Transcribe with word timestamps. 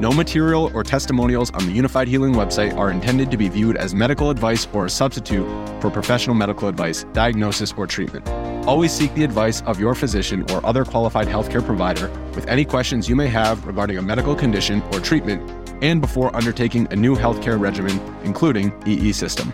No 0.00 0.12
material 0.12 0.70
or 0.74 0.84
testimonials 0.84 1.50
on 1.50 1.66
the 1.66 1.76
Unifyd 1.76 2.06
Healing 2.06 2.32
website 2.32 2.76
are 2.76 2.92
intended 2.92 3.32
to 3.32 3.36
be 3.36 3.48
viewed 3.48 3.76
as 3.76 3.96
medical 3.96 4.30
advice 4.30 4.68
or 4.72 4.86
a 4.86 4.90
substitute 4.90 5.44
for 5.80 5.90
professional 5.90 6.36
medical 6.36 6.68
advice, 6.68 7.02
diagnosis, 7.12 7.74
or 7.76 7.84
treatment. 7.84 8.28
Always 8.64 8.92
seek 8.92 9.12
the 9.14 9.24
advice 9.24 9.60
of 9.62 9.80
your 9.80 9.96
physician 9.96 10.48
or 10.52 10.64
other 10.64 10.84
qualified 10.84 11.26
healthcare 11.26 11.64
provider 11.64 12.08
with 12.36 12.46
any 12.46 12.64
questions 12.64 13.08
you 13.08 13.16
may 13.16 13.26
have 13.26 13.66
regarding 13.66 13.98
a 13.98 14.02
medical 14.02 14.36
condition 14.36 14.82
or 14.92 15.00
treatment 15.00 15.42
and 15.82 16.00
before 16.00 16.34
undertaking 16.36 16.86
a 16.92 16.96
new 16.96 17.16
healthcare 17.16 17.58
regimen, 17.58 18.00
including 18.22 18.72
EE 18.86 19.10
system. 19.10 19.52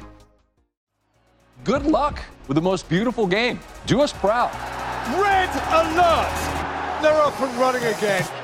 Good 1.64 1.86
luck 1.86 2.22
with 2.48 2.56
the 2.56 2.62
most 2.62 2.86
beautiful 2.90 3.26
game. 3.26 3.60
Do 3.86 4.02
us 4.02 4.12
proud. 4.12 4.52
Red 5.18 5.48
alert! 5.72 7.00
They're 7.00 7.22
up 7.22 7.40
and 7.40 7.58
running 7.58 7.84
again. 7.84 8.43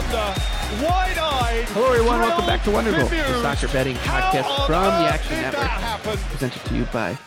Wide-eyed. 0.00 1.68
Hello, 1.68 1.92
everyone. 1.92 2.20
Welcome 2.20 2.46
back 2.46 2.64
to 2.64 2.70
Wondergoal, 2.70 3.10
the 3.10 3.42
soccer 3.42 3.68
betting 3.70 3.96
podcast 3.96 4.66
from 4.66 4.84
the 4.84 5.10
Action 5.10 5.36
Network. 5.42 6.18
Presented 6.30 6.64
to 6.64 6.74
you 6.74 6.84
by 6.86 7.18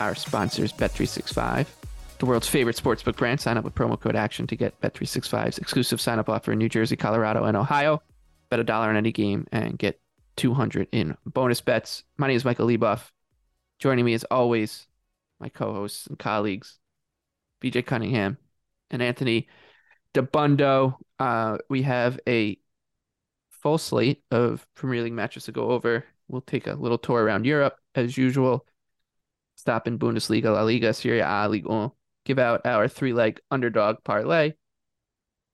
our 0.00 0.14
sponsors, 0.14 0.70
Bet365, 0.70 1.66
the 2.18 2.26
world's 2.26 2.46
favorite 2.46 2.76
sportsbook 2.76 3.16
brand. 3.16 3.40
Sign 3.40 3.56
up 3.56 3.64
with 3.64 3.74
promo 3.74 3.98
code 3.98 4.16
ACTION 4.16 4.46
to 4.48 4.56
get 4.56 4.78
Bet365's 4.82 5.56
exclusive 5.56 5.98
sign 5.98 6.18
up 6.18 6.28
offer 6.28 6.52
in 6.52 6.58
New 6.58 6.68
Jersey, 6.68 6.94
Colorado, 6.94 7.44
and 7.44 7.56
Ohio. 7.56 8.02
Bet 8.50 8.60
a 8.60 8.64
dollar 8.64 8.90
on 8.90 8.96
any 8.96 9.10
game 9.10 9.46
and 9.50 9.78
get 9.78 9.98
200 10.36 10.88
in 10.92 11.16
bonus 11.24 11.62
bets. 11.62 12.04
My 12.18 12.26
name 12.26 12.36
is 12.36 12.44
Michael 12.44 12.68
Leboff. 12.68 13.12
Joining 13.78 14.04
me 14.04 14.12
as 14.12 14.24
always, 14.24 14.88
my 15.40 15.48
co 15.48 15.72
hosts 15.72 16.06
and 16.06 16.18
colleagues, 16.18 16.78
BJ 17.62 17.86
Cunningham 17.86 18.36
and 18.90 19.00
Anthony 19.00 19.48
Dabbundo. 20.12 20.98
Uh, 21.18 21.58
we 21.68 21.82
have 21.82 22.18
a 22.26 22.58
full 23.62 23.78
slate 23.78 24.22
of 24.30 24.66
Premier 24.74 25.02
League 25.02 25.12
matches 25.12 25.44
to 25.44 25.52
go 25.52 25.70
over. 25.70 26.04
We'll 26.28 26.42
take 26.42 26.66
a 26.66 26.74
little 26.74 26.98
tour 26.98 27.22
around 27.22 27.46
Europe 27.46 27.78
as 27.94 28.16
usual. 28.16 28.66
Stop 29.56 29.86
in 29.86 29.98
Bundesliga, 29.98 30.52
La 30.52 30.62
Liga, 30.62 30.92
Serie 30.92 31.20
A, 31.20 31.48
Ligue 31.48 31.66
1. 31.66 31.90
Give 32.24 32.38
out 32.38 32.66
our 32.66 32.88
three 32.88 33.12
leg 33.12 33.40
underdog 33.50 33.96
parlay. 34.04 34.52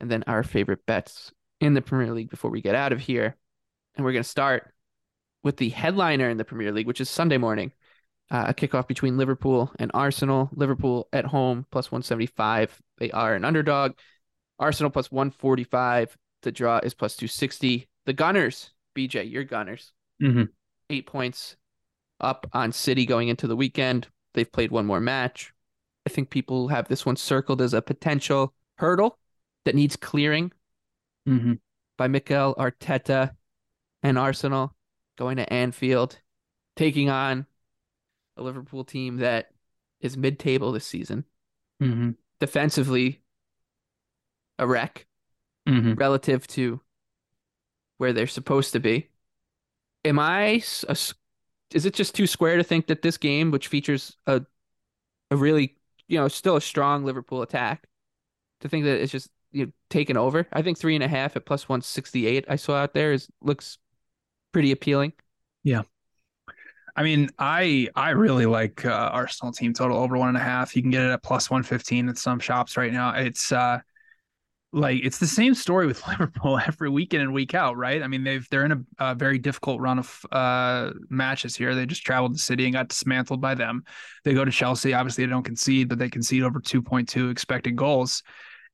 And 0.01 0.11
then 0.11 0.25
our 0.27 0.43
favorite 0.43 0.87
bets 0.87 1.33
in 1.61 1.75
the 1.75 1.83
Premier 1.83 2.13
League 2.15 2.31
before 2.31 2.51
we 2.51 2.63
get 2.63 2.75
out 2.75 2.93
of 2.93 3.01
here. 3.01 3.37
And 3.95 4.05
we're 4.05 4.13
going 4.13 4.25
to 4.25 4.29
start 4.29 4.73
with 5.43 5.57
the 5.57 5.69
headliner 5.69 6.29
in 6.31 6.37
the 6.37 6.45
Premier 6.45 6.73
League, 6.73 6.87
which 6.87 7.01
is 7.01 7.11
Sunday 7.11 7.39
morning. 7.39 7.73
Uh, 8.31 8.47
a 8.49 8.55
kickoff 8.55 8.87
between 8.87 9.19
Liverpool 9.19 9.73
and 9.79 9.91
Arsenal. 9.93 10.49
Liverpool 10.53 11.09
at 11.13 11.27
home 11.27 11.67
plus 11.71 11.91
175. 11.91 12.81
They 12.99 13.11
are 13.11 13.35
an 13.35 13.45
underdog. 13.45 13.93
Arsenal 14.61 14.91
plus 14.91 15.11
145. 15.11 16.17
The 16.43 16.53
draw 16.53 16.79
is 16.79 16.95
plus 16.95 17.17
260. 17.17 17.89
The 18.07 18.13
Gunners, 18.13 18.71
BJ, 18.95 19.29
your 19.29 19.45
Gunners, 19.45 19.93
Mhm. 20.23 20.51
eight 20.89 21.07
points 21.07 21.57
up 22.21 22.47
on 22.53 22.71
City 22.71 23.07
going 23.07 23.29
into 23.29 23.47
the 23.47 23.57
weekend. 23.57 24.09
They've 24.35 24.51
played 24.51 24.71
one 24.71 24.87
more 24.87 25.01
match. 25.01 25.53
I 26.07 26.11
think 26.11 26.31
people 26.31 26.69
have 26.69 26.89
this 26.89 27.05
one 27.05 27.17
circled 27.17 27.61
as 27.61 27.75
a 27.75 27.83
potential 27.83 28.55
hurdle 28.79 29.19
that 29.65 29.75
needs 29.75 29.97
clearing 29.97 30.53
Mhm. 31.27 31.61
by 31.97 32.09
Mikel 32.09 32.55
Arteta 32.55 33.37
and 34.03 34.19
Arsenal 34.19 34.77
going 35.17 35.37
to 35.37 35.53
Anfield, 35.53 36.21
taking 36.77 37.11
on 37.11 37.47
a 38.37 38.43
Liverpool 38.43 38.85
team 38.85 39.19
that 39.19 39.53
is 40.01 40.17
mid 40.17 40.39
table 40.39 40.73
this 40.73 40.87
season. 40.87 41.25
Mhm. 41.81 42.17
Defensively, 42.39 43.23
a 44.61 44.69
wreck 44.69 45.07
Mhm. 45.69 45.99
relative 45.99 46.47
to 46.49 46.83
where 47.99 48.13
they're 48.13 48.27
supposed 48.27 48.73
to 48.73 48.81
be. 48.81 49.09
Am 50.05 50.19
I 50.19 50.63
a 50.89 50.97
is 51.75 51.87
it 51.87 51.95
just 51.95 52.15
too 52.15 52.27
square 52.27 52.57
to 52.57 52.65
think 52.65 52.89
that 52.89 53.03
this 53.03 53.17
game, 53.17 53.51
which 53.51 53.69
features 53.69 54.17
a 54.27 54.43
a 55.31 55.37
really 55.37 55.77
you 56.09 56.19
know 56.19 56.29
still 56.29 56.57
a 56.57 56.61
strong 56.61 57.05
Liverpool 57.05 57.43
attack, 57.43 57.87
to 58.61 58.69
think 58.69 58.85
that 58.85 59.03
it's 59.03 59.13
just 59.13 59.31
you 59.53 59.67
know, 59.67 59.73
taken 59.91 60.17
over? 60.17 60.49
I 60.53 60.63
think 60.63 60.79
three 60.79 60.97
and 60.97 61.05
a 61.05 61.09
half 61.09 61.37
at 61.37 61.47
plus 61.47 61.69
one 61.69 61.83
sixty 61.83 62.27
eight 62.27 62.47
I 62.49 62.57
saw 62.57 62.77
out 62.77 62.95
there 62.95 63.13
is 63.13 63.29
looks 63.43 63.79
pretty 64.53 64.73
appealing. 64.73 65.15
Yeah. 65.65 65.83
I 66.97 67.03
mean, 67.03 67.31
I 67.39 67.89
I 67.95 68.11
really 68.11 68.47
like 68.47 68.85
uh, 68.85 68.91
Arsenal 69.13 69.53
team 69.53 69.73
total 69.73 69.99
over 69.99 70.17
one 70.19 70.29
and 70.29 70.37
a 70.37 70.41
half. 70.41 70.75
You 70.77 70.83
can 70.83 70.91
get 70.91 71.03
it 71.03 71.11
at 71.11 71.23
plus 71.23 71.49
one 71.51 71.63
fifteen 71.63 72.09
at 72.09 72.19
some 72.19 72.41
shops 72.41 72.77
right 72.77 72.93
now. 72.93 73.15
It's 73.15 73.53
uh 73.53 73.81
like 74.73 75.01
it's 75.03 75.19
the 75.19 75.27
same 75.27 75.55
story 75.55 75.87
with 75.87 76.07
Liverpool 76.09 76.59
every 76.65 76.89
weekend 76.89 77.23
and 77.23 77.33
week 77.33 77.55
out, 77.55 77.77
right? 77.77 78.03
I 78.03 78.07
mean, 78.07 78.25
they've 78.25 78.47
they're 78.51 78.65
in 78.65 78.73
a, 78.73 78.85
a 78.99 79.15
very 79.15 79.39
difficult 79.39 79.81
run 79.81 79.99
of 79.99 80.25
uh 80.31 80.91
matches 81.09 81.57
here. 81.57 81.75
They 81.75 81.87
just 81.87 82.05
traveled 82.05 82.35
to 82.35 82.43
City 82.43 82.65
and 82.65 82.75
got 82.75 82.89
dismantled 82.89 83.41
by 83.41 83.55
them. 83.55 83.85
They 84.25 84.35
go 84.35 84.45
to 84.45 84.51
Chelsea. 84.51 84.95
Obviously, 84.95 85.25
they 85.25 85.31
don't 85.31 85.43
concede, 85.43 85.89
but 85.89 85.99
they 85.99 86.09
concede 86.09 86.43
over 86.43 86.61
two 86.61 86.83
point 86.83 87.09
two 87.09 87.31
expected 87.31 87.77
goals. 87.77 88.23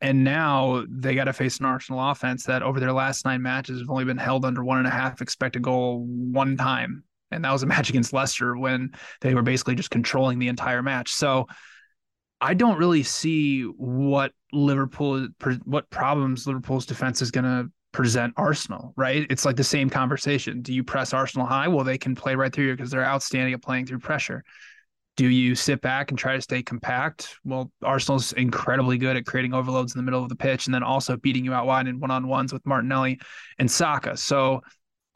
And 0.03 0.25
now 0.25 0.85
they 0.91 1.15
got 1.15 1.25
to 1.25 1.33
face 1.33 1.59
an 1.59 1.65
Arsenal 1.65 2.11
offense 2.11 2.45
that 2.45 2.63
over 2.63 2.79
their 2.79 2.93
last 2.93 3.25
nine 3.25 3.41
matches 3.41 3.81
have 3.81 3.89
only 3.89 4.05
been 4.05 4.19
held 4.19 4.45
under 4.45 4.63
one 4.63 4.79
and 4.79 4.87
a 4.87 4.91
half 4.91 5.23
expected 5.23 5.63
goal 5.63 6.05
one 6.07 6.59
time. 6.59 7.03
And 7.31 7.45
that 7.45 7.53
was 7.53 7.63
a 7.63 7.67
match 7.67 7.89
against 7.89 8.13
Leicester 8.13 8.57
when 8.57 8.93
they 9.23 9.35
were 9.35 9.43
basically 9.43 9.75
just 9.75 9.91
controlling 9.91 10.39
the 10.39 10.49
entire 10.49 10.83
match. 10.83 11.13
So 11.13 11.47
I 12.41 12.55
don't 12.55 12.79
really 12.79 13.03
see 13.03 13.63
what 13.63 14.33
Liverpool, 14.53 15.29
what 15.65 15.89
problems 15.91 16.47
Liverpool's 16.47 16.87
defense 16.87 17.23
is 17.23 17.31
going 17.31 17.45
to 17.45 17.71
present 17.93 18.35
Arsenal, 18.37 18.93
right? 18.97 19.27
It's 19.31 19.47
like 19.47 19.57
the 19.57 19.65
same 19.65 19.89
conversation. 19.89 20.61
Do 20.61 20.75
you 20.75 20.85
press 20.85 21.15
Arsenal 21.15 21.47
high? 21.47 21.69
Well, 21.69 21.85
they 21.85 21.97
can 21.97 22.15
play 22.15 22.35
right 22.35 22.53
through 22.53 22.67
you 22.67 22.77
because 22.77 22.91
they're 22.91 23.05
outstanding 23.05 23.55
at 23.55 23.63
playing 23.63 23.87
through 23.87 24.01
pressure. 24.01 24.45
Do 25.17 25.27
you 25.27 25.55
sit 25.55 25.81
back 25.81 26.11
and 26.11 26.19
try 26.19 26.35
to 26.35 26.43
stay 26.43 26.63
compact? 26.63 27.39
Well, 27.43 27.73
Arsenal's 27.83 28.35
incredibly 28.35 28.99
good 28.99 29.17
at 29.17 29.25
creating 29.25 29.55
overloads 29.55 29.95
in 29.95 29.99
the 29.99 30.03
middle 30.03 30.23
of 30.23 30.29
the 30.29 30.37
pitch 30.37 30.67
and 30.67 30.75
then 30.75 30.83
also 30.83 31.17
beating 31.17 31.43
you 31.43 31.55
out 31.55 31.67
wide 31.67 31.89
in 31.89 32.01
one 32.01 32.11
on 32.11 32.29
ones 32.29 32.53
with 32.53 32.67
Martinelli 32.67 33.19
and 33.59 33.71
Saka. 33.71 34.19
So 34.19 34.61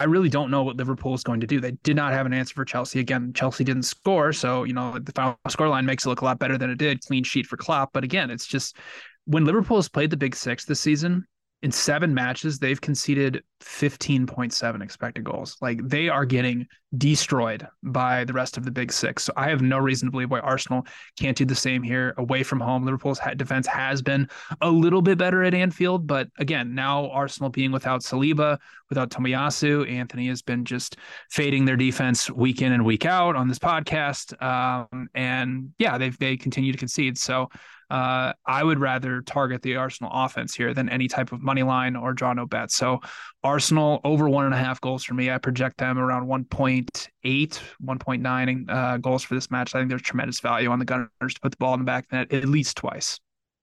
I 0.01 0.05
really 0.05 0.31
don't 0.31 0.51
know 0.51 0.63
what 0.63 0.77
Liverpool 0.77 1.15
is 1.15 1.23
going 1.23 1.41
to 1.41 1.47
do. 1.47 1.61
They 1.61 1.73
did 1.83 1.95
not 1.95 2.15
have 2.15 2.25
an 2.25 2.33
answer 2.33 2.55
for 2.55 2.65
Chelsea. 2.65 3.01
Again, 3.01 3.33
Chelsea 3.35 3.65
didn't 3.65 3.83
score. 3.83 4.33
So, 4.33 4.65
you 4.65 4.73
know, 4.73 4.99
the 4.99 5.13
final 5.13 5.37
scoreline 5.49 5.85
makes 5.85 6.07
it 6.07 6.09
look 6.09 6.23
a 6.23 6.25
lot 6.25 6.39
better 6.39 6.57
than 6.57 6.71
it 6.71 6.79
did. 6.79 7.05
Clean 7.05 7.23
sheet 7.23 7.47
for 7.47 7.59
Klopp. 7.59 7.91
But 7.93 8.03
again, 8.03 8.31
it's 8.31 8.47
just 8.47 8.79
when 9.27 9.45
Liverpool 9.45 9.77
has 9.77 9.91
played 9.91 10.09
the 10.09 10.17
big 10.17 10.35
six 10.35 10.65
this 10.65 10.81
season, 10.81 11.27
in 11.63 11.71
seven 11.71 12.15
matches, 12.15 12.59
they've 12.59 12.81
conceded 12.81 13.43
15.7 13.61 14.83
expected 14.83 15.25
goals. 15.25 15.59
Like 15.61 15.87
they 15.87 16.09
are 16.09 16.25
getting 16.25 16.67
destroyed 16.97 17.67
by 17.83 18.25
the 18.25 18.33
rest 18.33 18.57
of 18.57 18.65
the 18.65 18.71
big 18.71 18.91
six. 18.91 19.25
So 19.25 19.33
I 19.37 19.51
have 19.51 19.61
no 19.61 19.79
reason 19.79 20.07
to 20.07 20.11
believe 20.11 20.31
why 20.31 20.41
Arsenal 20.41 20.87
can't 21.19 21.37
do 21.37 21.45
the 21.45 21.55
same 21.55 21.83
here 21.83 22.15
away 22.17 22.43
from 22.43 22.61
home. 22.61 22.85
Liverpool's 22.85 23.21
defense 23.37 23.67
has 23.67 24.01
been 24.01 24.29
a 24.63 24.71
little 24.71 25.03
bit 25.03 25.19
better 25.19 25.43
at 25.43 25.53
Anfield, 25.53 26.07
but 26.07 26.29
again, 26.39 26.75
now 26.75 27.11
Arsenal 27.11 27.51
being 27.51 27.73
without 27.73 28.01
Saliba, 28.01 28.59
without 28.89 29.11
Tomiyasu, 29.11 29.89
Anthony 29.91 30.29
has 30.29 30.41
been 30.41 30.65
just 30.65 30.97
fading 31.31 31.67
their 31.67 31.77
defense 31.77 32.31
week 32.31 32.63
in 32.63 32.73
and 32.73 32.87
week 32.87 33.05
out 33.05 33.37
on 33.37 33.49
this 33.49 33.59
podcast. 33.59 34.41
Um, 34.43 35.09
and 35.15 35.73
yeah, 35.79 35.99
they 35.99 36.09
they 36.09 36.39
continue 36.39 36.73
to 36.73 36.79
concede. 36.79 37.19
So 37.19 37.51
uh, 37.91 38.33
I 38.47 38.63
would 38.63 38.79
rather 38.79 39.21
target 39.23 39.63
the 39.63 39.77
Arsenal 39.77 40.11
offense 40.15 40.55
here 40.55 40.73
than 40.73 40.89
any 40.89 41.09
type 41.09 41.33
of 41.33 41.43
money 41.43 41.63
line 41.63 41.97
or 41.97 42.13
draw 42.13 42.33
no 42.33 42.47
bet. 42.47 42.71
So 42.71 43.01
Arsenal 43.43 44.01
over 44.05 44.29
one 44.29 44.45
and 44.45 44.55
a 44.55 44.59
half 44.59 44.81
goals 44.81 45.05
for 45.05 45.15
me. 45.15 45.31
I 45.31 45.39
project 45.39 45.79
them 45.79 45.99
around 45.99 46.29
1.8, 46.29 47.61
1.9 47.83 48.71
uh, 48.71 48.97
goals 48.99 49.25
for 49.25 49.35
this 49.35 49.51
match. 49.51 49.75
I 49.75 49.79
think 49.79 49.89
there's 49.89 50.03
tremendous 50.03 50.41
value 50.41 50.71
on 50.71 50.79
the 50.79 50.85
Gunners 50.85 51.11
to 51.35 51.41
put 51.41 51.51
the 51.53 51.57
ball 51.59 51.75
in 51.75 51.81
the 51.81 51.85
back 51.85 52.07
net 52.13 52.33
at 52.33 52.45
least 52.47 52.77
twice. 52.77 53.19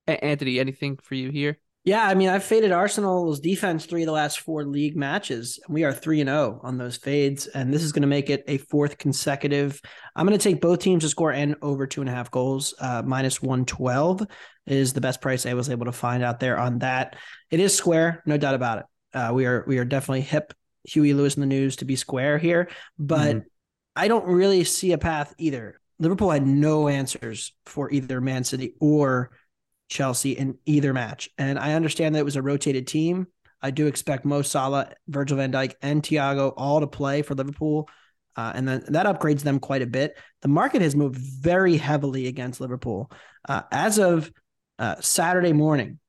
Anthony, 0.07 0.59
anything 0.59 0.97
for 0.97 1.15
you 1.15 1.31
here? 1.31 1.57
Yeah, 1.88 2.06
I 2.06 2.16
mean, 2.16 2.28
I've 2.28 2.44
faded 2.44 2.74
Arsenal's 2.74 3.39
defense 3.39 3.86
three 3.86 4.01
of 4.01 4.07
the 4.07 4.12
last 4.12 4.42
four 4.42 4.66
league 4.66 4.98
matches. 4.98 5.57
And 5.66 5.74
we 5.74 5.86
are 5.86 5.94
three 5.94 6.19
and 6.19 6.28
zero 6.28 6.60
oh 6.62 6.68
on 6.68 6.78
those 6.78 6.98
fades, 6.98 7.48
and 7.48 7.74
this 7.74 7.81
is 7.81 7.94
going 7.94 8.01
to 8.01 8.10
make 8.10 8.30
it 8.30 8.44
a 8.45 8.57
fourth 8.57 8.98
consecutive. 8.98 9.81
I'm 10.13 10.28
going 10.28 10.38
to 10.38 10.44
take 10.44 10.60
both 10.60 10.80
teams 10.80 11.04
to 11.04 11.10
score 11.10 11.31
and 11.31 11.56
over 11.62 11.88
two 11.88 12.01
and 12.01 12.10
a 12.10 12.13
half 12.13 12.30
goals. 12.30 12.74
Uh, 12.78 13.04
minus 13.06 13.42
one 13.42 13.63
twelve 13.63 14.22
is 14.66 14.92
the 14.92 15.00
best 15.00 15.22
price 15.22 15.45
I 15.45 15.54
was 15.54 15.69
able 15.69 15.86
to 15.86 15.94
find 15.94 16.25
out 16.25 16.42
there 16.42 16.60
on 16.60 16.80
that. 16.80 17.16
It 17.51 17.62
is 17.62 17.74
square, 17.74 18.22
no 18.25 18.36
doubt 18.36 18.56
about 18.56 18.80
it. 18.80 18.86
Uh, 19.18 19.31
we 19.34 19.45
are 19.45 19.63
we 19.66 19.78
are 19.78 19.86
definitely 19.86 20.24
hip 20.24 20.54
Huey 20.84 21.13
Lewis 21.13 21.36
and 21.36 21.44
the 21.44 21.48
News 21.48 21.78
to 21.78 21.86
be 21.86 21.95
square 21.95 22.38
here, 22.38 22.68
but 23.00 23.34
mm-hmm. 23.38 23.48
I 23.95 24.10
don't 24.10 24.25
really 24.25 24.66
see 24.66 24.92
a 24.92 24.98
path 24.98 25.34
either. 25.38 25.80
Liverpool 26.00 26.31
had 26.31 26.45
no 26.45 26.89
answers 26.89 27.54
for 27.66 27.89
either 27.89 28.19
Man 28.19 28.44
City 28.44 28.74
or 28.81 29.31
Chelsea 29.89 30.31
in 30.34 30.57
either 30.66 30.94
match. 30.94 31.30
And 31.38 31.57
I 31.57 31.74
understand 31.74 32.16
that 32.16 32.19
it 32.19 32.25
was 32.25 32.36
a 32.36 32.42
rotated 32.42 32.88
team. 32.88 33.28
I 33.62 33.72
do 33.72 33.88
expect 33.88 34.25
Mo 34.25 34.42
Salah, 34.42 34.94
Virgil 35.07 35.38
van 35.38 35.51
Dijk, 35.51 35.74
and 35.81 36.04
Thiago 36.04 36.54
all 36.56 36.80
to 36.80 36.88
play 36.88 37.22
for 37.22 37.34
Liverpool. 37.34 37.89
Uh, 38.36 38.51
and 38.54 38.68
then 38.68 38.84
that 38.89 39.07
upgrades 39.07 39.42
them 39.42 39.60
quite 39.60 39.81
a 39.81 39.88
bit. 39.88 40.16
The 40.42 40.48
market 40.48 40.81
has 40.84 40.95
moved 40.95 41.18
very 41.18 41.78
heavily 41.78 42.28
against 42.28 42.62
Liverpool. 42.62 43.12
Uh, 43.50 43.63
as 43.72 43.98
of 43.98 44.31
uh, 44.78 44.95
Saturday 45.00 45.54
morning, 45.54 46.00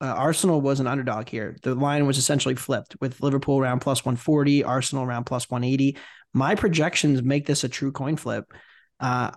uh, 0.00 0.06
Arsenal 0.06 0.60
was 0.60 0.78
an 0.78 0.86
underdog 0.86 1.28
here. 1.28 1.56
The 1.62 1.74
line 1.74 2.06
was 2.06 2.18
essentially 2.18 2.54
flipped 2.54 2.96
with 3.00 3.20
Liverpool 3.20 3.58
around 3.58 3.80
plus 3.80 4.04
140, 4.04 4.62
Arsenal 4.62 5.04
around 5.04 5.24
plus 5.24 5.50
180. 5.50 5.96
My 6.32 6.54
projections 6.54 7.22
make 7.22 7.46
this 7.46 7.64
a 7.64 7.68
true 7.68 7.92
coin 7.92 8.16
flip. 8.16 8.52
Uh, 9.00 9.32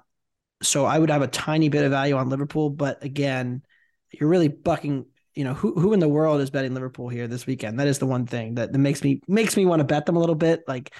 so 0.62 0.86
I 0.86 0.98
would 0.98 1.10
have 1.10 1.22
a 1.22 1.28
tiny 1.28 1.70
bit 1.70 1.84
of 1.84 1.92
value 1.92 2.16
on 2.16 2.30
Liverpool, 2.30 2.70
but 2.70 3.04
again, 3.04 3.64
you're 4.12 4.30
really 4.30 4.48
bucking 4.48 5.06
you 5.36 5.44
know 5.44 5.54
who 5.54 5.74
who 5.80 5.94
in 5.94 6.00
the 6.00 6.08
world 6.08 6.42
is 6.42 6.50
betting 6.50 6.74
Liverpool 6.74 7.10
here 7.10 7.28
this 7.28 7.46
weekend? 7.46 7.80
That 7.80 7.88
is 7.88 8.00
the 8.00 8.06
one 8.06 8.26
thing 8.26 8.56
that, 8.56 8.72
that 8.72 8.80
makes 8.80 9.04
me 9.04 9.22
makes 9.28 9.58
me 9.58 9.66
want 9.66 9.82
to 9.82 9.84
bet 9.86 10.06
them 10.06 10.16
a 10.16 10.20
little 10.20 10.36
bit. 10.36 10.64
Like 10.68 10.94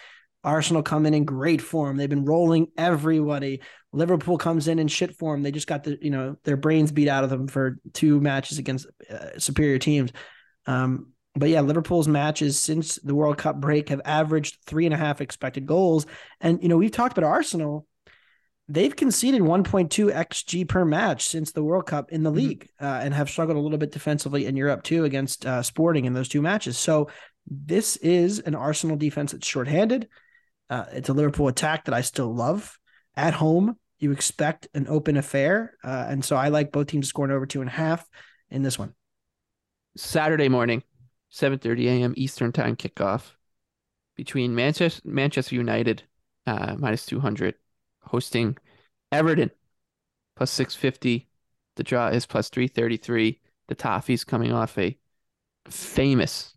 Arsenal 0.44 0.84
come 0.84 1.06
in 1.06 1.14
in 1.14 1.26
great 1.26 1.62
form. 1.62 1.98
They've 1.98 2.10
been 2.10 2.26
rolling 2.26 2.68
everybody. 2.78 3.62
Liverpool 3.94 4.38
comes 4.38 4.68
in 4.68 4.78
in 4.78 4.88
shit 4.88 5.16
form. 5.16 5.42
They 5.42 5.52
just 5.52 5.68
got 5.68 5.86
the 5.86 5.98
you 6.02 6.12
know 6.12 6.36
their 6.44 6.58
brains 6.58 6.92
beat 6.92 7.08
out 7.08 7.24
of 7.24 7.30
them 7.30 7.48
for 7.48 7.78
two 7.94 8.20
matches 8.20 8.58
against 8.58 8.88
uh, 9.10 9.40
superior 9.40 9.80
teams. 9.80 10.12
Um, 10.68 11.14
but 11.36 11.50
yeah, 11.50 11.62
Liverpool's 11.62 12.08
matches 12.08 12.60
since 12.60 12.96
the 12.96 13.16
World 13.16 13.38
Cup 13.38 13.60
break 13.60 13.90
have 13.90 14.02
averaged 14.06 14.58
three 14.66 14.86
and 14.86 14.94
a 14.94 14.98
half 14.98 15.22
expected 15.22 15.66
goals. 15.66 16.06
And 16.42 16.62
you 16.62 16.68
know 16.68 16.78
we've 16.78 16.92
talked 16.92 17.18
about 17.18 17.28
Arsenal 17.28 17.88
they've 18.68 18.96
conceded 18.96 19.42
1.2 19.42 20.12
xg 20.12 20.68
per 20.68 20.86
match 20.86 21.28
since 21.28 21.52
the 21.52 21.64
World 21.64 21.86
Cup 21.86 22.12
in 22.12 22.24
the 22.24 22.30
mm-hmm. 22.30 22.38
league, 22.38 22.70
uh, 22.82 23.02
and 23.04 23.14
have 23.14 23.30
struggled 23.30 23.58
a 23.58 23.62
little 23.62 23.78
bit 23.78 23.92
defensively 23.92 24.46
in 24.46 24.58
Europe 24.58 24.84
too 24.84 25.04
against 25.04 25.46
uh, 25.46 25.62
Sporting 25.62 26.06
in 26.06 26.14
those 26.14 26.30
two 26.30 26.42
matches. 26.42 26.78
So 26.78 27.10
this 27.48 27.98
is 27.98 28.40
an 28.40 28.56
Arsenal 28.56 28.98
defense 28.98 29.32
that's 29.32 29.48
shorthanded. 29.48 30.08
Uh, 30.70 30.86
it's 30.92 31.10
a 31.10 31.14
Liverpool 31.14 31.48
attack 31.48 31.86
that 31.86 31.94
I 31.94 32.02
still 32.02 32.34
love. 32.34 32.78
At 33.16 33.34
home, 33.34 33.78
you 34.00 34.12
expect 34.12 34.68
an 34.74 34.88
open 34.90 35.16
affair, 35.16 35.78
uh, 35.84 36.06
and 36.10 36.26
so 36.26 36.36
I 36.36 36.50
like 36.50 36.72
both 36.72 36.88
teams 36.88 37.08
scoring 37.08 37.32
over 37.32 37.46
two 37.46 37.62
and 37.62 37.70
a 37.70 37.74
half 37.74 38.06
in 38.50 38.62
this 38.62 38.78
one. 38.78 38.94
Saturday 39.96 40.50
morning, 40.50 40.84
7:30 41.32 41.86
a.m. 41.86 42.14
Eastern 42.18 42.52
Time 42.52 42.76
kickoff 42.76 43.32
between 44.16 44.56
Manchester 44.56 45.02
Manchester 45.06 45.56
United 45.56 46.04
uh, 46.46 46.76
minus 46.78 47.06
200 47.06 47.56
hosting 48.06 48.58
Everton 49.12 49.52
plus 50.36 50.52
650. 50.52 51.28
The 51.76 51.84
draw 51.84 52.08
is 52.08 52.26
plus 52.26 52.50
333. 52.50 53.40
The 53.68 53.76
Toffees 53.76 54.26
coming 54.26 54.52
off 54.52 54.78
a 54.78 54.98
famous 55.70 56.56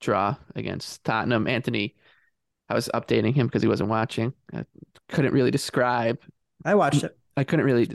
draw 0.00 0.36
against 0.54 1.02
Tottenham. 1.04 1.46
Anthony, 1.46 1.96
I 2.68 2.74
was 2.74 2.88
updating 2.94 3.34
him 3.34 3.46
because 3.46 3.62
he 3.62 3.68
wasn't 3.68 3.90
watching. 3.90 4.32
I 4.52 4.64
couldn't 5.08 5.32
really 5.32 5.50
describe. 5.50 6.18
I 6.64 6.74
watched 6.74 7.04
it. 7.04 7.16
I 7.36 7.44
couldn't 7.44 7.64
really 7.64 7.86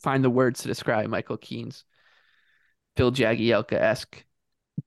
find 0.00 0.24
the 0.24 0.30
words 0.30 0.62
to 0.62 0.68
describe 0.68 1.08
Michael 1.08 1.36
Keane's 1.36 1.84
Phil 2.96 3.12
Jagielka 3.12 3.74
esque 3.74 4.24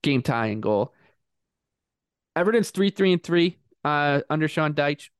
game 0.02 0.22
tying 0.22 0.60
goal. 0.60 0.92
Everton's 2.34 2.70
three 2.70 2.90
three 2.90 3.12
and 3.12 3.22
three 3.22 3.58
uh, 3.84 4.22
under 4.28 4.48
Sean 4.48 4.74
Dyche 4.74 5.10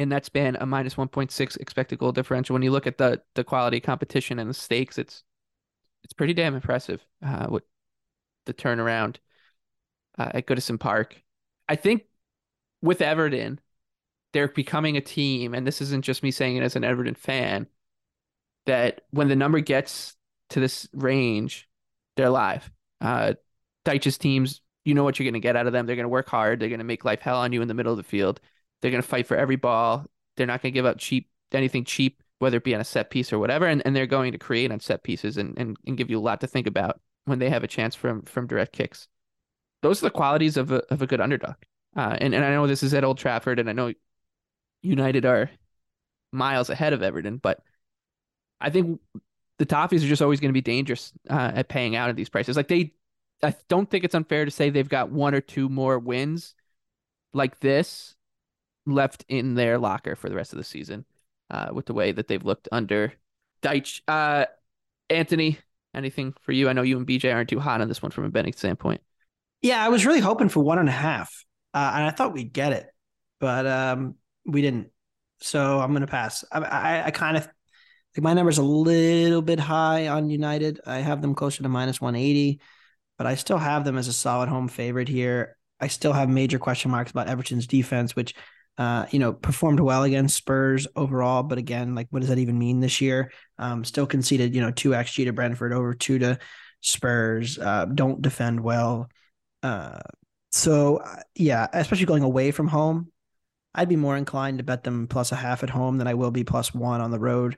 in 0.00 0.08
that 0.08 0.24
span 0.24 0.56
a 0.58 0.64
minus 0.64 0.94
1.6 0.94 1.58
expected 1.58 1.98
goal 1.98 2.10
differential. 2.10 2.54
When 2.54 2.62
you 2.62 2.70
look 2.70 2.86
at 2.86 2.96
the 2.96 3.20
the 3.34 3.44
quality 3.44 3.80
competition 3.80 4.38
and 4.38 4.48
the 4.48 4.54
stakes, 4.54 4.96
it's 4.96 5.22
it's 6.02 6.14
pretty 6.14 6.32
damn 6.32 6.54
impressive 6.54 7.04
uh, 7.22 7.48
with 7.50 7.64
the 8.46 8.54
turnaround 8.54 9.16
uh, 10.18 10.30
at 10.32 10.46
Goodison 10.46 10.80
Park. 10.80 11.22
I 11.68 11.76
think 11.76 12.04
with 12.80 13.02
Everton, 13.02 13.60
they're 14.32 14.48
becoming 14.48 14.96
a 14.96 15.02
team, 15.02 15.52
and 15.52 15.66
this 15.66 15.82
isn't 15.82 16.02
just 16.02 16.22
me 16.22 16.30
saying 16.30 16.56
it 16.56 16.62
as 16.62 16.76
an 16.76 16.84
Everton 16.84 17.14
fan, 17.14 17.66
that 18.64 19.02
when 19.10 19.28
the 19.28 19.36
number 19.36 19.60
gets 19.60 20.16
to 20.48 20.60
this 20.60 20.88
range, 20.94 21.68
they're 22.16 22.30
live. 22.30 22.70
Uh, 23.02 23.34
Dyche's 23.84 24.16
teams, 24.16 24.62
you 24.86 24.94
know 24.94 25.04
what 25.04 25.18
you're 25.18 25.24
going 25.24 25.34
to 25.34 25.40
get 25.40 25.56
out 25.56 25.66
of 25.66 25.74
them. 25.74 25.84
They're 25.84 25.96
going 25.96 26.04
to 26.04 26.08
work 26.08 26.30
hard. 26.30 26.58
They're 26.58 26.70
going 26.70 26.78
to 26.78 26.84
make 26.84 27.04
life 27.04 27.20
hell 27.20 27.36
on 27.36 27.52
you 27.52 27.60
in 27.60 27.68
the 27.68 27.74
middle 27.74 27.92
of 27.92 27.98
the 27.98 28.02
field. 28.02 28.40
They're 28.80 28.90
going 28.90 29.02
to 29.02 29.08
fight 29.08 29.26
for 29.26 29.36
every 29.36 29.56
ball. 29.56 30.06
They're 30.36 30.46
not 30.46 30.62
going 30.62 30.72
to 30.72 30.74
give 30.76 30.86
up 30.86 30.98
cheap 30.98 31.28
anything 31.52 31.84
cheap, 31.84 32.22
whether 32.38 32.58
it 32.58 32.64
be 32.64 32.74
on 32.74 32.80
a 32.80 32.84
set 32.84 33.10
piece 33.10 33.32
or 33.32 33.38
whatever. 33.38 33.66
And, 33.66 33.82
and 33.84 33.94
they're 33.94 34.06
going 34.06 34.32
to 34.32 34.38
create 34.38 34.70
on 34.70 34.80
set 34.80 35.02
pieces 35.02 35.36
and, 35.36 35.58
and, 35.58 35.76
and 35.86 35.96
give 35.96 36.10
you 36.10 36.18
a 36.18 36.20
lot 36.20 36.40
to 36.40 36.46
think 36.46 36.66
about 36.66 37.00
when 37.24 37.38
they 37.38 37.50
have 37.50 37.64
a 37.64 37.68
chance 37.68 37.94
from 37.94 38.22
from 38.22 38.46
direct 38.46 38.72
kicks. 38.72 39.08
Those 39.82 40.02
are 40.02 40.06
the 40.06 40.10
qualities 40.10 40.56
of 40.56 40.72
a 40.72 40.82
of 40.92 41.02
a 41.02 41.06
good 41.06 41.20
underdog. 41.20 41.56
Uh, 41.96 42.16
and 42.20 42.34
and 42.34 42.44
I 42.44 42.50
know 42.50 42.66
this 42.66 42.82
is 42.82 42.94
at 42.94 43.04
Old 43.04 43.18
Trafford, 43.18 43.58
and 43.58 43.68
I 43.68 43.72
know 43.72 43.92
United 44.82 45.26
are 45.26 45.50
miles 46.32 46.70
ahead 46.70 46.92
of 46.92 47.02
Everton, 47.02 47.38
but 47.38 47.62
I 48.60 48.70
think 48.70 49.00
the 49.58 49.66
Toffees 49.66 50.04
are 50.04 50.08
just 50.08 50.22
always 50.22 50.40
going 50.40 50.50
to 50.50 50.54
be 50.54 50.60
dangerous 50.60 51.12
uh, 51.28 51.52
at 51.54 51.68
paying 51.68 51.96
out 51.96 52.08
at 52.08 52.16
these 52.16 52.28
prices. 52.28 52.56
Like 52.56 52.68
they, 52.68 52.92
I 53.42 53.54
don't 53.68 53.90
think 53.90 54.04
it's 54.04 54.14
unfair 54.14 54.44
to 54.44 54.50
say 54.50 54.70
they've 54.70 54.88
got 54.88 55.10
one 55.10 55.34
or 55.34 55.40
two 55.40 55.68
more 55.68 55.98
wins 55.98 56.54
like 57.32 57.60
this 57.60 58.16
left 58.90 59.24
in 59.28 59.54
their 59.54 59.78
locker 59.78 60.16
for 60.16 60.28
the 60.28 60.36
rest 60.36 60.52
of 60.52 60.58
the 60.58 60.64
season 60.64 61.04
uh, 61.50 61.68
with 61.72 61.86
the 61.86 61.94
way 61.94 62.12
that 62.12 62.28
they've 62.28 62.44
looked 62.44 62.68
under 62.72 63.12
Dyche. 63.62 64.00
Uh, 64.08 64.46
Anthony, 65.08 65.58
anything 65.94 66.34
for 66.42 66.52
you? 66.52 66.68
I 66.68 66.72
know 66.72 66.82
you 66.82 66.96
and 66.96 67.06
BJ 67.06 67.34
aren't 67.34 67.50
too 67.50 67.60
hot 67.60 67.80
on 67.80 67.88
this 67.88 68.02
one 68.02 68.10
from 68.10 68.24
a 68.24 68.30
betting 68.30 68.52
standpoint. 68.52 69.00
Yeah, 69.62 69.84
I 69.84 69.88
was 69.88 70.06
really 70.06 70.20
hoping 70.20 70.48
for 70.48 70.60
one 70.60 70.78
and 70.78 70.88
a 70.88 70.92
half, 70.92 71.44
uh, 71.74 71.92
and 71.94 72.04
I 72.04 72.10
thought 72.10 72.32
we'd 72.32 72.52
get 72.52 72.72
it, 72.72 72.86
but 73.40 73.66
um, 73.66 74.14
we 74.46 74.62
didn't. 74.62 74.90
So 75.40 75.80
I'm 75.80 75.90
going 75.90 76.00
to 76.02 76.06
pass. 76.06 76.44
I, 76.50 76.60
I, 76.60 77.06
I 77.06 77.10
kind 77.10 77.36
of 77.36 77.48
my 78.18 78.34
number's 78.34 78.58
a 78.58 78.62
little 78.62 79.42
bit 79.42 79.60
high 79.60 80.08
on 80.08 80.30
United. 80.30 80.80
I 80.84 80.98
have 80.98 81.22
them 81.22 81.34
closer 81.34 81.62
to 81.62 81.68
minus 81.68 82.00
180, 82.00 82.60
but 83.16 83.26
I 83.26 83.36
still 83.36 83.58
have 83.58 83.84
them 83.84 83.96
as 83.96 84.08
a 84.08 84.12
solid 84.12 84.48
home 84.48 84.68
favorite 84.68 85.08
here. 85.08 85.56
I 85.78 85.86
still 85.86 86.12
have 86.12 86.28
major 86.28 86.58
question 86.58 86.90
marks 86.90 87.10
about 87.10 87.28
Everton's 87.28 87.66
defense, 87.66 88.16
which 88.16 88.34
uh, 88.78 89.06
you 89.10 89.18
know, 89.18 89.32
performed 89.32 89.80
well 89.80 90.04
against 90.04 90.36
Spurs 90.36 90.86
overall, 90.96 91.42
but 91.42 91.58
again, 91.58 91.94
like 91.94 92.06
what 92.10 92.20
does 92.20 92.28
that 92.28 92.38
even 92.38 92.58
mean 92.58 92.80
this 92.80 93.00
year? 93.00 93.30
Um, 93.58 93.84
still 93.84 94.06
conceded, 94.06 94.54
you 94.54 94.60
know, 94.60 94.70
two 94.70 94.90
xG 94.90 95.24
to 95.26 95.32
Brentford, 95.32 95.72
over 95.72 95.92
two 95.94 96.18
to 96.20 96.38
Spurs. 96.80 97.58
Uh, 97.58 97.84
don't 97.86 98.22
defend 98.22 98.60
well. 98.60 99.10
Uh, 99.62 99.98
so 100.50 100.96
uh, 100.96 101.20
yeah, 101.34 101.66
especially 101.72 102.06
going 102.06 102.22
away 102.22 102.50
from 102.52 102.68
home, 102.68 103.12
I'd 103.74 103.88
be 103.88 103.96
more 103.96 104.16
inclined 104.16 104.58
to 104.58 104.64
bet 104.64 104.82
them 104.82 105.06
plus 105.06 105.30
a 105.30 105.36
half 105.36 105.62
at 105.62 105.70
home 105.70 105.98
than 105.98 106.08
I 106.08 106.14
will 106.14 106.30
be 106.30 106.44
plus 106.44 106.74
one 106.74 107.00
on 107.00 107.10
the 107.10 107.20
road 107.20 107.56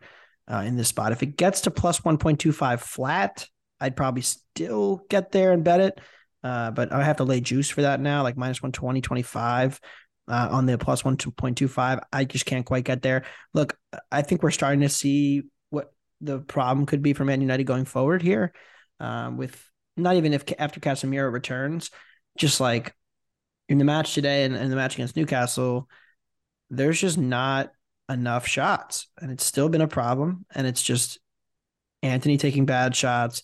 uh, 0.50 0.64
in 0.66 0.76
this 0.76 0.88
spot. 0.88 1.12
If 1.12 1.22
it 1.22 1.36
gets 1.36 1.62
to 1.62 1.70
plus 1.70 2.04
one 2.04 2.18
point 2.18 2.40
two 2.40 2.52
five 2.52 2.82
flat, 2.82 3.46
I'd 3.80 3.96
probably 3.96 4.22
still 4.22 5.04
get 5.08 5.32
there 5.32 5.52
and 5.52 5.64
bet 5.64 5.80
it. 5.80 6.00
Uh, 6.44 6.72
but 6.72 6.92
I 6.92 7.04
have 7.04 7.18
to 7.18 7.24
lay 7.24 7.40
juice 7.40 7.70
for 7.70 7.82
that 7.82 8.00
now, 8.00 8.24
like 8.24 8.36
minus 8.36 8.60
120, 8.60 9.00
25 9.00 9.80
uh, 10.28 10.48
on 10.50 10.66
the 10.66 10.78
plus 10.78 11.04
one 11.04 11.16
point 11.16 11.58
two 11.58 11.68
five. 11.68 12.00
I 12.12 12.24
just 12.24 12.46
can't 12.46 12.66
quite 12.66 12.84
get 12.84 13.02
there. 13.02 13.24
Look, 13.54 13.76
I 14.10 14.22
think 14.22 14.42
we're 14.42 14.50
starting 14.50 14.80
to 14.80 14.88
see 14.88 15.44
what 15.70 15.92
the 16.20 16.40
problem 16.40 16.86
could 16.86 17.02
be 17.02 17.12
for 17.12 17.24
Man 17.24 17.40
United 17.40 17.64
going 17.64 17.84
forward 17.84 18.22
here, 18.22 18.52
um, 19.00 19.36
with 19.36 19.62
not 19.96 20.16
even 20.16 20.32
if 20.32 20.44
after 20.58 20.80
Casemiro 20.80 21.32
returns, 21.32 21.90
just 22.38 22.60
like 22.60 22.94
in 23.68 23.78
the 23.78 23.84
match 23.84 24.14
today 24.14 24.44
and, 24.44 24.54
and 24.54 24.70
the 24.70 24.76
match 24.76 24.94
against 24.94 25.16
Newcastle, 25.16 25.88
there's 26.70 27.00
just 27.00 27.18
not 27.18 27.72
enough 28.08 28.46
shots, 28.46 29.06
and 29.20 29.30
it's 29.30 29.44
still 29.44 29.68
been 29.68 29.80
a 29.80 29.88
problem. 29.88 30.44
And 30.54 30.66
it's 30.66 30.82
just 30.82 31.18
Antony 32.02 32.36
taking 32.36 32.66
bad 32.66 32.96
shots, 32.96 33.42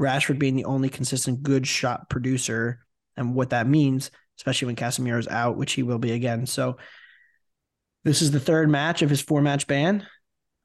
Rashford 0.00 0.38
being 0.38 0.56
the 0.56 0.66
only 0.66 0.88
consistent 0.88 1.42
good 1.42 1.66
shot 1.66 2.08
producer, 2.10 2.84
and 3.16 3.34
what 3.34 3.50
that 3.50 3.66
means, 3.66 4.10
especially 4.38 4.66
when 4.66 4.76
Casemiro's 4.76 5.28
out, 5.28 5.56
which 5.56 5.72
he 5.72 5.82
will 5.82 5.98
be 5.98 6.12
again. 6.12 6.46
So 6.46 6.78
this 8.04 8.22
is 8.22 8.30
the 8.30 8.40
third 8.40 8.70
match 8.70 9.02
of 9.02 9.10
his 9.10 9.20
four 9.20 9.42
match 9.42 9.66
ban. 9.66 10.06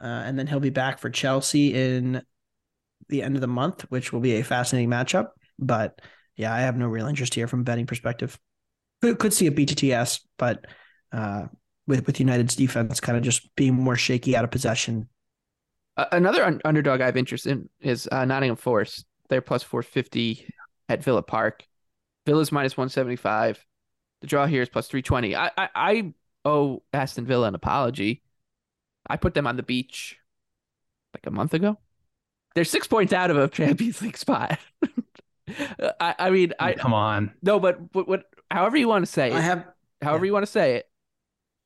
Uh, 0.02 0.08
and 0.26 0.38
then 0.38 0.48
he'll 0.48 0.60
be 0.60 0.70
back 0.70 1.00
for 1.00 1.10
Chelsea 1.10 1.74
in 1.74 2.22
the 3.10 3.22
end 3.22 3.36
of 3.36 3.42
the 3.42 3.48
month, 3.48 3.82
which 3.90 4.12
will 4.12 4.20
be 4.20 4.34
a 4.34 4.44
fascinating 4.44 4.90
matchup. 4.90 5.28
But 5.58 6.02
yeah, 6.36 6.54
I 6.54 6.62
have 6.62 6.78
no 6.78 6.88
real 6.88 7.08
interest 7.08 7.34
here 7.34 7.48
from 7.48 7.62
a 7.62 7.64
betting 7.64 7.86
perspective. 7.86 8.38
Could, 9.02 9.20
could 9.20 9.34
see 9.34 9.48
a 9.48 9.52
BTTS, 9.52 10.22
but 10.38 10.66
uh, 11.12 11.48
with 11.88 12.06
with 12.06 12.20
United's 12.20 12.56
defense 12.56 13.00
kind 13.00 13.18
of 13.18 13.24
just 13.24 13.54
being 13.56 13.74
more 13.74 13.96
shaky 13.96 14.36
out 14.36 14.44
of 14.44 14.52
possession. 14.52 15.10
Another 15.96 16.44
un- 16.44 16.62
underdog 16.66 17.02
I 17.02 17.06
have 17.06 17.18
interest 17.18 17.46
in 17.46 17.70
is 17.80 18.08
uh, 18.12 18.26
Nottingham 18.26 18.56
Forest. 18.56 19.06
They're 19.30 19.42
plus 19.42 19.64
450 19.64 20.48
at 20.90 21.04
Villa 21.04 21.22
Park. 21.22 21.66
Villa's 22.26 22.52
minus 22.52 22.78
175. 22.78 23.66
The 24.22 24.28
draw 24.28 24.46
here 24.46 24.62
is 24.62 24.70
plus 24.70 24.88
320. 24.88 25.36
I, 25.36 25.52
I, 25.58 25.70
I 25.76 26.14
owe 26.46 26.84
Aston 26.94 27.26
Villa 27.26 27.48
an 27.48 27.56
apology. 27.56 28.24
I 29.08 29.18
put 29.18 29.34
them 29.34 29.48
on 29.48 29.58
the 29.58 29.64
beach 29.64 30.18
like 31.14 31.26
a 31.26 31.32
month 31.32 31.54
ago. 31.54 31.78
They're 32.56 32.64
six 32.64 32.88
points 32.88 33.14
out 33.14 33.32
of 33.32 33.38
a 33.38 33.48
Champions 33.50 34.02
League 34.02 34.18
spot. 34.18 34.60
I, 36.00 36.16
I 36.20 36.30
mean, 36.30 36.54
I 36.60 36.74
oh, 36.74 36.78
come 36.78 36.94
on. 36.94 37.34
No, 37.42 37.60
but, 37.60 37.92
but 37.92 38.08
what, 38.08 38.24
however 38.50 38.78
you 38.78 38.88
want 38.88 39.06
to 39.06 39.12
say 39.12 39.32
it, 39.32 39.36
I 39.36 39.42
have, 39.42 39.66
however 40.02 40.26
yeah. 40.26 40.30
you 40.30 40.34
want 40.34 40.46
to 40.46 40.52
say 40.52 40.76
it, 40.76 40.90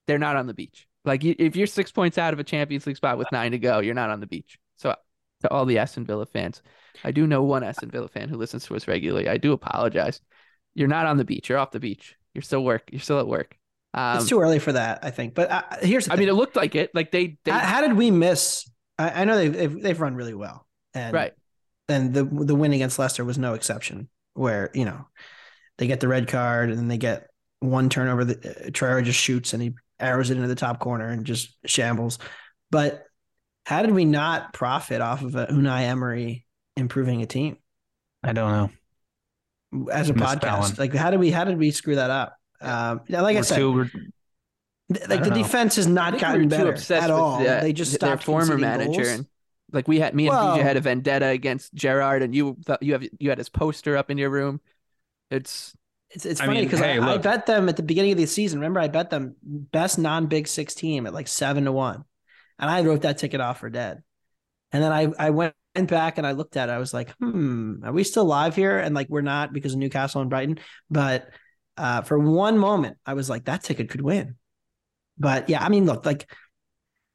they're 0.08 0.18
not 0.18 0.36
on 0.36 0.48
the 0.48 0.54
beach. 0.54 0.88
Like 1.06 1.24
if 1.24 1.56
you're 1.56 1.68
six 1.68 1.92
points 1.92 2.18
out 2.18 2.34
of 2.34 2.40
a 2.40 2.44
Champions 2.44 2.86
League 2.86 2.98
spot 2.98 3.18
with 3.18 3.32
nine 3.32 3.52
to 3.52 3.60
go, 3.60 3.80
you're 3.80 3.94
not 3.94 4.10
on 4.10 4.20
the 4.20 4.28
beach. 4.28 4.58
So 4.78 4.94
to 5.42 5.50
all 5.50 5.66
the 5.66 5.78
Aston 5.78 6.06
Villa 6.06 6.26
fans, 6.26 6.62
I 7.04 7.12
do 7.12 7.28
know 7.28 7.44
one 7.44 7.64
Aston 7.64 7.92
Villa 7.92 8.10
fan 8.10 8.30
who 8.30 8.38
listens 8.38 8.66
to 8.66 8.76
us 8.76 8.88
regularly. 8.88 9.30
I 9.30 9.38
do 9.38 9.54
apologize. 9.54 10.22
You're 10.78 10.88
not 10.88 11.08
on 11.08 11.18
the 11.18 11.26
beach. 11.26 11.50
You're 11.50 11.58
off 11.58 11.72
the 11.72 11.80
beach. 11.80 12.16
You're 12.36 12.44
still 12.44 12.64
work. 12.64 12.90
You're 12.92 13.02
still 13.02 13.20
at 13.20 13.28
work. 13.28 13.58
Um, 13.96 14.18
it's 14.18 14.30
too 14.30 14.40
early 14.40 14.60
for 14.60 14.74
that, 14.74 15.00
I 15.02 15.10
think. 15.10 15.34
But 15.34 15.50
uh, 15.50 15.64
here's 15.82 16.06
the 16.06 16.14
I 16.14 16.16
thing. 16.16 16.28
mean, 16.28 16.30
it 16.30 16.38
looked 16.38 16.56
like 16.56 16.76
it. 16.76 16.94
Like 16.94 17.12
they. 17.12 17.40
they 17.44 17.52
how, 17.52 17.60
how 17.60 17.82
did 17.82 17.94
we 17.94 18.12
miss? 18.12 18.70
I, 19.00 19.22
I 19.22 19.26
know 19.26 19.36
they've, 19.38 19.54
they've 19.54 19.82
they've 19.82 20.00
run 20.00 20.14
really 20.14 20.36
well, 20.36 20.68
and 20.94 21.14
right. 21.14 21.34
And 21.90 22.14
the 22.14 22.24
the 22.24 22.54
win 22.54 22.74
against 22.74 23.00
Leicester 23.00 23.26
was 23.26 23.40
no 23.40 23.56
exception. 23.56 24.08
Where 24.36 24.70
you 24.76 24.86
know 24.86 25.08
they 25.80 25.88
get 25.88 26.00
the 26.00 26.08
red 26.08 26.28
card 26.28 26.70
and 26.70 26.78
then 26.78 26.90
they 26.90 27.00
get 27.00 27.28
one 27.60 27.90
turnover. 27.90 28.24
The 28.24 28.36
uh, 28.36 28.70
Traore 28.70 29.04
just 29.04 29.20
shoots 29.20 29.54
and 29.54 29.64
he 29.64 29.74
arrows 30.00 30.30
it 30.30 30.36
into 30.36 30.48
the 30.48 30.54
top 30.54 30.78
corner 30.78 31.08
and 31.08 31.26
just 31.26 31.58
shambles. 31.66 32.20
But 32.70 33.04
how 33.66 33.82
did 33.82 33.92
we 33.92 34.06
not 34.06 34.54
profit 34.54 35.02
off 35.02 35.24
of 35.24 35.36
a 35.36 35.48
Unai 35.48 35.82
Emery 35.84 36.46
improving 36.76 37.24
a 37.24 37.26
team? 37.26 37.58
I 38.24 38.34
don't 38.34 38.52
know. 38.52 38.70
As 39.92 40.10
a 40.10 40.14
Missed 40.14 40.42
that 40.42 40.60
one. 40.60 40.72
podcast, 40.72 40.80
like 40.80 40.94
how 40.94 41.12
did 41.12 41.20
we 41.20 41.30
how 41.30 41.44
did 41.44 41.58
we 41.58 41.72
screw 41.72 41.96
that 41.96 42.10
up? 42.10 42.38
Um, 42.62 43.02
yeah, 43.08 43.22
like 43.22 43.36
I 43.36 43.40
We're 43.40 43.44
said, 43.44 43.58
too- 43.58 43.90
like 44.90 45.20
I 45.20 45.24
the 45.24 45.30
know. 45.30 45.36
defense 45.36 45.76
has 45.76 45.88
not 45.88 46.18
gotten 46.20 46.44
too 46.44 46.48
better 46.50 46.70
obsessed 46.70 47.04
at 47.04 47.12
all. 47.12 47.40
the- 47.40 47.60
they 47.62 47.74
just 47.74 48.00
their 48.00 48.18
former 48.18 48.58
manager, 48.58 49.04
goals. 49.04 49.08
and 49.10 49.26
like 49.74 49.88
we 49.88 50.00
had 50.00 50.16
me 50.16 50.28
and 50.28 50.36
Well- 50.36 50.58
BJ 50.58 50.62
had 50.64 50.78
a 50.78 50.82
vendetta 50.82 51.28
against 51.28 51.74
Gerrard, 51.74 52.22
and 52.24 52.34
you 52.34 52.56
thought 52.66 52.82
you 52.82 52.94
have 52.94 53.04
you 53.20 53.30
had 53.30 53.38
his 53.38 53.50
poster 53.50 53.98
up 53.98 54.10
in 54.10 54.18
your 54.18 54.30
room. 54.30 54.62
It's 55.30 55.76
It's 56.12 56.26
it's 56.26 56.40
I 56.40 56.46
funny 56.46 56.64
because 56.64 56.80
hey, 56.80 56.98
I, 56.98 57.16
I 57.16 57.18
bet 57.18 57.46
them 57.46 57.68
at 57.68 57.76
the 57.76 57.84
beginning 57.84 58.14
of 58.14 58.18
the 58.18 58.26
season. 58.28 58.60
Remember, 58.60 58.80
I 58.80 58.88
bet 58.88 59.10
them 59.10 59.36
best 59.44 60.00
non 60.00 60.28
Big 60.28 60.48
Six 60.48 60.74
team 60.74 61.06
at 61.06 61.14
like 61.14 61.28
seven 61.28 61.66
to 61.66 61.74
one, 61.74 62.06
and 62.58 62.70
I 62.72 62.82
wrote 62.84 63.02
that 63.02 63.18
ticket 63.18 63.42
off 63.42 63.60
for 63.60 63.70
dead. 63.70 64.02
And 64.72 64.82
then 64.82 64.94
I 64.94 65.12
I 65.20 65.30
went 65.32 65.54
back 65.86 66.18
and 66.18 66.26
I 66.26 66.32
looked 66.32 66.58
at 66.58 66.70
it. 66.70 66.72
I 66.72 66.78
was 66.80 66.94
like, 66.94 67.12
hmm, 67.18 67.84
are 67.84 67.94
we 67.94 68.04
still 68.04 68.26
live 68.26 68.56
here? 68.56 68.78
And 68.80 68.96
like 68.96 69.08
we're 69.10 69.22
not 69.22 69.54
because 69.54 69.74
of 69.74 69.80
Newcastle 69.80 70.22
and 70.22 70.30
Brighton. 70.30 70.60
But 70.90 71.30
uh, 71.78 72.02
for 72.02 72.18
one 72.18 72.58
moment, 72.58 72.98
I 73.06 73.14
was 73.14 73.30
like, 73.30 73.46
that 73.46 73.64
ticket 73.64 73.90
could 73.90 74.02
win. 74.02 74.36
But 75.18 75.50
yeah, 75.50 75.64
I 75.64 75.70
mean, 75.70 75.86
look, 75.86 76.06
like 76.06 76.30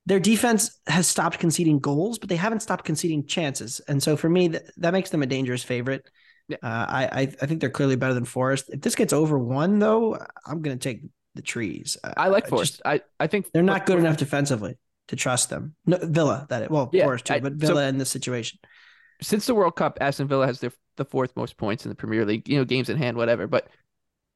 their 0.06 0.20
defense 0.20 0.80
has 0.86 1.06
stopped 1.06 1.38
conceding 1.38 1.78
goals, 1.78 2.18
but 2.18 2.28
they 2.28 2.36
haven't 2.36 2.60
stopped 2.60 2.84
conceding 2.84 3.26
chances. 3.26 3.80
And 3.88 4.02
so 4.02 4.16
for 4.16 4.28
me, 4.28 4.48
that, 4.48 4.64
that 4.78 4.92
makes 4.92 5.10
them 5.10 5.22
a 5.22 5.26
dangerous 5.26 5.62
favorite. 5.62 6.08
Yeah. 6.48 6.56
Uh, 6.62 6.86
I, 6.88 7.04
I 7.12 7.20
I 7.20 7.46
think 7.46 7.60
they're 7.60 7.70
clearly 7.70 7.96
better 7.96 8.14
than 8.14 8.24
Forest. 8.24 8.70
If 8.70 8.80
this 8.80 8.96
gets 8.96 9.12
over 9.12 9.38
one, 9.38 9.78
though, 9.78 10.18
I'm 10.44 10.60
going 10.60 10.76
to 10.76 10.82
take 10.82 11.04
the 11.34 11.42
trees. 11.42 11.96
I 12.02 12.28
like 12.28 12.44
just- 12.44 12.50
Forest. 12.50 12.82
I 12.84 13.00
I 13.20 13.28
think 13.28 13.52
they're 13.52 13.62
not 13.62 13.86
good 13.86 13.98
enough 13.98 14.16
defensively 14.16 14.76
to 15.12 15.16
trust 15.16 15.50
them. 15.50 15.74
No, 15.86 15.98
Villa, 16.02 16.46
that 16.48 16.62
it 16.62 16.70
well, 16.70 16.88
Yeah, 16.92 17.04
Forest 17.04 17.26
too, 17.26 17.34
I- 17.34 17.40
but 17.40 17.52
so- 17.60 17.66
Villa 17.68 17.86
in 17.86 17.98
this 17.98 18.10
situation. 18.10 18.58
since 19.20 19.46
the 19.46 19.54
World 19.54 19.76
Cup, 19.76 19.98
Aston 20.00 20.26
Villa 20.26 20.46
has 20.46 20.58
their 20.60 20.72
the 20.96 21.04
fourth 21.04 21.36
most 21.36 21.56
points 21.56 21.84
in 21.84 21.90
the 21.90 21.94
Premier 21.94 22.24
League. 22.26 22.48
You 22.48 22.56
know, 22.58 22.64
games 22.64 22.88
in 22.90 22.96
hand, 22.96 23.16
whatever. 23.16 23.46
But 23.46 23.68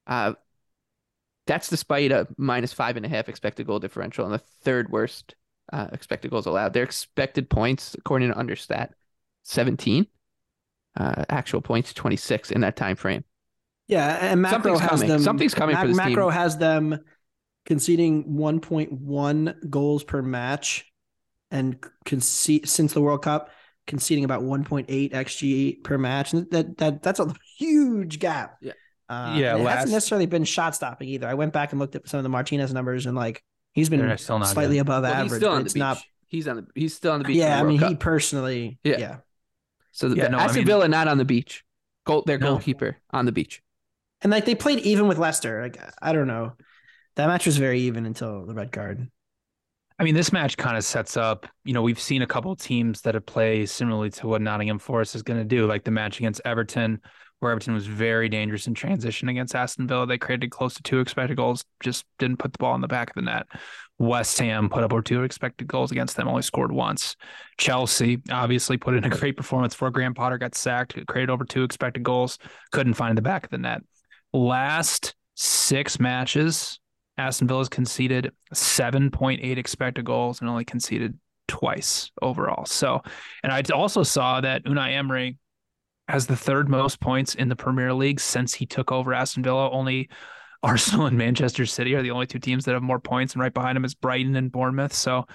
uh, 0.07 0.35
that's 1.47 1.69
despite 1.69 2.13
a 2.13 2.29
minus 2.37 2.73
five 2.73 2.97
and 2.97 3.05
a 3.07 3.09
half 3.09 3.29
expected 3.29 3.67
goal 3.67 3.79
differential 3.79 4.25
and 4.25 4.33
the 4.35 4.39
third 4.63 4.91
worst 4.91 5.35
uh, 5.73 5.89
expected 5.93 6.31
goals 6.31 6.47
allowed. 6.47 6.73
Their 6.75 6.85
expected 6.85 7.49
points, 7.51 7.95
according 7.99 8.29
to 8.33 8.35
Understat, 8.39 8.91
seventeen. 9.43 10.07
Uh, 10.99 11.25
actual 11.29 11.61
points, 11.61 11.93
twenty 11.93 12.17
six 12.17 12.51
in 12.51 12.61
that 12.63 12.77
time 12.77 12.97
frame. 12.97 13.25
Yeah, 13.89 14.19
and 14.31 14.43
Macro 14.43 14.57
Something's 14.77 14.81
has 14.81 14.91
coming. 14.91 15.09
them. 15.09 15.21
Something's 15.23 15.55
coming 15.55 15.77
for 15.77 15.87
this 15.87 15.97
team. 15.99 16.09
Macro 16.09 16.29
has 16.31 16.57
them 16.59 16.99
conceding 17.67 18.25
1.1 18.25 19.71
goals 19.71 20.05
per 20.05 20.23
match, 20.23 20.91
and 21.51 21.77
concede 22.05 22.69
since 22.69 22.93
the 22.93 23.01
World 23.01 23.23
Cup, 23.23 23.51
conceding 23.87 24.25
about 24.25 24.43
1.8 24.43 25.13
xG 25.13 25.83
per 25.85 25.99
match. 25.99 26.33
And 26.33 26.51
that 26.51 26.79
that 26.79 27.03
that's 27.03 27.21
a 27.21 27.33
huge 27.57 28.19
gap. 28.19 28.57
Yeah. 28.61 28.73
Uh, 29.09 29.37
Yeah, 29.39 29.57
it 29.57 29.61
last- 29.61 29.75
hasn't 29.77 29.93
necessarily 29.93 30.27
been 30.27 30.45
shot 30.45 30.75
stopping 30.75 31.09
either. 31.09 31.29
I 31.29 31.35
went 31.35 31.53
back 31.53 31.71
and 31.73 31.79
looked 31.81 31.95
at 31.95 32.09
some 32.09 32.19
of 32.19 32.25
the 32.25 32.29
Martinez 32.29 32.73
numbers, 32.73 33.07
and 33.07 33.15
like 33.17 33.45
he's 33.73 33.89
been 33.89 34.17
still 34.19 34.39
not 34.41 34.49
slightly 34.49 34.77
good. 34.77 34.81
above 34.83 35.03
Well, 35.05 35.13
average. 35.13 35.31
he's 35.31 35.37
still 35.37 35.51
but 35.51 35.55
on 35.55 35.59
the 35.61 35.65
it's 35.67 35.75
beach. 35.75 35.81
not. 35.81 35.99
He's 36.29 36.49
on 36.49 36.57
the 36.57 36.67
he's 36.75 36.95
still 36.97 37.13
on 37.13 37.21
the 37.21 37.25
beach. 37.27 37.37
Yeah, 37.37 37.61
I 37.61 37.63
mean, 37.63 37.81
World 37.81 37.93
he 37.93 37.97
personally. 37.97 38.79
Yeah. 38.83 38.99
yeah. 38.99 39.17
So 39.93 40.09
the 40.09 40.17
Yeah, 40.17 40.29
no, 40.29 40.39
I 40.39 40.45
Aston 40.45 40.61
mean- 40.61 40.67
Villa 40.67 40.89
not 40.89 41.07
on 41.09 41.19
the 41.19 41.25
beach. 41.25 41.63
Goal, 42.05 42.23
their 42.27 42.39
No. 42.39 42.49
goalkeeper 42.51 42.97
on 43.13 43.27
the 43.27 43.33
beach. 43.33 43.63
And 44.23 44.31
like 44.33 44.45
they 44.45 44.55
played 44.55 44.81
even 44.81 45.07
with 45.09 45.19
Leicester. 45.19 45.63
Like 45.63 45.79
I 46.03 46.13
don't 46.13 46.27
know. 46.27 46.53
That 47.17 47.29
match 47.29 47.47
was 47.47 47.57
very 47.57 47.81
even 47.81 48.07
until 48.07 48.45
the 48.47 48.55
red 48.55 48.73
card. 48.73 49.11
I 49.99 50.05
mean, 50.05 50.15
this 50.15 50.33
match 50.33 50.59
kind 50.59 50.77
of 50.77 50.85
sets 50.85 51.17
up, 51.17 51.47
you 51.65 51.73
know, 51.73 51.81
we've 51.81 52.01
seen 52.01 52.21
a 52.21 52.27
couple 52.27 52.53
of 52.53 52.59
teams 52.59 53.01
that 53.03 53.15
have 53.15 53.25
played 53.25 53.71
similarly 53.71 54.11
to 54.11 54.27
what 54.27 54.43
Nottingham 54.43 54.79
Forest 54.79 55.15
is 55.15 55.23
going 55.23 55.39
to 55.39 55.45
do, 55.45 55.67
like 55.67 55.85
the 55.85 55.91
match 55.91 56.19
against 56.19 56.43
Everton, 56.45 57.01
where 57.41 57.51
Everton 57.51 57.73
was 57.73 57.87
very 57.87 58.29
dangerous 58.29 58.67
in 58.67 58.75
transition 58.75 59.31
against 59.31 59.55
Aston 59.55 59.87
Villa. 59.87 60.07
They 60.07 60.19
created 60.19 60.51
close 60.51 60.75
to 60.75 60.83
two 60.83 61.01
expected 61.01 61.39
goals, 61.39 61.65
just 61.83 62.05
didn't 62.19 62.39
put 62.39 62.53
the 62.53 62.59
ball 62.59 62.75
in 62.75 62.83
the 62.83 62.89
back 62.89 63.09
of 63.09 63.15
the 63.15 63.23
net. 63.23 63.47
West 63.99 64.39
Ham 64.39 64.69
put 64.69 64.85
up 64.85 64.93
over 64.93 65.01
two 65.01 65.23
expected 65.23 65.67
goals 65.67 65.91
against 65.91 66.17
them, 66.17 66.29
only 66.29 66.43
scored 66.43 66.73
once. 66.73 67.17
Chelsea 67.57 68.21
obviously 68.31 68.77
put 68.77 68.95
in 68.95 69.05
a 69.05 69.09
great 69.09 69.39
performance 69.39 69.75
for 69.75 69.91
Graham 69.91 70.13
Potter 70.13 70.37
got 70.37 70.55
sacked, 70.55 71.07
created 71.07 71.31
over 71.31 71.47
two 71.47 71.63
expected 71.63 72.03
goals, 72.03 72.39
couldn't 72.73 72.95
find 72.95 73.17
the 73.17 73.23
back 73.23 73.45
of 73.45 73.51
the 73.51 73.59
net. 73.59 73.81
Last 74.35 75.15
six 75.35 75.99
matches, 75.99 76.79
Aston 77.19 77.49
Villa's 77.49 77.69
conceded 77.69 78.33
7.8 78.55 79.57
expected 79.57 80.05
goals 80.05 80.41
and 80.41 80.51
only 80.51 80.65
conceded 80.65 81.19
twice 81.49 82.11
overall. 82.21 82.67
So, 82.67 83.03
and 83.43 83.53
I 83.53 83.63
also 83.73 84.03
saw 84.03 84.41
that 84.41 84.65
Unai 84.65 84.93
Emery 84.93 85.39
has 86.09 86.27
the 86.27 86.37
third 86.37 86.69
most 86.69 87.01
points 87.01 87.35
in 87.35 87.49
the 87.49 87.57
Premier 87.57 87.93
League 87.93 88.21
since 88.21 88.55
he 88.55 88.67
took 88.67 88.93
over 88.93 89.13
Aston 89.15 89.43
Villa. 89.43 89.71
Only 89.71 90.09
Arsenal 90.63 91.07
and 91.07 91.19
Manchester 91.19 91.67
City 91.67 91.95
are 91.95 92.03
the 92.03 92.11
only 92.11 92.27
two 92.27 92.39
teams 92.39 92.65
that 92.65 92.75
have 92.75 92.83
more 92.83 93.01
points, 93.01 93.35
and 93.35 93.43
right 93.43 93.55
behind 93.55 93.77
him 93.77 93.85
is 93.85 93.95
Brighton 93.95 94.37
and 94.37 94.53
Bournemouth. 94.53 94.93
So, 94.93 95.27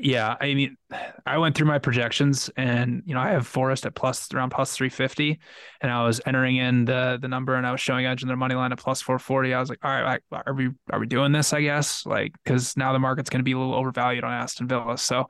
yeah, 0.00 0.36
I 0.40 0.54
mean, 0.54 0.76
I 1.24 1.38
went 1.38 1.54
through 1.54 1.68
my 1.68 1.78
projections, 1.78 2.50
and 2.56 3.02
you 3.06 3.14
know, 3.14 3.20
I 3.20 3.30
have 3.30 3.46
Forest 3.46 3.86
at 3.86 3.94
plus 3.94 4.32
around 4.34 4.50
plus 4.50 4.74
three 4.74 4.88
fifty, 4.88 5.38
and 5.80 5.92
I 5.92 6.04
was 6.04 6.20
entering 6.26 6.56
in 6.56 6.84
the 6.84 7.18
the 7.20 7.28
number, 7.28 7.54
and 7.54 7.64
I 7.64 7.70
was 7.70 7.80
showing 7.80 8.04
edge 8.04 8.22
in 8.22 8.28
their 8.28 8.36
money 8.36 8.56
line 8.56 8.72
at 8.72 8.78
plus 8.78 9.00
four 9.00 9.18
forty. 9.18 9.54
I 9.54 9.60
was 9.60 9.68
like, 9.68 9.78
all 9.84 9.90
right, 9.90 10.20
are 10.32 10.54
we 10.54 10.70
are 10.90 10.98
we 10.98 11.06
doing 11.06 11.30
this? 11.30 11.52
I 11.52 11.62
guess 11.62 12.04
like 12.04 12.32
because 12.42 12.76
now 12.76 12.92
the 12.92 12.98
market's 12.98 13.30
going 13.30 13.40
to 13.40 13.44
be 13.44 13.52
a 13.52 13.58
little 13.58 13.74
overvalued 13.74 14.24
on 14.24 14.32
Aston 14.32 14.66
Villa. 14.66 14.98
So, 14.98 15.28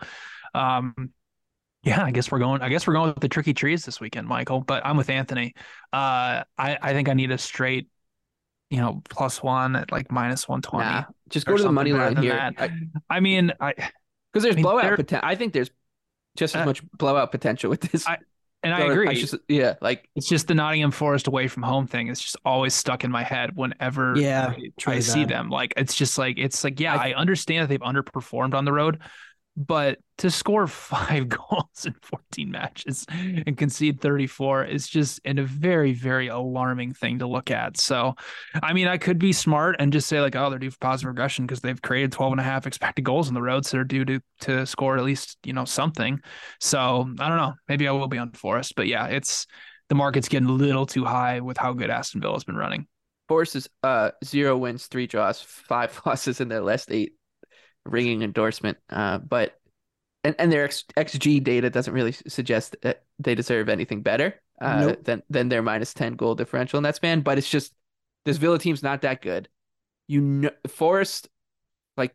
um, 0.55 0.95
yeah, 1.83 2.03
I 2.03 2.11
guess 2.11 2.31
we're 2.31 2.39
going. 2.39 2.63
I 2.63 2.71
guess 2.71 2.87
we're 2.87 2.95
going 2.95 3.09
with 3.09 3.21
the 3.21 3.29
tricky 3.29 3.53
trees 3.53 3.85
this 3.85 4.01
weekend, 4.01 4.27
Michael. 4.27 4.63
But 4.63 4.87
I'm 4.87 4.97
with 4.97 5.11
Anthony. 5.11 5.55
Uh, 5.93 6.45
I 6.57 6.79
I 6.81 6.93
think 6.95 7.11
I 7.11 7.13
need 7.13 7.31
a 7.31 7.39
straight 7.39 7.89
you 8.71 8.79
know, 8.79 9.01
plus 9.09 9.43
one 9.43 9.77
at 9.77 9.93
like 9.93 10.11
minus 10.11 10.49
one 10.49 10.63
twenty. 10.63 10.87
Nah, 10.87 11.05
just 11.29 11.47
go 11.47 11.57
to 11.57 11.63
the 11.63 11.71
money 11.71 11.93
line 11.93 12.17
here. 12.17 12.53
I, 12.59 12.71
I, 13.09 13.21
mean, 13.21 13.53
I 13.61 13.75
because 14.37 14.43
there's 14.45 14.55
I 14.55 14.57
mean, 14.57 14.63
blowout 14.63 14.97
potential. 14.97 15.29
I 15.29 15.35
think 15.35 15.53
there's 15.53 15.71
just 16.37 16.55
as 16.55 16.63
Uh, 16.63 16.67
much 16.67 16.83
blowout 16.93 17.31
potential 17.33 17.71
with 17.71 17.81
this. 17.81 18.07
I- 18.07 18.19
and 18.63 18.75
I 18.75 18.81
So 18.81 18.91
agree. 18.91 19.15
just- 19.21 19.35
yeah, 19.49 19.75
like 19.81 20.09
it's 20.17 20.29
just 20.29 20.49
the 20.49 20.55
Nottingham 20.55 20.91
Forest 20.91 21.29
away 21.29 21.47
from 21.47 21.63
home 21.63 21.87
thing. 21.87 22.09
It's 22.09 22.21
just 22.21 22.37
always 22.45 22.75
stuck 22.75 23.05
in 23.05 23.11
my 23.13 23.23
head 23.23 23.51
whenever 23.55 24.15
Yeah, 24.19 24.49
I, 24.57 24.71
true 24.79 24.95
I 24.95 24.99
see 25.01 25.25
them. 25.25 25.51
Like 25.51 25.73
it's 25.77 25.95
just 25.95 26.19
like 26.19 26.37
it's 26.39 26.65
like 26.65 26.81
yeah, 26.81 26.95
I- 26.97 27.11
I, 27.11 27.15
understand 27.15 27.63
that 27.63 27.69
they've 27.69 27.81
underperformed 27.81 28.55
on 28.55 28.65
the 28.65 28.73
road, 28.73 29.01
but 29.57 29.99
to 30.19 30.31
score 30.31 30.67
five 30.67 31.29
goals 31.31 31.87
in 31.87 31.95
14 32.03 32.51
matches 32.51 33.07
and 33.11 33.57
concede 33.57 34.01
34 34.01 34.65
is 34.65 34.89
just 34.89 35.21
in 35.25 35.39
a 35.39 35.45
very 35.45 35.93
very 35.93 36.29
alarming 36.29 36.93
thing 36.93 37.19
to 37.19 37.27
look 37.27 37.51
at. 37.51 37.77
So, 37.77 38.15
I 38.63 38.73
mean, 38.73 38.89
I 38.89 38.99
could 38.99 39.19
be 39.19 39.33
smart 39.33 39.77
and 39.79 39.93
just 39.93 40.09
say 40.09 40.21
like, 40.21 40.37
oh, 40.37 40.51
they're 40.51 40.59
due 40.59 40.71
for 40.71 40.79
positive 40.79 41.09
regression 41.09 41.47
because 41.47 41.61
they've 41.61 41.81
created 41.81 42.13
12 42.13 42.33
and 42.33 42.41
a 42.41 42.45
half 42.45 42.67
expected 42.67 43.03
goals 43.03 43.29
on 43.29 43.35
the 43.35 43.43
road, 43.43 43.65
so 43.65 43.77
they're 43.77 43.85
due 43.85 44.05
to 44.05 44.21
to 44.41 44.67
score 44.67 44.97
at 44.97 45.05
least 45.05 45.39
you 45.45 45.53
know 45.53 45.65
something. 45.65 46.21
So 46.61 47.09
I 47.19 47.29
don't 47.29 47.39
know. 47.39 47.55
Maybe 47.69 47.89
I 47.89 47.93
will 47.93 48.09
be 48.09 48.19
on 48.19 48.33
Forest, 48.33 48.75
but 48.77 48.87
yeah, 48.87 49.07
it's 49.07 49.47
the 49.89 49.95
market's 49.95 50.29
getting 50.29 50.49
a 50.49 50.53
little 50.53 50.87
too 50.87 51.05
high 51.05 51.41
with 51.41 51.57
how 51.57 51.73
good 51.73 51.91
Aston 51.91 52.21
Villa's 52.21 52.45
been 52.45 52.57
running. 52.57 52.87
Forest 53.29 53.57
is 53.57 53.69
uh 53.83 54.11
zero 54.25 54.57
wins, 54.57 54.87
three 54.87 55.07
draws, 55.07 55.41
five 55.41 56.01
losses 56.07 56.41
in 56.41 56.49
their 56.49 56.61
last 56.61 56.91
eight. 56.91 57.13
Ringing 57.87 58.23
endorsement, 58.23 58.79
uh, 58.91 59.19
but 59.19 59.59
and 60.25 60.35
and 60.39 60.51
their 60.53 60.65
X, 60.65 60.85
XG 60.97 61.43
data 61.43 61.71
doesn't 61.71 61.93
really 61.95 62.13
suggest 62.13 62.77
that 62.83 63.05
they 63.19 63.35
deserve 63.35 63.69
anything 63.69 64.03
better 64.03 64.35
uh, 64.61 64.87
Nope. 64.87 65.05
than 65.05 65.23
than 65.31 65.49
their 65.49 65.63
minus 65.63 65.95
ten 65.95 66.15
goal 66.15 66.35
differential 66.35 66.79
in 66.79 66.83
that 66.85 66.97
span. 66.97 67.21
But 67.21 67.39
it's 67.39 67.49
just 67.49 67.73
this 68.25 68.37
Villa 68.37 68.59
team's 68.59 68.83
not 68.83 69.03
that 69.03 69.23
good. 69.23 69.49
You 70.09 70.21
know, 70.21 70.51
Forest, 70.69 71.29
like 71.97 72.15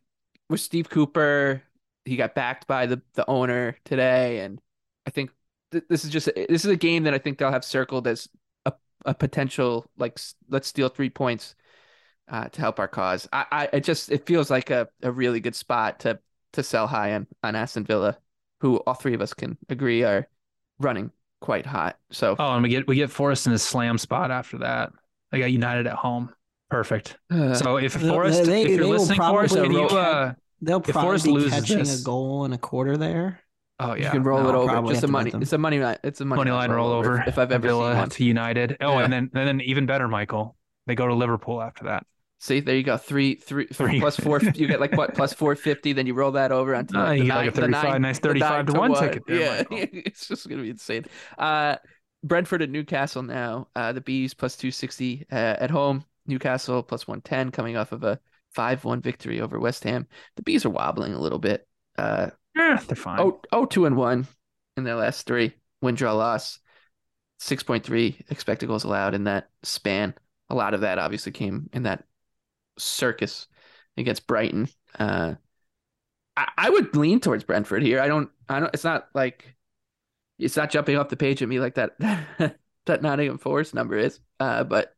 with 0.49 0.61
Steve 0.61 0.89
Cooper, 0.89 1.63
he 2.05 2.15
got 2.15 2.35
backed 2.35 2.67
by 2.67 2.85
the 2.85 3.01
the 3.13 3.29
owner 3.29 3.77
today, 3.85 4.39
and 4.39 4.59
I 5.05 5.09
think 5.11 5.31
th- 5.71 5.85
this 5.89 6.03
is 6.05 6.11
just 6.11 6.29
this 6.35 6.65
is 6.65 6.71
a 6.71 6.75
game 6.75 7.03
that 7.03 7.13
I 7.13 7.17
think 7.17 7.37
they'll 7.37 7.51
have 7.51 7.65
circled 7.65 8.07
as 8.07 8.27
a 8.65 8.73
a 9.05 9.13
potential 9.13 9.85
like 9.97 10.19
let's 10.49 10.67
steal 10.67 10.89
three 10.89 11.09
points 11.09 11.55
uh, 12.31 12.47
to 12.47 12.61
help 12.61 12.79
our 12.79 12.87
cause. 12.87 13.27
I, 13.31 13.45
I 13.51 13.69
it 13.73 13.83
just 13.83 14.11
it 14.11 14.25
feels 14.25 14.49
like 14.49 14.69
a, 14.71 14.87
a 15.03 15.11
really 15.11 15.39
good 15.39 15.55
spot 15.55 15.99
to 16.01 16.17
to 16.53 16.63
sell 16.63 16.87
high 16.87 17.13
on 17.13 17.27
on 17.43 17.55
Aston 17.55 17.83
Villa, 17.83 18.17
who 18.61 18.77
all 18.77 18.93
three 18.95 19.13
of 19.13 19.21
us 19.21 19.33
can 19.33 19.57
agree 19.69 20.03
are 20.03 20.27
running 20.79 21.11
quite 21.41 21.65
hot. 21.65 21.97
So 22.11 22.35
Oh, 22.39 22.53
and 22.53 22.63
we 22.63 22.69
get 22.69 22.87
we 22.87 22.95
get 22.95 23.11
Forest 23.11 23.47
in 23.47 23.53
a 23.53 23.59
slam 23.59 23.97
spot 23.97 24.31
after 24.31 24.57
that. 24.59 24.91
They 25.31 25.39
got 25.39 25.51
United 25.51 25.87
at 25.87 25.95
home. 25.95 26.33
Perfect. 26.69 27.17
uh, 27.29 27.53
So 27.53 27.77
if 27.77 27.93
They- 27.95 28.07
Forest, 28.07 28.45
they- 28.45 28.61
if 28.61 28.67
they 28.67 28.73
you're 28.75 28.83
will 28.85 28.91
listening, 28.99 29.17
Forest, 29.19 29.53
probably 29.55 29.75
can 29.75 29.89
you, 29.89 29.97
uh, 29.97 30.33
They'll 30.61 30.79
probably 30.79 31.01
Forest 31.01 31.25
be 31.25 31.31
loses 31.31 31.51
catching 31.51 31.79
this- 31.79 32.01
a 32.01 32.05
goal 32.05 32.45
and 32.45 32.53
a 32.53 32.57
quarter 32.57 32.95
there. 32.95 33.41
oh 33.79 33.93
yeah, 33.93 34.05
you 34.05 34.11
can 34.11 34.23
roll 34.23 34.41
no, 34.43 34.49
it 34.49 34.55
over. 34.55 34.71
probably 34.71 34.93
Just 34.93 35.01
have 35.01 35.09
a 35.09 35.11
to 35.11 35.11
money. 35.11 35.31
It's 35.43 35.51
a 35.53 35.57
money 35.57 35.79
line. 35.79 35.97
It's 36.03 36.21
a 36.21 36.25
money, 36.25 36.37
money 36.39 36.51
line 36.51 36.69
rollover. 36.69 37.27
If 37.27 37.37
I've 37.37 37.51
ever 37.51 37.67
Villa 37.67 37.91
seen 37.91 37.97
one. 37.99 38.09
to 38.09 38.23
United. 38.23 38.77
Oh, 38.79 38.97
Yeah. 38.99 39.03
and 39.05 39.11
then 39.13 39.31
and 39.33 39.47
then 39.47 39.61
even 39.61 39.85
better, 39.85 40.07
Michael. 40.07 40.55
They 40.87 40.95
go 40.95 41.07
to 41.07 41.13
Liverpool 41.13 41.61
after 41.61 41.85
that. 41.85 42.05
See, 42.43 42.59
there 42.59 42.75
you 42.75 42.81
go. 42.83 42.97
Three, 42.97 43.35
three, 43.35 43.67
Three. 43.67 43.99
plus 43.99 44.17
four. 44.19 44.41
You 44.41 44.67
get 44.67 44.79
like 44.79 44.97
what? 44.97 45.13
Plus 45.15 45.31
four 45.31 45.55
fifty. 45.55 45.93
Then 45.93 46.07
you 46.07 46.15
roll 46.15 46.31
that 46.31 46.51
over 46.51 46.75
onto 46.75 46.97
Ah, 46.97 47.09
the, 47.09 47.17
you 47.19 47.23
get 47.25 47.35
like 47.35 47.55
a 47.55 47.61
nine, 47.61 47.71
35 47.71 47.83
nine- 47.91 48.01
nice 48.01 48.19
35 48.19 48.65
to 48.65 48.71
nine 48.73 48.79
one 48.91 48.99
ticket 48.99 49.23
there, 49.27 49.39
Yeah, 49.39 49.57
Michael. 49.69 49.87
it's 50.05 50.27
just 50.27 50.49
gonna 50.49 50.63
be 50.63 50.71
insane. 50.71 51.05
Uh, 51.37 51.75
Brentford 52.23 52.63
and 52.63 52.73
Newcastle 52.73 53.21
now. 53.21 53.67
Uh, 53.75 53.93
the 53.93 54.01
Bees 54.01 54.33
plus 54.33 54.55
two 54.57 54.71
sixty 54.71 55.25
uh, 55.31 55.35
at 55.35 55.69
home. 55.69 56.03
Newcastle 56.25 56.81
plus 56.81 57.07
one 57.07 57.21
ten 57.21 57.51
coming 57.51 57.77
off 57.77 57.91
of 57.91 58.03
a 58.03 58.19
five 58.55 58.83
one 58.85 59.01
victory 59.01 59.39
over 59.39 59.59
West 59.59 59.83
Ham. 59.83 60.07
The 60.35 60.41
Bees 60.41 60.65
are 60.65 60.69
wobbling 60.71 61.13
a 61.13 61.19
little 61.21 61.39
bit. 61.39 61.67
Uh, 61.95 62.31
Yeah, 62.55 62.79
they're 62.87 62.95
fine. 62.95 63.19
oh, 63.19 63.39
oh, 63.51 63.65
two 63.65 63.85
and 63.85 63.95
one 63.95 64.25
in 64.77 64.83
their 64.83 64.95
last 64.95 65.27
three. 65.27 65.53
Win, 65.83 65.93
draw, 65.93 66.13
loss. 66.13 66.59
Six 67.39 67.61
point 67.61 67.83
three 67.83 68.17
expected 68.29 68.65
goals 68.67 68.83
allowed 68.83 69.13
in 69.13 69.25
that 69.25 69.49
span. 69.61 70.15
A 70.49 70.55
lot 70.55 70.73
of 70.73 70.81
that 70.81 70.97
obviously 70.97 71.31
came 71.31 71.69
in 71.73 71.83
that 71.83 72.03
circus 72.77 73.47
against 73.97 74.27
Brighton. 74.27 74.67
Uh, 74.97 75.35
I, 76.35 76.47
I 76.57 76.69
would 76.69 76.95
lean 76.95 77.19
towards 77.19 77.43
Brentford 77.43 77.83
here. 77.83 77.99
I 77.99 78.07
don't. 78.07 78.29
I 78.49 78.59
don't. 78.59 78.73
It's 78.73 78.83
not 78.83 79.07
like 79.13 79.55
it's 80.39 80.57
not 80.57 80.71
jumping 80.71 80.97
off 80.97 81.09
the 81.09 81.17
page 81.17 81.41
at 81.41 81.49
me 81.49 81.59
like 81.59 81.75
that. 81.75 81.91
that 82.85 83.01
Nottingham 83.01 83.37
Forest 83.37 83.73
number 83.73 83.97
is. 83.97 84.19
Uh, 84.39 84.63
but 84.63 84.95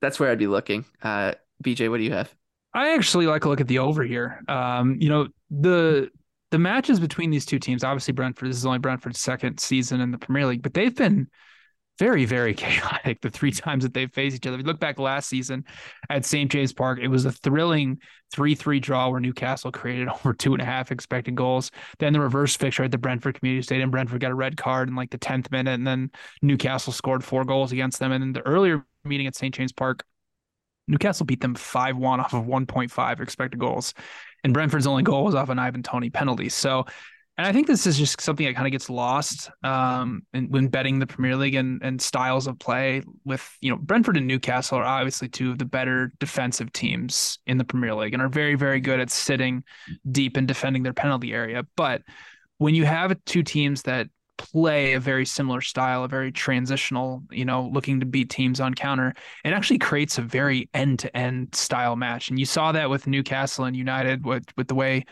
that's 0.00 0.18
where 0.18 0.30
I'd 0.30 0.38
be 0.38 0.46
looking. 0.46 0.84
Uh, 1.02 1.32
BJ, 1.62 1.90
what 1.90 1.98
do 1.98 2.04
you 2.04 2.12
have? 2.12 2.34
I 2.74 2.94
actually 2.94 3.26
like 3.26 3.42
to 3.42 3.48
look 3.48 3.60
at 3.60 3.68
the 3.68 3.78
over 3.78 4.02
here. 4.02 4.42
Um, 4.48 4.96
you 5.00 5.08
know, 5.08 5.28
the 5.50 6.10
the 6.50 6.58
matches 6.58 7.00
between 7.00 7.30
these 7.30 7.46
two 7.46 7.58
teams, 7.58 7.82
obviously 7.82 8.12
Brentford, 8.12 8.48
this 8.48 8.56
is 8.56 8.66
only 8.66 8.78
Brentford's 8.78 9.18
second 9.18 9.58
season 9.58 10.00
in 10.00 10.10
the 10.10 10.18
Premier 10.18 10.46
League, 10.46 10.62
but 10.62 10.74
they've 10.74 10.94
been 10.94 11.28
very, 11.98 12.24
very 12.24 12.54
chaotic 12.54 13.20
the 13.20 13.30
three 13.30 13.52
times 13.52 13.84
that 13.84 13.94
they've 13.94 14.12
faced 14.12 14.36
each 14.36 14.46
other. 14.46 14.56
If 14.56 14.62
you 14.62 14.66
look 14.66 14.80
back 14.80 14.98
last 14.98 15.28
season 15.28 15.64
at 16.10 16.24
St. 16.24 16.50
James 16.50 16.72
Park, 16.72 16.98
it 17.00 17.08
was 17.08 17.24
a 17.24 17.32
thrilling 17.32 17.98
3 18.32 18.54
3 18.54 18.80
draw 18.80 19.08
where 19.08 19.20
Newcastle 19.20 19.72
created 19.72 20.08
over 20.14 20.32
two 20.32 20.52
and 20.52 20.62
a 20.62 20.64
half 20.64 20.92
expected 20.92 21.34
goals. 21.34 21.70
Then 21.98 22.12
the 22.12 22.20
reverse 22.20 22.56
fixture 22.56 22.84
at 22.84 22.90
the 22.90 22.98
Brentford 22.98 23.38
Community 23.38 23.62
Stadium, 23.62 23.90
Brentford 23.90 24.20
got 24.20 24.30
a 24.30 24.34
red 24.34 24.56
card 24.56 24.88
in 24.88 24.96
like 24.96 25.10
the 25.10 25.18
10th 25.18 25.50
minute, 25.50 25.74
and 25.74 25.86
then 25.86 26.10
Newcastle 26.42 26.92
scored 26.92 27.24
four 27.24 27.44
goals 27.44 27.72
against 27.72 27.98
them. 27.98 28.12
And 28.12 28.22
then 28.22 28.32
the 28.32 28.46
earlier 28.46 28.84
meeting 29.04 29.26
at 29.26 29.36
St. 29.36 29.54
James 29.54 29.72
Park, 29.72 30.04
Newcastle 30.88 31.26
beat 31.26 31.40
them 31.40 31.54
5 31.54 31.96
1 31.96 32.20
off 32.20 32.34
of 32.34 32.44
1.5 32.44 33.20
expected 33.20 33.58
goals. 33.58 33.94
And 34.44 34.54
Brentford's 34.54 34.86
only 34.86 35.02
goal 35.02 35.24
was 35.24 35.34
off 35.34 35.48
an 35.48 35.58
Ivan 35.58 35.82
Toney 35.82 36.10
penalty. 36.10 36.48
So, 36.48 36.86
and 37.38 37.46
I 37.46 37.52
think 37.52 37.66
this 37.66 37.86
is 37.86 37.98
just 37.98 38.20
something 38.20 38.46
that 38.46 38.54
kind 38.54 38.66
of 38.66 38.72
gets 38.72 38.88
lost 38.88 39.50
um, 39.62 40.22
in, 40.32 40.48
when 40.48 40.68
betting 40.68 40.98
the 40.98 41.06
Premier 41.06 41.36
League 41.36 41.54
and, 41.54 41.82
and 41.82 42.00
styles 42.00 42.46
of 42.46 42.58
play. 42.58 43.02
With, 43.24 43.46
you 43.60 43.70
know, 43.70 43.76
Brentford 43.76 44.16
and 44.16 44.26
Newcastle 44.26 44.78
are 44.78 44.84
obviously 44.84 45.28
two 45.28 45.50
of 45.50 45.58
the 45.58 45.64
better 45.66 46.12
defensive 46.18 46.72
teams 46.72 47.38
in 47.46 47.58
the 47.58 47.64
Premier 47.64 47.94
League 47.94 48.14
and 48.14 48.22
are 48.22 48.28
very, 48.28 48.54
very 48.54 48.80
good 48.80 49.00
at 49.00 49.10
sitting 49.10 49.64
deep 50.10 50.36
and 50.36 50.48
defending 50.48 50.82
their 50.82 50.94
penalty 50.94 51.32
area. 51.32 51.64
But 51.76 52.02
when 52.58 52.74
you 52.74 52.86
have 52.86 53.14
two 53.26 53.42
teams 53.42 53.82
that 53.82 54.08
play 54.38 54.94
a 54.94 55.00
very 55.00 55.24
similar 55.24 55.60
style, 55.60 56.04
a 56.04 56.08
very 56.08 56.32
transitional, 56.32 57.22
you 57.30 57.44
know, 57.44 57.70
looking 57.72 58.00
to 58.00 58.06
beat 58.06 58.30
teams 58.30 58.60
on 58.60 58.74
counter, 58.74 59.14
it 59.44 59.52
actually 59.52 59.78
creates 59.78 60.18
a 60.18 60.22
very 60.22 60.68
end-to-end 60.74 61.54
style 61.54 61.96
match. 61.96 62.28
And 62.28 62.38
you 62.38 62.46
saw 62.46 62.72
that 62.72 62.90
with 62.90 63.06
Newcastle 63.06 63.64
and 63.64 63.76
United 63.76 64.24
with 64.24 64.44
with 64.56 64.68
the 64.68 64.74
way 64.74 65.04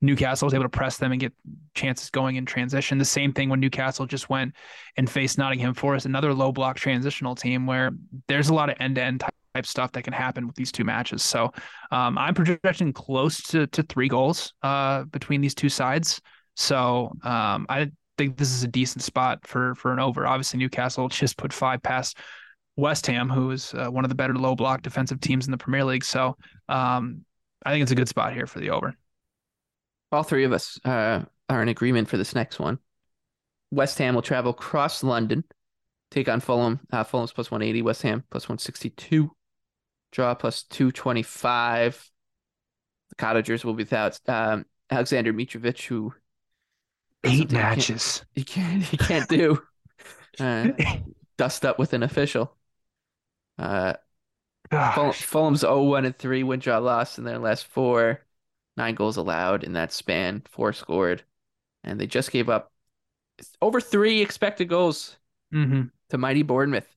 Newcastle 0.00 0.46
was 0.46 0.54
able 0.54 0.64
to 0.64 0.68
press 0.68 0.96
them 0.96 1.12
and 1.12 1.20
get 1.20 1.32
chances 1.74 2.10
going 2.10 2.36
in 2.36 2.46
transition. 2.46 2.98
The 2.98 3.04
same 3.04 3.32
thing 3.32 3.48
when 3.48 3.60
Newcastle 3.60 4.06
just 4.06 4.28
went 4.28 4.54
and 4.96 5.08
faced 5.08 5.38
Nottingham 5.38 5.74
Forest, 5.74 6.06
another 6.06 6.34
low 6.34 6.52
block 6.52 6.76
transitional 6.76 7.34
team 7.34 7.66
where 7.66 7.90
there's 8.28 8.48
a 8.48 8.54
lot 8.54 8.70
of 8.70 8.76
end-to-end 8.80 9.20
type 9.20 9.34
type 9.54 9.66
stuff 9.66 9.92
that 9.92 10.02
can 10.02 10.12
happen 10.12 10.46
with 10.46 10.56
these 10.56 10.72
two 10.72 10.84
matches. 10.84 11.22
So 11.22 11.52
um, 11.90 12.16
I'm 12.16 12.34
projecting 12.34 12.92
close 12.92 13.42
to 13.48 13.66
to 13.68 13.82
three 13.82 14.08
goals 14.08 14.54
uh, 14.62 15.04
between 15.04 15.40
these 15.40 15.54
two 15.54 15.68
sides. 15.68 16.20
So 16.56 17.12
um, 17.22 17.66
I 17.68 17.90
think 18.18 18.36
this 18.36 18.50
is 18.50 18.62
a 18.62 18.68
decent 18.68 19.02
spot 19.02 19.46
for 19.46 19.74
for 19.74 19.92
an 19.92 19.98
over. 19.98 20.26
Obviously, 20.26 20.58
Newcastle 20.58 21.08
just 21.08 21.36
put 21.36 21.52
five 21.52 21.82
past 21.82 22.18
West 22.76 23.06
Ham, 23.06 23.28
who 23.28 23.50
is 23.50 23.74
uh, 23.74 23.88
one 23.88 24.04
of 24.04 24.08
the 24.08 24.14
better 24.14 24.34
low 24.34 24.54
block 24.54 24.82
defensive 24.82 25.20
teams 25.20 25.46
in 25.46 25.50
the 25.50 25.58
Premier 25.58 25.84
League. 25.84 26.04
So 26.04 26.36
um, 26.68 27.24
I 27.64 27.72
think 27.72 27.82
it's 27.82 27.92
a 27.92 27.96
good 27.96 28.08
spot 28.08 28.32
here 28.32 28.46
for 28.46 28.60
the 28.60 28.70
over. 28.70 28.94
All 30.12 30.22
three 30.22 30.44
of 30.44 30.52
us 30.52 30.78
uh, 30.84 31.24
are 31.48 31.62
in 31.62 31.68
agreement 31.68 32.08
for 32.08 32.18
this 32.18 32.34
next 32.34 32.58
one. 32.60 32.78
West 33.70 33.98
Ham 33.98 34.14
will 34.14 34.22
travel 34.22 34.50
across 34.50 35.02
London, 35.02 35.42
take 36.10 36.28
on 36.28 36.40
Fulham. 36.40 36.80
Uh, 36.92 37.02
Fulham's 37.04 37.32
plus 37.32 37.50
180, 37.50 37.80
West 37.82 38.02
Ham 38.02 38.22
plus 38.30 38.44
162, 38.44 39.30
draw 40.12 40.34
plus 40.34 40.64
225. 40.64 42.10
The 43.08 43.14
Cottagers 43.16 43.64
will 43.64 43.72
be 43.72 43.84
without 43.84 44.20
um, 44.28 44.66
Alexander 44.90 45.32
Mitrovic, 45.32 45.82
who 45.86 46.12
Eight 47.24 47.28
something 47.30 47.48
he 47.48 47.54
can't- 47.54 47.78
matches. 47.78 48.24
he 48.34 48.44
can't 48.44 48.82
he 48.82 48.96
can't 48.98 49.28
do. 49.28 49.62
Uh, 50.38 50.68
dust 51.38 51.64
up 51.64 51.78
with 51.78 51.94
an 51.94 52.02
official. 52.02 52.54
Uh, 53.58 53.94
Gosh. 54.70 55.22
Fulham's 55.22 55.62
0-1 55.62 56.06
and 56.06 56.18
3 56.18 56.42
win 56.42 56.60
draw 56.60 56.78
loss 56.78 57.18
in 57.18 57.24
their 57.24 57.38
last 57.38 57.66
four. 57.66 58.20
Nine 58.76 58.94
goals 58.94 59.16
allowed 59.16 59.64
in 59.64 59.74
that 59.74 59.92
span, 59.92 60.42
four 60.50 60.72
scored. 60.72 61.22
And 61.84 62.00
they 62.00 62.06
just 62.06 62.30
gave 62.30 62.48
up 62.48 62.72
over 63.60 63.80
three 63.80 64.20
expected 64.20 64.68
goals 64.68 65.16
Mhm. 65.52 65.90
to 66.10 66.18
mighty 66.18 66.42
Bournemouth. 66.42 66.88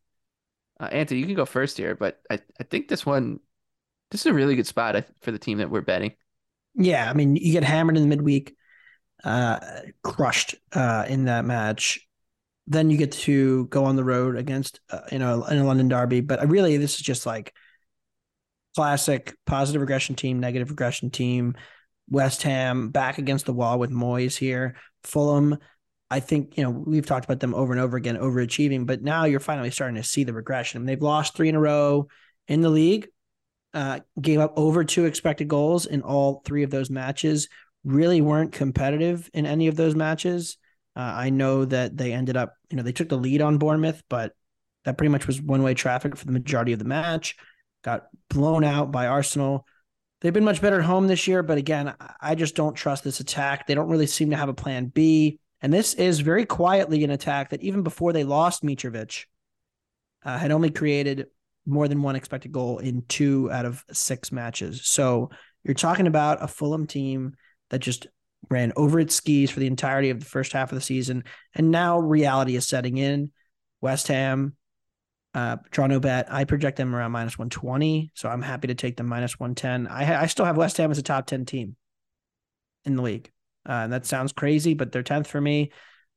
Uh, 0.80 0.86
Anthony, 0.92 1.20
you 1.20 1.26
can 1.26 1.36
go 1.36 1.46
first 1.46 1.78
here, 1.78 1.96
but 1.96 2.22
I, 2.30 2.40
I 2.60 2.64
think 2.64 2.88
this 2.88 3.06
one, 3.06 3.40
this 4.12 4.22
is 4.22 4.28
a 4.28 4.34
really 4.34 4.56
good 4.56 4.68
spot 4.68 5.04
for 5.22 5.32
the 5.32 5.40
team 5.40 5.58
that 5.58 5.70
we're 5.70 5.82
betting. 5.82 6.14
Yeah, 6.76 7.10
I 7.10 7.14
mean, 7.14 7.36
you 7.36 7.54
get 7.54 7.64
hammered 7.64 7.96
in 7.96 8.04
the 8.04 8.10
midweek, 8.10 8.56
uh, 9.24 9.60
crushed 10.04 10.56
uh, 10.74 11.06
in 11.08 11.26
that 11.26 11.46
match. 11.46 12.00
Then 12.68 12.90
you 12.90 12.98
get 12.98 13.14
to 13.14 13.68
go 13.68 13.86
on 13.86 13.96
the 13.96 14.04
road 14.04 14.38
against, 14.38 14.82
uh, 14.90 15.02
you 15.12 15.20
know, 15.20 15.46
in 15.46 15.58
a 15.58 15.64
London 15.64 15.88
derby. 15.88 16.22
But 16.22 16.48
really, 16.50 16.78
this 16.78 16.96
is 16.96 17.02
just 17.02 17.26
like 17.26 17.54
classic 18.76 19.36
positive 19.46 19.82
regression 19.82 20.16
team, 20.16 20.40
negative 20.40 20.70
regression 20.70 21.10
team. 21.10 21.56
West 22.10 22.44
Ham 22.44 22.90
back 22.90 23.18
against 23.18 23.46
the 23.46 23.54
wall 23.54 23.80
with 23.80 23.92
Moyes 23.92 24.38
here. 24.38 24.76
Fulham, 25.04 25.58
I 26.12 26.20
think, 26.20 26.58
you 26.58 26.64
know, 26.64 26.70
we've 26.70 27.06
talked 27.06 27.26
about 27.26 27.40
them 27.40 27.56
over 27.56 27.74
and 27.74 27.82
over 27.82 27.98
again, 27.98 28.18
overachieving, 28.18 28.86
but 28.86 29.02
now 29.02 29.26
you're 29.26 29.40
finally 29.40 29.72
starting 29.72 29.96
to 29.96 30.04
see 30.04 30.24
the 30.24 30.34
regression. 30.34 30.86
They've 30.86 31.02
lost 31.02 31.36
three 31.36 31.50
in 31.50 31.56
a 31.56 31.60
row 31.60 32.08
in 32.48 32.62
the 32.62 32.70
league, 32.70 33.08
uh, 33.74 34.02
gave 34.22 34.40
up 34.40 34.54
over 34.56 34.84
two 34.84 35.06
expected 35.06 35.48
goals 35.48 35.88
in 35.88 36.04
all 36.04 36.44
three 36.46 36.64
of 36.64 36.70
those 36.70 36.92
matches, 36.92 37.50
really 37.84 38.22
weren't 38.22 38.52
competitive 38.52 39.30
in 39.34 39.46
any 39.46 39.68
of 39.68 39.76
those 39.76 39.96
matches. 39.96 40.58
Uh, 40.96 41.00
I 41.02 41.30
know 41.32 41.66
that 41.66 41.98
they 41.98 42.14
ended 42.14 42.38
up, 42.38 42.54
you 42.70 42.78
know, 42.78 42.84
they 42.84 42.92
took 42.92 43.10
the 43.10 43.18
lead 43.18 43.42
on 43.42 43.58
Bournemouth, 43.58 44.04
but 44.10 44.34
that 44.86 44.98
pretty 44.98 45.12
much 45.12 45.26
was 45.26 45.42
one 45.42 45.64
way 45.64 45.74
traffic 45.74 46.16
for 46.16 46.26
the 46.26 46.32
majority 46.32 46.72
of 46.72 46.80
the 46.80 46.86
match. 46.86 47.36
Got 47.86 48.08
blown 48.32 48.64
out 48.64 48.92
by 48.92 49.06
Arsenal. 49.06 49.68
They've 50.22 50.34
been 50.34 50.44
much 50.44 50.60
better 50.60 50.80
at 50.80 50.86
home 50.86 51.06
this 51.06 51.28
year, 51.28 51.44
but 51.44 51.60
again, 51.60 51.94
I 52.20 52.34
just 52.34 52.56
don't 52.56 52.74
trust 52.74 53.04
this 53.04 53.20
attack. 53.20 53.68
They 53.68 53.76
don't 53.76 53.90
really 53.90 54.08
seem 54.08 54.32
to 54.32 54.38
have 54.38 54.50
a 54.50 54.56
plan 54.56 54.88
B. 54.88 55.40
And 55.62 55.72
this 55.72 55.94
is 55.94 56.20
very 56.20 56.48
quietly 56.48 57.04
an 57.04 57.12
attack 57.12 57.52
that 57.52 57.62
even 57.62 57.84
before 57.84 58.12
they 58.12 58.24
lost 58.24 58.64
Mitrovic, 58.64 59.26
uh, 60.24 60.36
had 60.40 60.50
only 60.50 60.72
created 60.72 61.28
more 61.68 61.88
than 61.88 62.02
one 62.02 62.16
expected 62.16 62.52
goal 62.52 62.80
in 62.80 63.04
two 63.08 63.52
out 63.52 63.66
of 63.66 63.86
six 63.92 64.32
matches. 64.32 64.82
So 64.86 65.30
you're 65.64 65.76
talking 65.76 66.08
about 66.08 66.42
a 66.42 66.48
Fulham 66.48 66.88
team 66.88 67.36
that 67.70 67.80
just 67.80 68.08
ran 68.50 68.74
over 68.76 69.00
its 69.00 69.14
skis 69.14 69.52
for 69.52 69.60
the 69.60 69.68
entirety 69.68 70.10
of 70.10 70.20
the 70.20 70.26
first 70.26 70.54
half 70.54 70.72
of 70.72 70.76
the 70.76 70.82
season. 70.82 71.24
And 71.54 71.70
now 71.70 72.00
reality 72.00 72.56
is 72.56 72.68
setting 72.68 72.98
in. 72.98 73.32
West 73.80 74.08
Ham, 74.08 74.56
uh, 75.36 75.58
no 75.78 76.00
bet. 76.00 76.32
I 76.32 76.46
project 76.46 76.78
them 76.78 76.96
around 76.96 77.12
minus 77.12 77.38
120. 77.38 78.12
So 78.14 78.30
I'm 78.30 78.42
happy 78.42 78.70
to 78.70 78.74
take 78.74 78.96
them 78.96 79.08
minus 79.08 79.38
110. 79.38 79.86
I, 79.88 80.22
I 80.22 80.26
still 80.28 80.46
have 80.46 80.56
West 80.56 80.78
Ham 80.78 80.92
as 80.92 80.98
a 80.98 81.04
top 81.04 81.28
10 81.28 81.46
team 81.46 81.76
in 82.86 82.96
the 82.96 83.02
league. 83.02 83.30
Uh, 83.66 83.88
that 83.88 84.06
sounds 84.06 84.32
crazy, 84.32 84.76
but 84.76 84.94
they're 84.94 85.04
10th 85.04 85.28
for 85.28 85.42
me. 85.42 85.72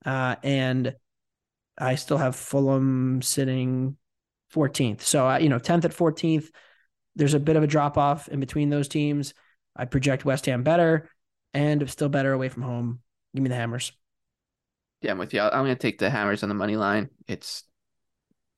Uh, 0.07 0.37
and 0.45 0.95
I 1.77 1.97
still 1.97 2.19
have 2.19 2.37
Fulham 2.37 3.21
sitting 3.21 3.97
14th. 4.55 5.01
So, 5.01 5.29
uh, 5.29 5.39
you 5.39 5.49
know, 5.49 5.59
10th 5.59 5.85
at 5.85 5.91
14th. 5.91 6.47
There's 7.17 7.35
a 7.35 7.41
bit 7.41 7.57
of 7.57 7.65
a 7.65 7.67
drop 7.67 7.99
off 7.99 8.29
in 8.29 8.39
between 8.39 8.71
those 8.71 8.87
teams. 8.87 9.35
I 9.75 9.87
project 9.87 10.25
West 10.25 10.47
Ham 10.47 10.63
better 10.63 11.11
and 11.53 11.91
still 11.91 12.09
better 12.09 12.33
away 12.33 12.51
from 12.51 12.63
home. 12.63 13.01
Give 13.35 13.43
me 13.43 13.49
the 13.49 13.57
Hammers. 13.57 13.91
Yeah, 15.03 15.11
I'm 15.11 15.19
with 15.19 15.35
you. 15.35 15.41
I'm 15.41 15.65
going 15.65 15.75
to 15.75 15.75
take 15.75 15.99
the 15.99 16.11
Hammers 16.11 16.45
on 16.45 16.49
the 16.49 16.55
money 16.55 16.77
line. 16.77 17.09
It's, 17.27 17.65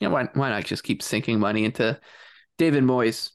you 0.01 0.09
know, 0.09 0.15
why, 0.15 0.29
why 0.35 0.49
not 0.51 0.65
just 0.65 0.83
keep 0.83 1.03
sinking 1.03 1.39
money 1.39 1.65
into 1.65 2.01
David 2.59 2.83
Moyes' 2.83 3.31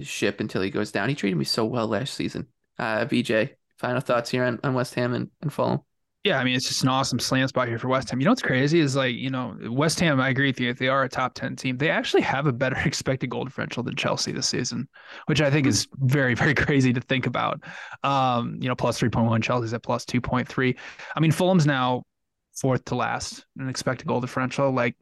ship 0.00 0.40
until 0.40 0.62
he 0.62 0.70
goes 0.70 0.92
down? 0.92 1.08
He 1.08 1.14
treated 1.14 1.36
me 1.36 1.44
so 1.44 1.64
well 1.64 1.86
last 1.86 2.14
season. 2.14 2.48
Uh, 2.78 3.06
BJ, 3.06 3.50
final 3.78 4.00
thoughts 4.00 4.30
here 4.30 4.44
on, 4.44 4.58
on 4.62 4.74
West 4.74 4.94
Ham 4.94 5.14
and, 5.14 5.30
and 5.40 5.52
Fulham? 5.52 5.80
Yeah, 6.24 6.38
I 6.38 6.44
mean, 6.44 6.56
it's 6.56 6.66
just 6.66 6.82
an 6.82 6.88
awesome 6.88 7.20
slant 7.20 7.48
spot 7.48 7.68
here 7.68 7.78
for 7.78 7.88
West 7.88 8.10
Ham. 8.10 8.20
You 8.20 8.24
know 8.24 8.32
what's 8.32 8.42
crazy 8.42 8.80
is 8.80 8.96
like, 8.96 9.14
you 9.14 9.30
know, 9.30 9.56
West 9.70 10.00
Ham, 10.00 10.20
I 10.20 10.28
agree 10.28 10.48
with 10.48 10.58
you. 10.58 10.68
If 10.68 10.78
they 10.78 10.88
are 10.88 11.04
a 11.04 11.08
top 11.08 11.34
10 11.34 11.54
team, 11.54 11.78
they 11.78 11.90
actually 11.90 12.22
have 12.22 12.46
a 12.46 12.52
better 12.52 12.76
expected 12.84 13.30
goal 13.30 13.44
differential 13.44 13.84
than 13.84 13.94
Chelsea 13.94 14.32
this 14.32 14.48
season, 14.48 14.88
which 15.26 15.40
I 15.40 15.50
think 15.50 15.66
is 15.66 15.86
very, 15.94 16.34
very 16.34 16.54
crazy 16.56 16.92
to 16.92 17.00
think 17.00 17.26
about. 17.26 17.62
Um, 18.02 18.58
you 18.60 18.68
know, 18.68 18.74
plus 18.74 19.00
3.1, 19.00 19.42
Chelsea's 19.42 19.72
at 19.72 19.82
plus 19.84 20.04
2.3. 20.04 20.76
I 21.14 21.20
mean, 21.20 21.30
Fulham's 21.30 21.66
now 21.66 22.02
fourth 22.56 22.84
to 22.86 22.96
last 22.96 23.46
in 23.58 23.68
expected 23.68 24.08
goal 24.08 24.20
differential. 24.20 24.72
Like, 24.72 24.96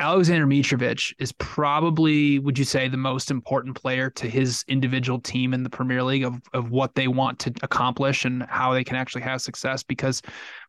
Alexander 0.00 0.46
Mitrovic 0.46 1.12
is 1.18 1.32
probably, 1.32 2.38
would 2.38 2.56
you 2.56 2.64
say, 2.64 2.86
the 2.86 2.96
most 2.96 3.30
important 3.30 3.74
player 3.74 4.10
to 4.10 4.28
his 4.28 4.64
individual 4.68 5.20
team 5.20 5.52
in 5.52 5.64
the 5.64 5.70
Premier 5.70 6.02
League 6.04 6.24
of, 6.24 6.40
of 6.52 6.70
what 6.70 6.94
they 6.94 7.08
want 7.08 7.40
to 7.40 7.52
accomplish 7.62 8.24
and 8.24 8.44
how 8.44 8.72
they 8.72 8.84
can 8.84 8.94
actually 8.94 9.22
have 9.22 9.40
success 9.40 9.82
because 9.82 10.22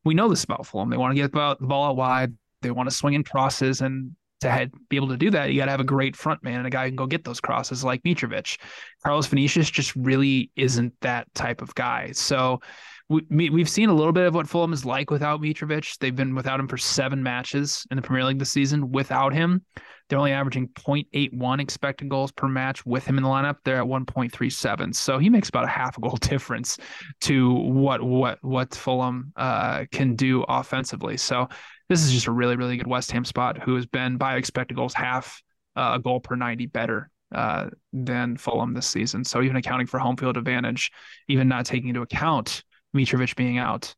we 0.04 0.16
know 0.16 0.28
this 0.28 0.44
about 0.44 0.66
Fulham. 0.66 0.90
They 0.90 0.98
want 0.98 1.12
to 1.12 1.22
get 1.22 1.32
the 1.32 1.58
ball 1.60 1.90
out 1.90 1.96
wide, 1.96 2.34
they 2.64 2.72
want 2.72 2.90
to 2.90 2.96
swing 2.96 3.14
in 3.14 3.24
crosses, 3.24 3.82
and 3.82 4.16
to 4.42 4.72
be 4.90 4.96
able 4.96 5.10
to 5.10 5.18
do 5.18 5.30
that, 5.32 5.52
you 5.52 5.60
got 5.60 5.66
to 5.66 5.72
have 5.72 5.80
a 5.80 5.86
great 5.86 6.16
front 6.16 6.44
man 6.44 6.60
and 6.60 6.68
a 6.68 6.70
guy 6.70 6.86
who 6.86 6.92
can 6.92 6.96
go 6.96 7.06
get 7.06 7.24
those 7.24 7.42
crosses 7.42 7.84
like 7.84 8.02
Mitrovic. 8.04 8.58
Carlos 9.04 9.28
Vinicius 9.28 9.70
just 9.70 9.96
really 9.96 10.50
isn't 10.56 10.94
that 11.02 11.32
type 11.36 11.62
of 11.62 11.76
guy. 11.76 12.12
So, 12.14 12.62
we, 13.10 13.50
we've 13.50 13.70
seen 13.70 13.90
a 13.90 13.94
little 13.94 14.14
bit 14.14 14.28
of 14.28 14.36
what 14.36 14.48
Fulham 14.48 14.72
is 14.72 14.86
like 14.86 15.10
without 15.10 15.42
Mitrovic. 15.42 15.98
They've 15.98 16.16
been 16.16 16.36
without 16.36 16.60
him 16.60 16.68
for 16.68 16.78
seven 16.78 17.24
matches 17.24 17.86
in 17.90 17.96
the 17.96 18.04
Premier 18.04 18.24
League 18.24 18.38
this 18.38 18.52
season. 18.52 18.92
Without 18.92 19.34
him, 19.34 19.66
they're 20.08 20.20
only 20.20 20.32
averaging 20.32 20.68
0.81 20.70 21.60
expected 21.60 22.08
goals 22.08 22.32
per 22.32 22.48
match. 22.48 22.86
With 22.86 23.06
him 23.06 23.18
in 23.18 23.24
the 23.24 23.30
lineup, 23.30 23.58
they're 23.66 23.82
at 23.82 23.88
1.37. 23.88 24.96
So 24.96 25.18
he 25.18 25.30
makes 25.30 25.50
about 25.50 25.66
a 25.66 25.70
half 25.70 25.98
a 25.98 26.02
goal 26.02 26.18
difference 26.22 26.78
to 27.22 27.52
what 27.52 28.04
what 28.04 28.38
what 28.42 28.76
Fulham 28.76 29.34
uh, 29.36 29.86
can 29.92 30.16
do 30.16 30.44
offensively. 30.48 31.18
So 31.18 31.50
this 31.90 32.04
is 32.04 32.12
just 32.12 32.28
a 32.28 32.32
really 32.32 32.58
really 32.58 32.78
good 32.78 32.88
West 32.88 33.12
Ham 33.12 33.26
spot. 33.26 33.58
Who 33.64 33.76
has 33.76 33.88
been 33.88 34.18
by 34.18 34.36
expected 34.36 34.78
goals 34.78 34.94
half 34.94 35.42
uh, 35.76 35.94
a 35.96 36.00
goal 36.00 36.20
per 36.20 36.36
90 36.36 36.68
better 36.68 37.10
uh, 37.34 37.70
than 37.92 38.38
Fulham 38.38 38.74
this 38.74 38.88
season. 38.88 39.24
So 39.24 39.42
even 39.42 39.56
accounting 39.56 39.88
for 39.88 40.00
home 40.00 40.18
field 40.18 40.38
advantage, 40.38 40.92
even 41.28 41.48
not 41.48 41.66
taking 41.66 41.90
into 41.90 42.02
account 42.02 42.64
Mitrovic 42.96 43.36
being 43.36 43.58
out, 43.58 43.94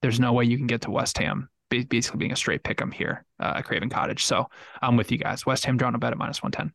there's 0.00 0.20
no 0.20 0.32
way 0.32 0.44
you 0.44 0.56
can 0.56 0.66
get 0.66 0.82
to 0.82 0.90
West 0.90 1.18
Ham 1.18 1.48
basically 1.88 2.18
being 2.18 2.32
a 2.32 2.36
straight 2.36 2.62
pick 2.62 2.80
'em 2.80 2.90
here 2.90 3.24
uh, 3.40 3.54
at 3.56 3.64
Craven 3.64 3.88
Cottage. 3.88 4.24
So 4.24 4.46
I'm 4.82 4.96
with 4.96 5.10
you 5.10 5.18
guys. 5.18 5.46
West 5.46 5.64
Ham 5.64 5.76
draw 5.76 5.90
no 5.90 5.98
bet 5.98 6.12
at 6.12 6.18
minus 6.18 6.42
110. 6.42 6.74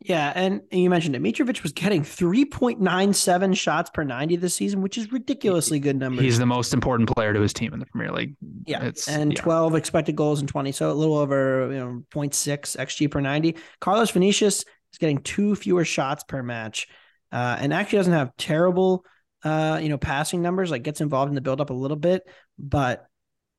Yeah, 0.00 0.32
and 0.34 0.60
you 0.70 0.90
mentioned 0.90 1.16
it. 1.16 1.22
Mitrovic 1.22 1.62
was 1.62 1.72
getting 1.72 2.02
3.97 2.02 3.56
shots 3.56 3.90
per 3.90 4.02
90 4.02 4.36
this 4.36 4.54
season, 4.54 4.82
which 4.82 4.98
is 4.98 5.10
ridiculously 5.12 5.78
good 5.78 5.96
numbers. 5.96 6.24
He's 6.24 6.38
the 6.38 6.46
most 6.46 6.74
important 6.74 7.08
player 7.08 7.32
to 7.32 7.40
his 7.40 7.52
team 7.52 7.72
in 7.72 7.78
the 7.78 7.86
Premier 7.86 8.12
League. 8.12 8.36
Yeah, 8.66 8.84
it's, 8.84 9.08
and 9.08 9.32
yeah. 9.32 9.40
12 9.40 9.76
expected 9.76 10.16
goals 10.16 10.40
in 10.40 10.46
20, 10.46 10.72
so 10.72 10.90
a 10.90 10.92
little 10.92 11.16
over 11.16 11.70
you 11.72 11.78
know 11.78 12.02
0.6 12.12 12.76
xG 12.76 13.10
per 13.10 13.20
90. 13.20 13.56
Carlos 13.80 14.10
Vinicius 14.10 14.64
is 14.92 14.98
getting 14.98 15.18
two 15.18 15.54
fewer 15.54 15.84
shots 15.84 16.24
per 16.24 16.42
match, 16.42 16.88
uh, 17.32 17.56
and 17.58 17.72
actually 17.72 18.00
doesn't 18.00 18.12
have 18.12 18.36
terrible 18.36 19.06
uh, 19.44 19.78
you 19.80 19.88
know, 19.88 19.98
passing 19.98 20.42
numbers, 20.42 20.70
like 20.70 20.82
gets 20.82 21.00
involved 21.00 21.28
in 21.28 21.34
the 21.34 21.40
buildup 21.40 21.70
a 21.70 21.74
little 21.74 21.96
bit, 21.96 22.26
but 22.58 23.06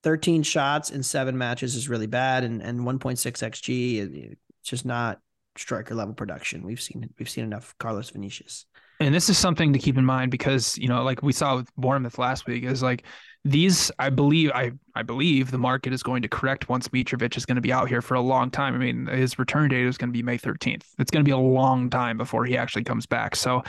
13 0.03 0.43
shots 0.43 0.89
in 0.89 1.03
seven 1.03 1.37
matches 1.37 1.75
is 1.75 1.87
really 1.87 2.07
bad. 2.07 2.43
And, 2.43 2.61
and 2.61 2.81
1.6 2.81 3.17
XG, 3.17 4.31
it's 4.31 4.69
just 4.69 4.85
not 4.85 5.19
striker 5.57 5.95
level 5.95 6.13
production. 6.13 6.63
We've 6.63 6.81
seen, 6.81 7.09
we've 7.17 7.29
seen 7.29 7.43
enough 7.43 7.75
Carlos 7.79 8.09
Vinicius. 8.09 8.65
And 8.99 9.13
this 9.13 9.29
is 9.29 9.37
something 9.37 9.73
to 9.73 9.79
keep 9.79 9.97
in 9.97 10.05
mind 10.05 10.31
because, 10.31 10.77
you 10.77 10.87
know, 10.87 11.03
like 11.03 11.21
we 11.21 11.33
saw 11.33 11.57
with 11.57 11.75
Bournemouth 11.75 12.17
last 12.17 12.47
week 12.47 12.63
is 12.63 12.81
like 12.81 13.03
these, 13.43 13.91
I 13.99 14.09
believe, 14.09 14.51
I, 14.51 14.71
I 14.95 15.03
believe 15.03 15.51
the 15.51 15.57
market 15.57 15.91
is 15.91 16.01
going 16.01 16.21
to 16.21 16.29
correct 16.29 16.69
once 16.69 16.87
Mitrovic 16.87 17.35
is 17.35 17.45
going 17.45 17.57
to 17.57 17.61
be 17.61 17.73
out 17.73 17.89
here 17.89 18.01
for 18.01 18.13
a 18.13 18.21
long 18.21 18.49
time. 18.49 18.73
I 18.73 18.77
mean, 18.77 19.05
his 19.07 19.37
return 19.37 19.69
date 19.69 19.85
is 19.85 19.97
going 19.97 20.09
to 20.09 20.17
be 20.17 20.23
May 20.23 20.37
13th. 20.37 20.83
It's 20.97 21.11
going 21.11 21.23
to 21.23 21.27
be 21.27 21.31
a 21.31 21.37
long 21.37 21.89
time 21.89 22.17
before 22.17 22.45
he 22.45 22.57
actually 22.57 22.85
comes 22.85 23.05
back. 23.05 23.35
So 23.35 23.63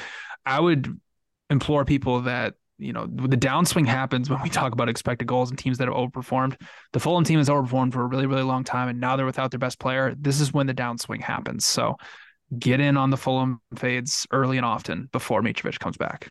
I 0.46 0.60
would 0.60 1.00
implore 1.50 1.84
people 1.84 2.22
that 2.22 2.54
you 2.78 2.92
know 2.92 3.06
the 3.06 3.36
downswing 3.36 3.86
happens 3.86 4.28
when 4.28 4.42
we 4.42 4.50
talk 4.50 4.72
about 4.72 4.88
expected 4.88 5.26
goals 5.26 5.50
and 5.50 5.58
teams 5.58 5.78
that 5.78 5.88
have 5.88 5.96
overperformed. 5.96 6.60
The 6.92 7.00
Fulham 7.00 7.24
team 7.24 7.38
has 7.38 7.48
overperformed 7.48 7.92
for 7.92 8.02
a 8.02 8.06
really 8.06 8.26
really 8.26 8.42
long 8.42 8.64
time, 8.64 8.88
and 8.88 9.00
now 9.00 9.16
they're 9.16 9.26
without 9.26 9.50
their 9.50 9.58
best 9.58 9.78
player. 9.78 10.14
This 10.18 10.40
is 10.40 10.52
when 10.52 10.66
the 10.66 10.74
downswing 10.74 11.22
happens. 11.22 11.64
So 11.64 11.96
get 12.58 12.80
in 12.80 12.96
on 12.96 13.10
the 13.10 13.16
Fulham 13.16 13.60
fades 13.76 14.26
early 14.30 14.56
and 14.56 14.66
often 14.66 15.08
before 15.12 15.42
Mitrovic 15.42 15.78
comes 15.78 15.96
back. 15.96 16.30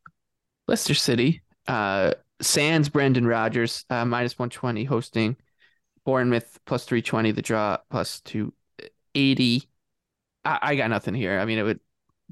Leicester 0.68 0.94
City, 0.94 1.42
uh, 1.68 2.14
Sands, 2.42 2.90
Brendan 2.90 3.28
Rodgers, 3.28 3.86
uh, 3.90 4.06
minus 4.06 4.38
120 4.38 4.84
hosting 4.86 5.36
Bournemouth 6.06 6.60
plus 6.66 6.86
320, 6.86 7.32
the 7.32 7.42
draw 7.42 7.78
plus 7.90 8.22
280. 8.22 9.68
I, 10.44 10.60
I 10.62 10.76
got 10.76 10.90
nothing 10.90 11.16
here. 11.16 11.40
I 11.40 11.46
mean, 11.46 11.58
it 11.58 11.64
would. 11.64 11.80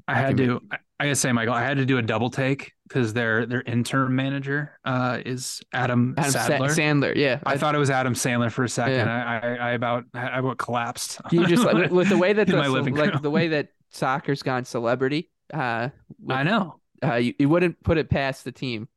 I 0.06 0.14
had 0.14 0.36
to. 0.36 0.60
I 0.70 0.78
gotta 1.00 1.16
say, 1.16 1.32
Michael, 1.32 1.54
I 1.54 1.62
had 1.62 1.78
to 1.78 1.84
do 1.84 1.98
a 1.98 2.02
double 2.02 2.30
take 2.30 2.72
because 2.88 3.12
their 3.12 3.46
their 3.46 3.62
interim 3.62 4.14
manager 4.14 4.78
uh, 4.84 5.18
is 5.26 5.60
Adam, 5.72 6.14
Adam 6.16 6.30
Sadler. 6.30 6.68
Sa- 6.68 6.80
Sandler, 6.80 7.16
yeah. 7.16 7.40
I, 7.44 7.54
I, 7.54 7.56
thought 7.58 7.74
it 7.74 7.78
was 7.78 7.90
Adam 7.90 8.14
Sandler 8.14 8.50
for 8.50 8.64
a 8.64 8.68
second. 8.68 9.06
Yeah. 9.06 9.24
I, 9.24 9.34
I, 9.34 9.54
I, 9.54 9.70
about 9.72 10.04
I 10.14 10.38
about 10.38 10.58
collapsed. 10.58 11.20
You 11.32 11.46
just 11.46 11.64
like, 11.64 11.90
with 11.90 12.08
the 12.08 12.18
way 12.18 12.32
that 12.32 12.46
the, 12.48 12.56
like 12.56 13.22
the 13.22 13.30
way 13.30 13.48
that 13.48 13.68
soccer's 13.90 14.42
gone 14.42 14.64
celebrity. 14.64 15.30
Uh, 15.52 15.90
with, 16.20 16.36
I 16.36 16.42
know. 16.42 16.80
Uh, 17.02 17.16
you, 17.16 17.34
you 17.38 17.48
wouldn't 17.48 17.82
put 17.82 17.98
it 17.98 18.08
past 18.08 18.44
the 18.44 18.52
team 18.52 18.88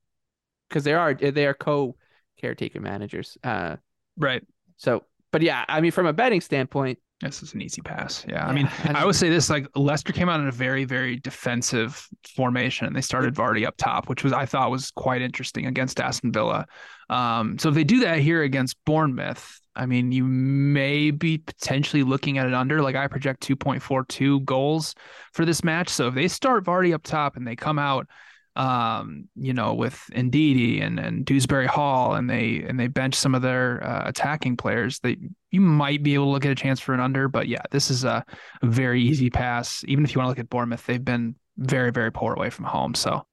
because 0.70 0.84
they 0.84 0.94
are 0.94 1.14
they 1.14 1.46
are 1.46 1.54
co 1.54 1.96
caretaker 2.40 2.80
managers. 2.80 3.38
Uh, 3.44 3.78
right. 4.18 4.44
So 4.78 5.04
But 5.32 5.42
yeah, 5.42 5.66
I 5.68 5.82
mean, 5.82 5.92
from 5.92 6.06
a 6.06 6.14
betting 6.14 6.42
standpoint, 6.42 7.00
this 7.22 7.42
is 7.42 7.54
an 7.56 7.62
easy 7.62 7.82
pass. 7.82 8.24
Yeah. 8.28 8.46
I 8.46 8.52
mean, 8.54 8.70
I 8.84 9.02
I, 9.02 9.06
would 9.06 9.16
say 9.16 9.30
this 9.30 9.50
like 9.50 9.68
Leicester 9.76 10.14
came 10.14 10.30
out 10.30 10.40
in 10.40 10.48
a 10.48 10.52
very, 10.52 10.86
very 10.86 11.18
defensive 11.18 12.08
formation 12.36 12.86
and 12.86 12.96
they 12.96 13.02
started 13.02 13.34
Vardy 13.34 13.66
up 13.66 13.76
top, 13.78 14.08
which 14.08 14.24
was 14.24 14.34
I 14.34 14.46
thought 14.46 14.70
was 14.70 14.92
quite 14.92 15.24
interesting 15.24 15.66
against 15.66 16.00
Aston 16.00 16.32
Villa. 16.32 16.68
Um, 17.10 17.58
so 17.58 17.70
if 17.70 17.76
they 17.76 17.84
do 17.84 18.02
that 18.02 18.20
here 18.20 18.44
against 18.44 18.78
Bournemouth, 18.86 19.60
I 19.76 19.88
mean, 19.88 20.12
you 20.12 20.26
may 20.26 21.10
be 21.10 21.40
potentially 21.40 22.04
looking 22.04 22.38
at 22.38 22.48
it 22.48 22.54
under. 22.54 22.82
Like 22.82 22.96
I 22.96 23.08
project 23.08 23.48
2.42 23.48 24.46
goals 24.46 24.94
for 25.34 25.44
this 25.44 25.64
match. 25.64 25.90
So 25.90 26.08
if 26.08 26.14
they 26.14 26.28
start 26.28 26.66
Vardy 26.66 26.94
up 26.94 27.04
top 27.04 27.36
and 27.36 27.48
they 27.48 27.56
come 27.56 27.80
out 27.80 28.08
um, 28.58 29.30
you 29.36 29.54
know, 29.54 29.76
with 29.76 30.02
Ndidi 30.14 30.82
and 30.82 31.00
and 31.00 31.24
Dewsbury 31.24 31.68
Hall, 31.68 32.16
and 32.16 32.28
they 32.28 32.66
and 32.68 32.80
they 32.80 32.88
bench 32.88 33.14
some 33.14 33.36
of 33.36 33.44
their 33.44 33.84
uh, 33.84 34.10
attacking 34.10 34.58
players. 34.58 35.00
That 35.00 35.18
you 35.52 35.62
might 35.62 36.02
be 36.02 36.16
able 36.16 36.26
to 36.26 36.32
look 36.32 36.46
at 36.46 36.52
a 36.52 36.56
chance 36.56 36.80
for 36.80 36.94
an 36.96 37.00
under, 37.00 37.28
but 37.28 37.48
yeah, 37.48 37.62
this 37.70 37.92
is 37.92 38.04
a, 38.04 38.26
very 38.64 39.02
easy 39.02 39.30
pass. 39.30 39.86
Even 39.88 40.04
if 40.04 40.14
you 40.14 40.20
want 40.20 40.26
to 40.26 40.30
look 40.30 40.40
at 40.40 40.50
Bournemouth, 40.50 40.84
they've 40.88 41.06
been 41.06 41.36
very 41.58 41.92
very 41.92 42.12
poor 42.12 42.34
away 42.34 42.50
from 42.50 42.66
home. 42.66 42.96
So, 42.96 43.26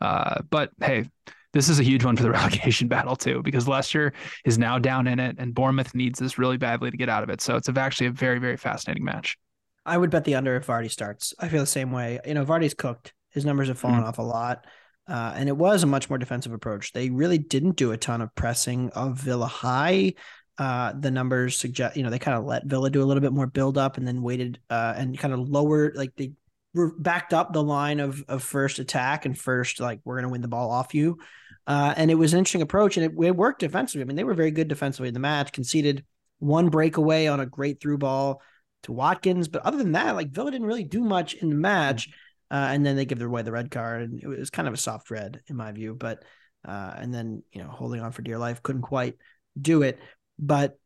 uh, 0.00 0.40
but 0.50 0.70
hey. 0.80 1.08
This 1.52 1.68
is 1.68 1.80
a 1.80 1.82
huge 1.82 2.04
one 2.04 2.16
for 2.16 2.22
the 2.22 2.30
relegation 2.30 2.86
battle 2.86 3.16
too, 3.16 3.42
because 3.42 3.66
Leicester 3.66 4.12
is 4.44 4.56
now 4.56 4.78
down 4.78 5.08
in 5.08 5.18
it, 5.18 5.34
and 5.36 5.52
Bournemouth 5.52 5.96
needs 5.96 6.20
this 6.20 6.38
really 6.38 6.58
badly 6.58 6.92
to 6.92 6.96
get 6.96 7.08
out 7.08 7.24
of 7.24 7.28
it. 7.28 7.40
So 7.40 7.56
it's 7.56 7.68
actually 7.68 8.06
a 8.06 8.12
very, 8.12 8.38
very 8.38 8.56
fascinating 8.56 9.04
match. 9.04 9.36
I 9.84 9.98
would 9.98 10.10
bet 10.10 10.22
the 10.22 10.36
under 10.36 10.54
if 10.54 10.68
Vardy 10.68 10.88
starts. 10.88 11.34
I 11.40 11.48
feel 11.48 11.58
the 11.58 11.66
same 11.66 11.90
way. 11.90 12.20
You 12.24 12.34
know, 12.34 12.44
Vardy's 12.44 12.72
cooked. 12.72 13.14
His 13.30 13.44
numbers 13.44 13.68
have 13.68 13.78
fallen 13.78 14.02
off 14.02 14.18
a 14.18 14.22
lot. 14.22 14.66
Uh, 15.08 15.32
and 15.34 15.48
it 15.48 15.56
was 15.56 15.82
a 15.82 15.86
much 15.86 16.08
more 16.08 16.18
defensive 16.18 16.52
approach. 16.52 16.92
They 16.92 17.10
really 17.10 17.38
didn't 17.38 17.76
do 17.76 17.90
a 17.90 17.96
ton 17.96 18.20
of 18.20 18.34
pressing 18.34 18.90
of 18.90 19.18
Villa 19.18 19.46
high. 19.46 20.14
Uh, 20.56 20.92
the 20.98 21.10
numbers 21.10 21.56
suggest, 21.56 21.96
you 21.96 22.02
know, 22.02 22.10
they 22.10 22.18
kind 22.18 22.36
of 22.36 22.44
let 22.44 22.66
Villa 22.66 22.90
do 22.90 23.02
a 23.02 23.06
little 23.06 23.22
bit 23.22 23.32
more 23.32 23.46
build 23.46 23.78
up 23.78 23.96
and 23.96 24.06
then 24.06 24.22
waited 24.22 24.60
uh, 24.68 24.94
and 24.96 25.18
kind 25.18 25.34
of 25.34 25.40
lowered, 25.48 25.96
like 25.96 26.14
they 26.16 26.32
were 26.74 26.94
backed 26.98 27.32
up 27.32 27.52
the 27.52 27.62
line 27.62 27.98
of 27.98 28.22
of 28.28 28.42
first 28.42 28.78
attack 28.78 29.24
and 29.24 29.36
first, 29.36 29.80
like, 29.80 30.00
we're 30.04 30.16
going 30.16 30.28
to 30.28 30.28
win 30.28 30.42
the 30.42 30.48
ball 30.48 30.70
off 30.70 30.94
you. 30.94 31.18
Uh, 31.66 31.94
and 31.96 32.10
it 32.10 32.14
was 32.14 32.32
an 32.32 32.38
interesting 32.38 32.62
approach 32.62 32.96
and 32.96 33.06
it, 33.06 33.24
it 33.24 33.34
worked 33.34 33.60
defensively. 33.60 34.02
I 34.02 34.04
mean, 34.04 34.16
they 34.16 34.24
were 34.24 34.34
very 34.34 34.50
good 34.50 34.68
defensively 34.68 35.08
in 35.08 35.14
the 35.14 35.20
match, 35.20 35.52
conceded 35.52 36.04
one 36.38 36.68
breakaway 36.68 37.26
on 37.26 37.40
a 37.40 37.46
great 37.46 37.80
through 37.80 37.98
ball 37.98 38.42
to 38.84 38.92
Watkins. 38.92 39.48
But 39.48 39.62
other 39.62 39.78
than 39.78 39.92
that, 39.92 40.14
like 40.14 40.30
Villa 40.30 40.50
didn't 40.50 40.66
really 40.66 40.84
do 40.84 41.02
much 41.02 41.34
in 41.34 41.48
the 41.48 41.56
match. 41.56 42.08
Uh, 42.50 42.68
and 42.70 42.84
then 42.84 42.96
they 42.96 43.04
give 43.04 43.22
away 43.22 43.42
the 43.42 43.52
red 43.52 43.70
card, 43.70 44.18
it 44.20 44.26
was 44.26 44.50
kind 44.50 44.66
of 44.66 44.74
a 44.74 44.78
soft 44.78 45.10
red 45.10 45.40
in 45.46 45.56
my 45.56 45.70
view. 45.70 45.94
But 45.94 46.24
uh, 46.66 46.92
and 46.96 47.14
then 47.14 47.42
you 47.52 47.62
know 47.62 47.68
holding 47.68 48.00
on 48.00 48.12
for 48.12 48.22
dear 48.22 48.38
life 48.38 48.62
couldn't 48.62 48.82
quite 48.82 49.16
do 49.60 49.82
it. 49.82 49.98
But 50.38 50.78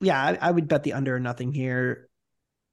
yeah, 0.00 0.20
I, 0.20 0.38
I 0.40 0.50
would 0.50 0.68
bet 0.68 0.82
the 0.82 0.94
under 0.94 1.14
or 1.14 1.20
nothing 1.20 1.52
here. 1.52 2.08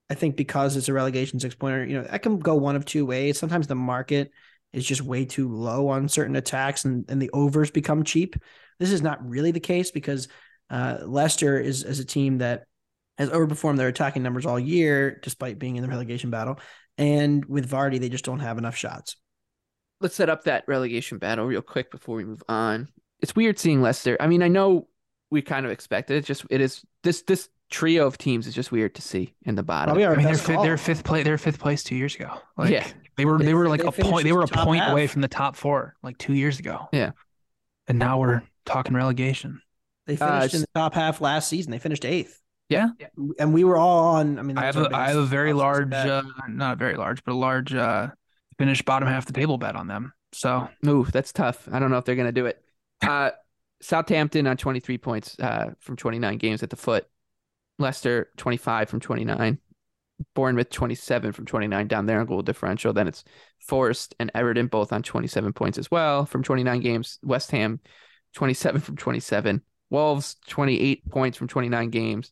I 0.09 0.13
think 0.13 0.37
because 0.37 0.77
it's 0.77 0.87
a 0.87 0.93
relegation 0.93 1.39
six 1.39 1.53
pointer, 1.55 1.85
you 1.85 2.01
know, 2.01 2.07
I 2.09 2.17
can 2.17 2.39
go 2.39 2.55
one 2.55 2.77
of 2.77 2.85
two 2.85 3.05
ways. 3.05 3.37
Sometimes 3.37 3.67
the 3.67 3.75
market 3.75 4.31
is 4.71 4.85
just 4.85 5.01
way 5.01 5.25
too 5.25 5.53
low 5.53 5.89
on 5.89 6.07
certain 6.07 6.35
attacks, 6.35 6.85
and 6.85 7.05
and 7.09 7.21
the 7.21 7.29
overs 7.31 7.71
become 7.71 8.03
cheap. 8.03 8.35
This 8.79 8.91
is 8.91 9.01
not 9.01 9.27
really 9.27 9.51
the 9.51 9.59
case 9.59 9.91
because 9.91 10.29
uh, 10.69 10.99
Leicester 11.05 11.59
is 11.59 11.83
a 11.83 12.05
team 12.05 12.37
that 12.39 12.65
has 13.17 13.29
overperformed 13.29 13.77
their 13.77 13.87
attacking 13.87 14.23
numbers 14.23 14.45
all 14.45 14.59
year, 14.59 15.19
despite 15.23 15.59
being 15.59 15.75
in 15.75 15.81
the 15.81 15.89
relegation 15.89 16.29
battle. 16.29 16.59
And 16.97 17.45
with 17.45 17.69
Vardy, 17.69 17.99
they 17.99 18.09
just 18.09 18.25
don't 18.25 18.39
have 18.39 18.57
enough 18.57 18.75
shots. 18.75 19.15
let's 19.99 20.15
set 20.15 20.29
up 20.29 20.43
that 20.43 20.63
relegation 20.67 21.17
battle 21.17 21.45
real 21.45 21.61
quick 21.61 21.89
before 21.91 22.15
we 22.17 22.23
move 22.25 22.43
on. 22.47 22.87
It's 23.19 23.35
weird 23.35 23.57
seeing 23.57 23.81
Leicester. 23.81 24.15
I 24.19 24.27
mean, 24.27 24.43
I 24.43 24.47
know 24.47 24.87
we 25.31 25.41
kind 25.41 25.65
of 25.65 25.71
expected 25.71 26.17
it. 26.17 26.25
Just 26.25 26.45
it 26.51 26.61
is 26.61 26.83
this 27.03 27.23
this 27.23 27.49
trio 27.69 28.05
of 28.07 28.17
teams 28.17 28.45
is 28.47 28.53
just 28.53 28.71
weird 28.71 28.93
to 28.95 29.01
see 29.01 29.33
in 29.43 29.55
the 29.55 29.63
bottom. 29.63 29.87
Probably 29.87 30.05
our 30.05 30.13
I 30.13 30.17
mean, 30.17 30.25
they're 30.25 30.33
best 30.35 30.45
fifth, 30.45 30.55
call. 30.55 30.63
they're 30.63 30.77
fifth 30.77 31.03
place. 31.03 31.23
They're 31.25 31.37
fifth 31.37 31.59
place 31.59 31.83
two 31.83 31.95
years 31.95 32.15
ago. 32.15 32.31
Like, 32.57 32.69
Yeah. 32.71 32.87
they 33.17 33.25
were 33.25 33.37
They- 33.39 33.45
they 33.45 33.53
were 33.55 33.67
like 33.67 33.81
they 33.81 33.87
a 33.87 33.91
point. 33.91 34.23
They 34.25 34.31
were 34.33 34.43
a 34.43 34.47
point 34.47 34.83
half. 34.83 34.91
away 34.91 35.07
from 35.07 35.21
the 35.23 35.27
top 35.27 35.55
four 35.55 35.95
like 36.03 36.17
two 36.17 36.33
years 36.33 36.59
ago. 36.59 36.87
Yeah. 36.93 37.11
and 37.87 37.97
now 37.99 38.19
we're 38.19 38.43
talking 38.65 38.93
relegation. 38.93 39.61
They 40.05 40.17
Uh, 40.17 40.39
finished 40.39 40.55
in 40.55 40.61
the 40.61 40.67
top 40.75 40.93
half 40.93 41.21
last 41.21 41.47
season. 41.49 41.71
They 41.71 41.79
finished 41.79 42.05
eighth. 42.05 42.39
Yeah. 42.69 42.89
And 43.39 43.53
we 43.53 43.63
were 43.63 43.77
all 43.77 44.15
on. 44.15 44.39
I 44.39 44.41
mean, 44.41 44.57
I 44.57 44.65
have 44.65 44.77
a, 44.77 44.89
I 44.93 45.07
have 45.09 45.17
a 45.17 45.25
very 45.25 45.53
large, 45.53 45.93
uh, 45.93 46.23
not 46.49 46.77
very 46.77 46.95
large, 46.95 47.23
but 47.23 47.31
a 47.31 47.35
large 47.35 47.73
uh, 47.73 48.09
finished 48.57 48.85
bottom 48.85 49.07
half 49.07 49.23
of 49.23 49.33
the 49.33 49.39
table 49.39 49.57
bet 49.57 49.75
on 49.75 49.87
them. 49.87 50.13
So 50.33 50.67
Ooh, 50.85 51.05
that's 51.05 51.31
tough. 51.31 51.67
I 51.71 51.79
don't 51.79 51.91
know 51.91 51.97
if 51.97 52.05
they're 52.05 52.15
gonna 52.15 52.31
do 52.31 52.45
it. 52.45 52.61
Uh, 53.07 53.29
Southampton 53.79 54.47
on 54.47 54.57
23 54.57 54.97
points 54.97 55.37
uh, 55.39 55.69
from 55.79 55.97
29 55.97 56.39
games 56.39 56.63
at 56.63 56.71
the 56.71 56.75
foot. 56.75 57.05
Leicester 57.77 58.31
25 58.37 58.89
from 58.89 58.99
29. 58.99 59.59
Bournemouth 60.33 60.71
27 60.71 61.31
from 61.31 61.45
29 61.45 61.87
down 61.87 62.07
there 62.07 62.19
on 62.19 62.25
goal 62.25 62.41
differential. 62.41 62.91
Then 62.91 63.07
it's 63.07 63.23
Forest 63.59 64.15
and 64.19 64.31
Everton 64.33 64.65
both 64.65 64.91
on 64.91 65.03
27 65.03 65.53
points 65.53 65.77
as 65.77 65.91
well 65.91 66.25
from 66.25 66.41
29 66.41 66.79
games. 66.79 67.19
West 67.21 67.51
Ham 67.51 67.79
27 68.33 68.81
from 68.81 68.97
27. 68.97 69.61
Wolves 69.91 70.37
28 70.47 71.07
points 71.09 71.37
from 71.37 71.47
29 71.47 71.89
games. 71.91 72.31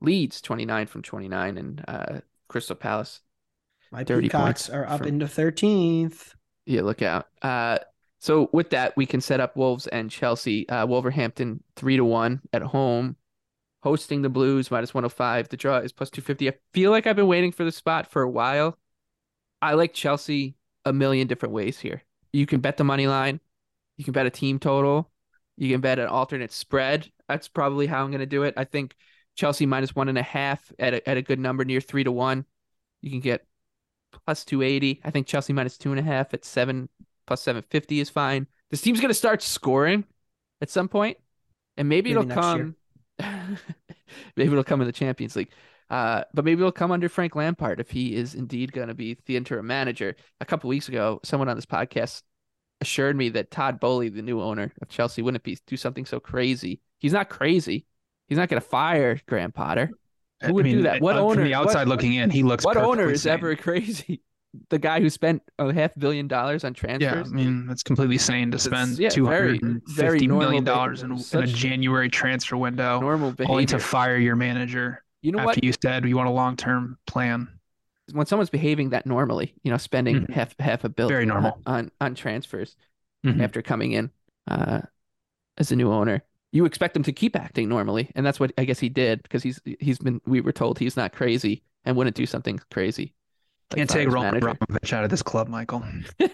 Leeds 0.00 0.40
29 0.40 0.86
from 0.86 1.02
29 1.02 1.58
and 1.58 1.84
uh, 1.88 2.20
Crystal 2.48 2.76
Palace. 2.76 3.20
My 3.90 4.04
30 4.04 4.28
Peacocks 4.28 4.68
are 4.68 4.86
up 4.86 4.98
from- 4.98 5.08
into 5.08 5.26
thirteenth. 5.28 6.34
Yeah, 6.66 6.82
look 6.82 7.00
out. 7.00 7.28
Uh, 7.40 7.78
so 8.18 8.50
with 8.52 8.70
that, 8.70 8.96
we 8.96 9.06
can 9.06 9.20
set 9.20 9.40
up 9.40 9.56
Wolves 9.56 9.86
and 9.86 10.10
Chelsea. 10.10 10.68
Uh, 10.68 10.86
Wolverhampton 10.86 11.62
three 11.76 11.96
to 11.96 12.04
one 12.04 12.42
at 12.52 12.60
home, 12.62 13.16
hosting 13.82 14.20
the 14.22 14.28
Blues 14.28 14.70
minus 14.70 14.92
one 14.92 15.04
hundred 15.04 15.14
five. 15.14 15.48
The 15.48 15.56
draw 15.56 15.78
is 15.78 15.92
plus 15.92 16.10
two 16.10 16.20
fifty. 16.20 16.48
I 16.48 16.54
feel 16.74 16.90
like 16.90 17.06
I've 17.06 17.16
been 17.16 17.26
waiting 17.26 17.52
for 17.52 17.64
the 17.64 17.72
spot 17.72 18.10
for 18.10 18.20
a 18.22 18.30
while. 18.30 18.76
I 19.62 19.74
like 19.74 19.94
Chelsea 19.94 20.56
a 20.84 20.92
million 20.92 21.26
different 21.26 21.54
ways 21.54 21.78
here. 21.78 22.02
You 22.32 22.44
can 22.44 22.60
bet 22.60 22.76
the 22.76 22.84
money 22.84 23.06
line, 23.06 23.40
you 23.96 24.04
can 24.04 24.12
bet 24.12 24.26
a 24.26 24.30
team 24.30 24.58
total, 24.58 25.10
you 25.56 25.72
can 25.72 25.80
bet 25.80 25.98
an 25.98 26.06
alternate 26.08 26.52
spread. 26.52 27.10
That's 27.28 27.48
probably 27.48 27.86
how 27.86 28.02
I'm 28.04 28.10
going 28.10 28.20
to 28.20 28.26
do 28.26 28.42
it. 28.42 28.54
I 28.56 28.64
think 28.64 28.94
Chelsea 29.38 29.66
minus 29.66 29.94
one 29.94 30.08
and 30.08 30.18
a 30.18 30.22
half 30.22 30.72
at 30.80 30.94
a, 30.94 31.08
at 31.08 31.16
a 31.16 31.22
good 31.22 31.38
number 31.38 31.64
near 31.64 31.80
three 31.80 32.02
to 32.02 32.10
one. 32.10 32.44
You 33.02 33.10
can 33.10 33.20
get 33.20 33.46
plus 34.26 34.44
280. 34.44 35.00
I 35.04 35.12
think 35.12 35.28
Chelsea 35.28 35.52
minus 35.52 35.78
two 35.78 35.90
and 35.90 36.00
a 36.00 36.02
half 36.02 36.34
at 36.34 36.44
seven 36.44 36.88
plus 37.24 37.42
750 37.42 38.00
is 38.00 38.10
fine. 38.10 38.48
This 38.72 38.80
team's 38.80 39.00
going 39.00 39.10
to 39.10 39.14
start 39.14 39.40
scoring 39.40 40.04
at 40.60 40.70
some 40.70 40.88
point, 40.88 41.18
and 41.76 41.88
maybe, 41.88 42.12
Maybe 42.12 42.28
it'll 42.28 42.42
come. 42.42 42.74
maybe 44.36 44.50
it'll 44.50 44.64
come 44.64 44.80
in 44.80 44.88
the 44.88 44.92
Champions 44.92 45.36
League. 45.36 45.50
Uh, 45.88 46.24
but 46.34 46.44
maybe 46.44 46.60
it'll 46.60 46.72
come 46.72 46.90
under 46.90 47.08
Frank 47.08 47.36
Lampard 47.36 47.78
if 47.78 47.92
he 47.92 48.16
is 48.16 48.34
indeed 48.34 48.72
going 48.72 48.88
to 48.88 48.94
be 48.94 49.18
the 49.26 49.36
interim 49.36 49.68
manager. 49.68 50.16
A 50.40 50.44
couple 50.44 50.68
weeks 50.68 50.88
ago, 50.88 51.20
someone 51.22 51.48
on 51.48 51.54
this 51.54 51.64
podcast 51.64 52.22
assured 52.80 53.14
me 53.14 53.28
that 53.30 53.52
Todd 53.52 53.78
Boehly, 53.78 54.08
the 54.08 54.20
new 54.20 54.42
owner 54.42 54.72
of 54.82 54.88
Chelsea, 54.88 55.22
wouldn't 55.22 55.44
be 55.44 55.56
do 55.68 55.76
something 55.76 56.06
so 56.06 56.18
crazy. 56.18 56.80
He's 56.98 57.12
not 57.12 57.28
crazy. 57.28 57.86
He's 58.28 58.38
not 58.38 58.48
going 58.48 58.60
to 58.60 58.66
fire 58.68 59.18
Graham 59.26 59.52
Potter. 59.52 59.90
Who 60.44 60.54
would 60.54 60.66
I 60.66 60.68
mean, 60.68 60.76
do 60.78 60.82
that? 60.84 61.00
What 61.00 61.16
uh, 61.16 61.20
owner? 61.20 61.34
From 61.36 61.44
the 61.44 61.54
outside 61.54 61.88
what, 61.88 61.88
looking 61.88 62.14
in, 62.14 62.30
he 62.30 62.42
looks. 62.42 62.64
what 62.64 62.76
owner 62.76 63.10
is 63.10 63.22
sane. 63.22 63.32
ever 63.34 63.56
crazy? 63.66 64.22
The 64.70 64.78
guy 64.78 65.00
who 65.00 65.10
spent 65.10 65.42
a 65.58 65.72
half 65.72 65.92
billion 65.98 66.26
dollars 66.28 66.64
on 66.64 66.74
transfers. 66.74 67.02
Yeah, 67.02 67.22
I 67.22 67.34
mean 67.34 67.66
that's 67.66 67.82
completely 67.82 68.18
sane 68.18 68.50
to 68.52 68.58
spend 68.58 68.98
yeah, 68.98 69.08
two 69.10 69.26
hundred 69.26 69.62
and 69.62 69.82
fifty 69.88 70.26
million 70.26 70.64
dollars 70.64 71.02
in, 71.02 71.12
in 71.12 71.42
a 71.42 71.46
January 71.46 72.08
transfer 72.08 72.56
window, 72.56 72.98
normal 73.00 73.34
only 73.46 73.66
to 73.66 73.78
fire 73.78 74.16
your 74.16 74.36
manager 74.36 75.04
You 75.22 75.32
know 75.32 75.38
after 75.40 75.46
what? 75.48 75.64
you 75.64 75.72
said 75.82 76.04
you 76.06 76.16
want 76.16 76.28
a 76.28 76.32
long 76.32 76.56
term 76.56 76.96
plan. 77.06 77.48
When 78.12 78.24
someone's 78.24 78.48
behaving 78.48 78.90
that 78.90 79.04
normally, 79.04 79.54
you 79.64 79.70
know, 79.70 79.76
spending 79.76 80.22
Mhm. 80.26 80.30
half 80.30 80.54
half 80.58 80.82
a 80.82 80.88
bill 80.88 81.08
Very 81.08 81.26
normal. 81.26 81.60
on 81.66 81.90
on 82.00 82.14
transfers 82.14 82.74
Mhm. 83.26 83.42
after 83.42 83.60
coming 83.60 83.92
in 83.92 84.10
uh, 84.50 84.80
as 85.58 85.72
a 85.72 85.76
new 85.76 85.92
owner, 85.92 86.22
you 86.52 86.64
expect 86.64 86.96
him 86.96 87.02
to 87.04 87.12
keep 87.12 87.36
acting 87.36 87.68
normally, 87.68 88.10
and 88.14 88.24
that's 88.24 88.40
what 88.40 88.52
I 88.58 88.64
guess 88.64 88.78
he 88.78 88.88
did 88.88 89.22
because 89.22 89.42
he's 89.42 89.60
he's 89.80 89.98
been 89.98 90.20
we 90.26 90.40
were 90.40 90.52
told 90.52 90.78
he's 90.78 90.96
not 90.96 91.12
crazy 91.12 91.62
and 91.84 91.96
wouldn't 91.96 92.16
do 92.16 92.26
something 92.26 92.60
crazy. 92.70 93.14
like 93.70 93.78
Can't 93.78 93.90
take 93.90 94.04
his 94.06 94.14
Roman 94.14 94.30
manager. 94.32 94.48
Abramovich 94.48 94.92
out 94.92 95.04
of 95.04 95.10
this 95.10 95.22
club, 95.22 95.48
Michael. 95.48 95.82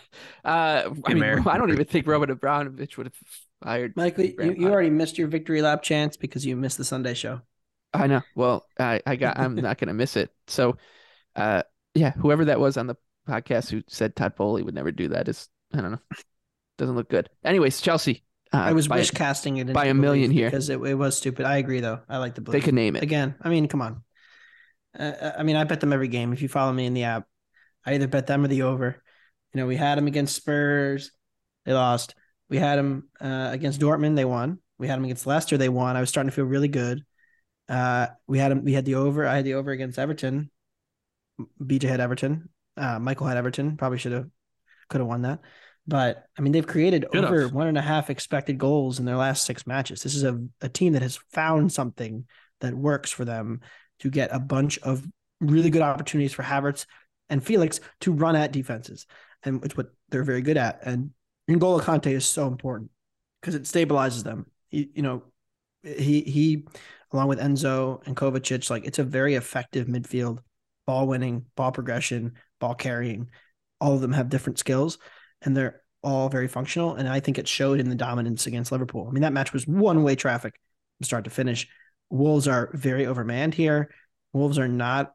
Uh, 0.45 0.91
I 1.07 1.15
mean, 1.15 1.17
American. 1.17 1.49
I 1.49 1.57
don't 1.57 1.71
even 1.71 1.87
think 1.87 2.07
Roman 2.07 2.31
Abramovich 2.31 2.99
would 2.99 3.07
have 3.07 3.15
fired. 3.63 3.97
Michael, 3.97 4.27
you, 4.27 4.55
you 4.59 4.69
already 4.71 4.91
missed 4.91 5.17
your 5.17 5.27
victory 5.27 5.63
lap 5.63 5.83
chance 5.83 6.19
because 6.19 6.45
you 6.45 6.55
missed 6.55 6.77
the 6.77 6.85
Sunday 6.85 7.15
show. 7.15 7.41
I 7.95 8.07
know. 8.07 8.21
Well, 8.37 8.67
I, 8.79 9.01
I 9.07 9.17
got. 9.17 9.39
I'm 9.39 9.55
not 9.57 9.79
gonna 9.79 9.95
miss 9.95 10.17
it. 10.17 10.31
So, 10.47 10.77
uh, 11.35 11.63
yeah, 11.95 12.13
whoever 12.13 12.45
that 12.45 12.61
was 12.61 12.77
on 12.77 12.87
the 12.87 12.97
podcast 13.27 13.71
who 13.71 13.83
said 13.89 14.15
Todd 14.15 14.37
Boehly 14.37 14.63
would 14.63 14.75
never 14.75 14.93
do 14.93 15.09
that 15.09 15.29
is, 15.29 15.49
I 15.73 15.81
don't 15.81 15.93
know, 15.93 16.01
doesn't 16.77 16.95
look 16.95 17.09
good. 17.09 17.31
Anyways, 17.43 17.81
Chelsea. 17.81 18.23
Uh, 18.55 18.61
I 18.63 18.73
was 18.73 18.89
by- 18.89 18.99
wish 18.99 19.11
casting 19.11 19.57
it 19.59 19.73
by 19.73 19.87
a 19.87 19.95
million 19.95 20.31
here. 20.31 20.49
because 20.51 20.69
it, 20.69 20.81
it 20.81 20.95
was 20.95 21.17
stupid. 21.17 21.47
I 21.47 21.57
agree 21.59 21.81
though. 21.81 22.01
I 22.09 22.19
like 22.19 22.35
the 22.35 22.41
book. 22.41 22.53
They 22.53 22.61
could 22.61 22.75
name 22.75 22.97
it. 22.97 23.03
again. 23.03 23.35
I 23.41 23.49
mean, 23.49 23.69
come 23.69 23.83
on. 23.83 24.03
Uh, 24.99 25.33
I 25.39 25.43
mean, 25.43 25.57
I 25.57 25.65
bet 25.65 25.81
them 25.81 25.93
every 25.93 26.09
game. 26.09 26.33
If 26.33 26.41
you 26.43 26.49
follow 26.49 26.73
me 26.73 26.87
in 26.87 26.95
the 26.95 27.05
app, 27.05 27.27
I 27.85 27.95
either 27.95 28.07
bet 28.07 28.27
them 28.27 28.45
or 28.45 28.49
the 28.49 28.63
over. 28.63 29.03
You 29.53 29.61
know, 29.61 29.67
we 29.67 29.77
had 29.77 29.99
them 29.99 30.07
against 30.07 30.37
Spurs, 30.37 31.11
they 31.65 31.73
lost. 31.73 32.15
We 32.49 32.59
had 32.59 32.79
them 32.79 33.09
uh, 33.21 33.49
against 33.53 33.81
Dortmund, 33.81 34.17
they 34.17 34.25
won. 34.25 34.59
We 34.79 34.89
had 34.89 34.97
them 34.97 35.05
against 35.05 35.27
Leicester, 35.27 35.57
they 35.57 35.69
won. 35.69 35.97
I 35.97 36.01
was 36.01 36.09
starting 36.09 36.31
to 36.31 36.35
feel 36.35 36.45
really 36.45 36.69
good. 36.69 37.05
Uh, 37.69 38.09
we 38.27 38.39
had 38.39 38.51
them. 38.51 38.65
we 38.65 38.73
had 38.73 38.85
the 38.85 38.97
over. 38.97 39.27
I 39.27 39.37
had 39.37 39.45
the 39.45 39.55
over 39.55 39.71
against 39.71 39.99
Everton. 39.99 40.51
BJ 41.63 41.85
had 41.89 42.01
Everton. 42.01 42.51
Uh, 42.77 42.99
Michael 42.99 43.27
had 43.27 43.37
Everton. 43.37 43.77
Probably 43.77 43.99
should 43.99 44.13
have 44.13 44.29
could 44.89 45.01
have 45.01 45.09
won 45.09 45.23
that. 45.23 45.41
But 45.87 46.27
I 46.39 46.43
mean, 46.43 46.53
they've 46.53 46.67
created 46.67 47.05
Should 47.13 47.25
over 47.25 47.43
have. 47.43 47.53
one 47.53 47.67
and 47.67 47.77
a 47.77 47.83
half 47.83 48.09
expected 48.09 48.59
goals 48.59 48.99
in 48.99 49.05
their 49.05 49.17
last 49.17 49.45
six 49.45 49.67
matches. 49.67 50.03
This 50.03 50.15
is 50.15 50.25
a, 50.25 50.43
a 50.61 50.69
team 50.69 50.95
that 50.95 51.03
has 51.03 51.19
found 51.33 51.73
something 51.73 52.27
that 52.61 52.75
works 52.75 53.11
for 53.11 53.25
them 53.25 53.61
to 54.01 54.11
get 54.11 54.31
a 54.33 54.41
bunch 54.41 54.79
of 54.79 55.07
really 55.41 55.71
good 55.71 55.83
opportunities 55.83 56.33
for 56.33 56.43
Havertz 56.43 56.87
and 57.29 57.45
Felix 57.45 57.81
to 58.01 58.13
run 58.13 58.37
at 58.37 58.53
defenses. 58.53 59.07
And 59.43 59.63
it's 59.65 59.77
what 59.77 59.89
they're 60.09 60.25
very 60.25 60.41
good 60.41 60.57
at. 60.57 60.81
And 60.85 61.11
N'Golo 61.51 61.81
Kante 61.81 62.13
is 62.13 62.25
so 62.25 62.47
important 62.47 62.91
because 63.41 63.55
it 63.55 63.65
stabilizes 63.65 64.25
them. 64.25 64.47
He, 64.69 64.91
you 64.95 65.03
know, 65.03 65.25
he 65.83 66.23
he 66.23 66.65
along 67.13 67.29
with 67.29 67.39
Enzo 67.39 68.05
and 68.07 68.17
Kovacic, 68.17 68.71
like 68.71 68.87
it's 68.87 68.99
a 68.99 69.05
very 69.05 69.35
effective 69.35 69.87
midfield, 69.87 70.39
ball 70.87 71.07
winning, 71.07 71.45
ball 71.57 71.73
progression, 71.73 72.33
ball 72.59 72.75
carrying. 72.75 73.29
All 73.81 73.93
of 73.93 74.01
them 74.01 74.13
have 74.13 74.31
different 74.31 74.59
skills 74.59 74.99
and 75.45 75.57
they're 75.57 75.83
all 76.03 76.29
very 76.29 76.49
functional. 76.49 76.95
And 76.95 77.09
I 77.09 77.21
think 77.21 77.39
it 77.39 77.49
showed 77.49 77.81
in 77.81 77.89
the 77.89 77.95
dominance 77.95 78.47
against 78.47 78.73
Liverpool. 78.73 79.07
I 79.09 79.13
mean, 79.13 79.23
that 79.23 79.33
match 79.33 79.53
was 79.53 79.67
one 79.67 80.03
way 80.03 80.17
traffic 80.17 80.61
from 80.99 81.05
start 81.05 81.25
to 81.25 81.31
finish. 81.31 81.69
Wolves 82.11 82.49
are 82.49 82.71
very 82.75 83.05
overmanned 83.05 83.55
here. 83.55 83.91
Wolves 84.33 84.59
are 84.59 84.69
not 84.69 85.15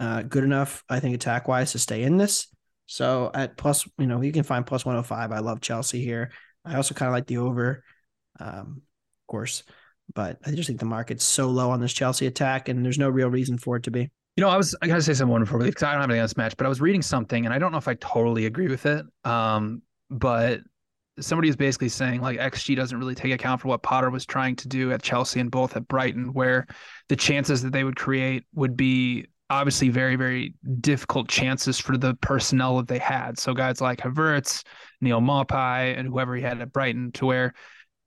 uh, 0.00 0.22
good 0.22 0.44
enough, 0.44 0.84
I 0.88 1.00
think, 1.00 1.14
attack 1.14 1.48
wise 1.48 1.72
to 1.72 1.78
stay 1.78 2.02
in 2.02 2.16
this. 2.16 2.48
So 2.86 3.30
at 3.34 3.56
plus, 3.56 3.88
you 3.98 4.06
know, 4.06 4.20
you 4.20 4.32
can 4.32 4.42
find 4.42 4.66
plus 4.66 4.84
105. 4.84 5.32
I 5.32 5.38
love 5.38 5.60
Chelsea 5.60 6.04
here. 6.04 6.30
I 6.64 6.76
also 6.76 6.94
kind 6.94 7.08
of 7.08 7.14
like 7.14 7.26
the 7.26 7.38
over, 7.38 7.84
um, 8.38 8.82
of 8.82 9.26
course, 9.26 9.62
but 10.14 10.38
I 10.44 10.50
just 10.52 10.66
think 10.66 10.80
the 10.80 10.86
market's 10.86 11.24
so 11.24 11.48
low 11.48 11.70
on 11.70 11.80
this 11.80 11.92
Chelsea 11.92 12.26
attack, 12.26 12.68
and 12.68 12.84
there's 12.84 12.98
no 12.98 13.08
real 13.08 13.28
reason 13.28 13.58
for 13.58 13.76
it 13.76 13.84
to 13.84 13.90
be. 13.90 14.10
You 14.36 14.42
know, 14.42 14.50
I 14.50 14.56
was 14.56 14.76
I 14.82 14.86
gotta 14.86 15.02
say 15.02 15.14
something 15.14 15.32
wonderful 15.32 15.58
because 15.58 15.82
I 15.82 15.92
don't 15.92 16.02
have 16.02 16.10
anything 16.10 16.20
on 16.20 16.24
this 16.24 16.36
match, 16.36 16.56
but 16.56 16.66
I 16.66 16.68
was 16.68 16.80
reading 16.80 17.02
something 17.02 17.46
and 17.46 17.54
I 17.54 17.58
don't 17.58 17.72
know 17.72 17.78
if 17.78 17.88
I 17.88 17.94
totally 17.94 18.46
agree 18.46 18.68
with 18.68 18.84
it. 18.86 19.04
Um, 19.24 19.82
but 20.10 20.60
somebody 21.18 21.48
is 21.48 21.56
basically 21.56 21.88
saying 21.88 22.20
like 22.20 22.38
XG 22.38 22.76
doesn't 22.76 22.98
really 22.98 23.14
take 23.14 23.32
account 23.32 23.62
for 23.62 23.68
what 23.68 23.82
Potter 23.82 24.10
was 24.10 24.26
trying 24.26 24.54
to 24.56 24.68
do 24.68 24.92
at 24.92 25.02
Chelsea 25.02 25.40
and 25.40 25.50
both 25.50 25.76
at 25.76 25.88
Brighton, 25.88 26.32
where 26.34 26.66
the 27.08 27.16
chances 27.16 27.62
that 27.62 27.72
they 27.72 27.84
would 27.84 27.96
create 27.96 28.44
would 28.54 28.76
be 28.76 29.26
obviously 29.48 29.88
very, 29.88 30.16
very 30.16 30.54
difficult 30.80 31.28
chances 31.28 31.78
for 31.78 31.96
the 31.96 32.14
personnel 32.16 32.76
that 32.76 32.88
they 32.88 32.98
had. 32.98 33.38
So 33.38 33.54
guys 33.54 33.80
like 33.80 34.00
Havertz, 34.00 34.64
Neal 35.00 35.20
Maupay, 35.20 35.96
and 35.98 36.08
whoever 36.08 36.34
he 36.34 36.42
had 36.42 36.60
at 36.60 36.72
Brighton, 36.72 37.12
to 37.12 37.26
where, 37.26 37.54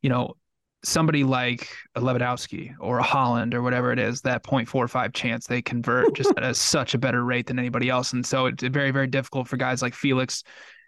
you 0.02 0.10
know, 0.10 0.36
somebody 0.84 1.24
like 1.24 1.70
a 1.96 2.02
Lewandowski 2.02 2.74
or 2.80 3.00
a 3.00 3.04
Haaland 3.04 3.54
or 3.54 3.62
whatever 3.62 3.92
it 3.92 4.00
is, 4.00 4.22
that 4.22 4.44
0.45 4.44 5.14
chance 5.14 5.48
they 5.48 5.62
convert 5.62 6.14
just 6.16 6.32
at 6.38 6.44
a, 6.44 6.54
such 6.54 6.94
a 6.94 6.98
better 6.98 7.24
rate 7.24 7.48
than 7.48 7.60
anybody 7.60 7.90
else. 7.90 8.14
And 8.14 8.26
so 8.26 8.46
it's 8.46 8.64
very, 8.64 8.92
very 8.92 9.08
difficult 9.08 9.48
for 9.48 9.58
guys 9.58 9.82
like 9.82 9.94
Felix 9.94 10.44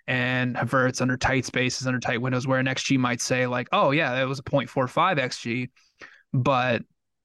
and 0.08 0.56
Havertz 0.56 1.02
under 1.02 1.18
tight 1.18 1.46
spaces, 1.46 1.88
under 1.88 2.00
tight 2.00 2.22
windows, 2.22 2.48
where 2.48 2.60
an 2.60 2.66
XG 2.66 2.98
might 2.98 3.22
say, 3.22 3.48
like, 3.48 3.68
oh, 3.72 3.92
yeah, 3.92 4.16
that 4.16 4.28
was 4.28 4.40
a 4.40 4.44
0.45 4.44 5.20
XG, 5.20 5.70
but 6.34 6.82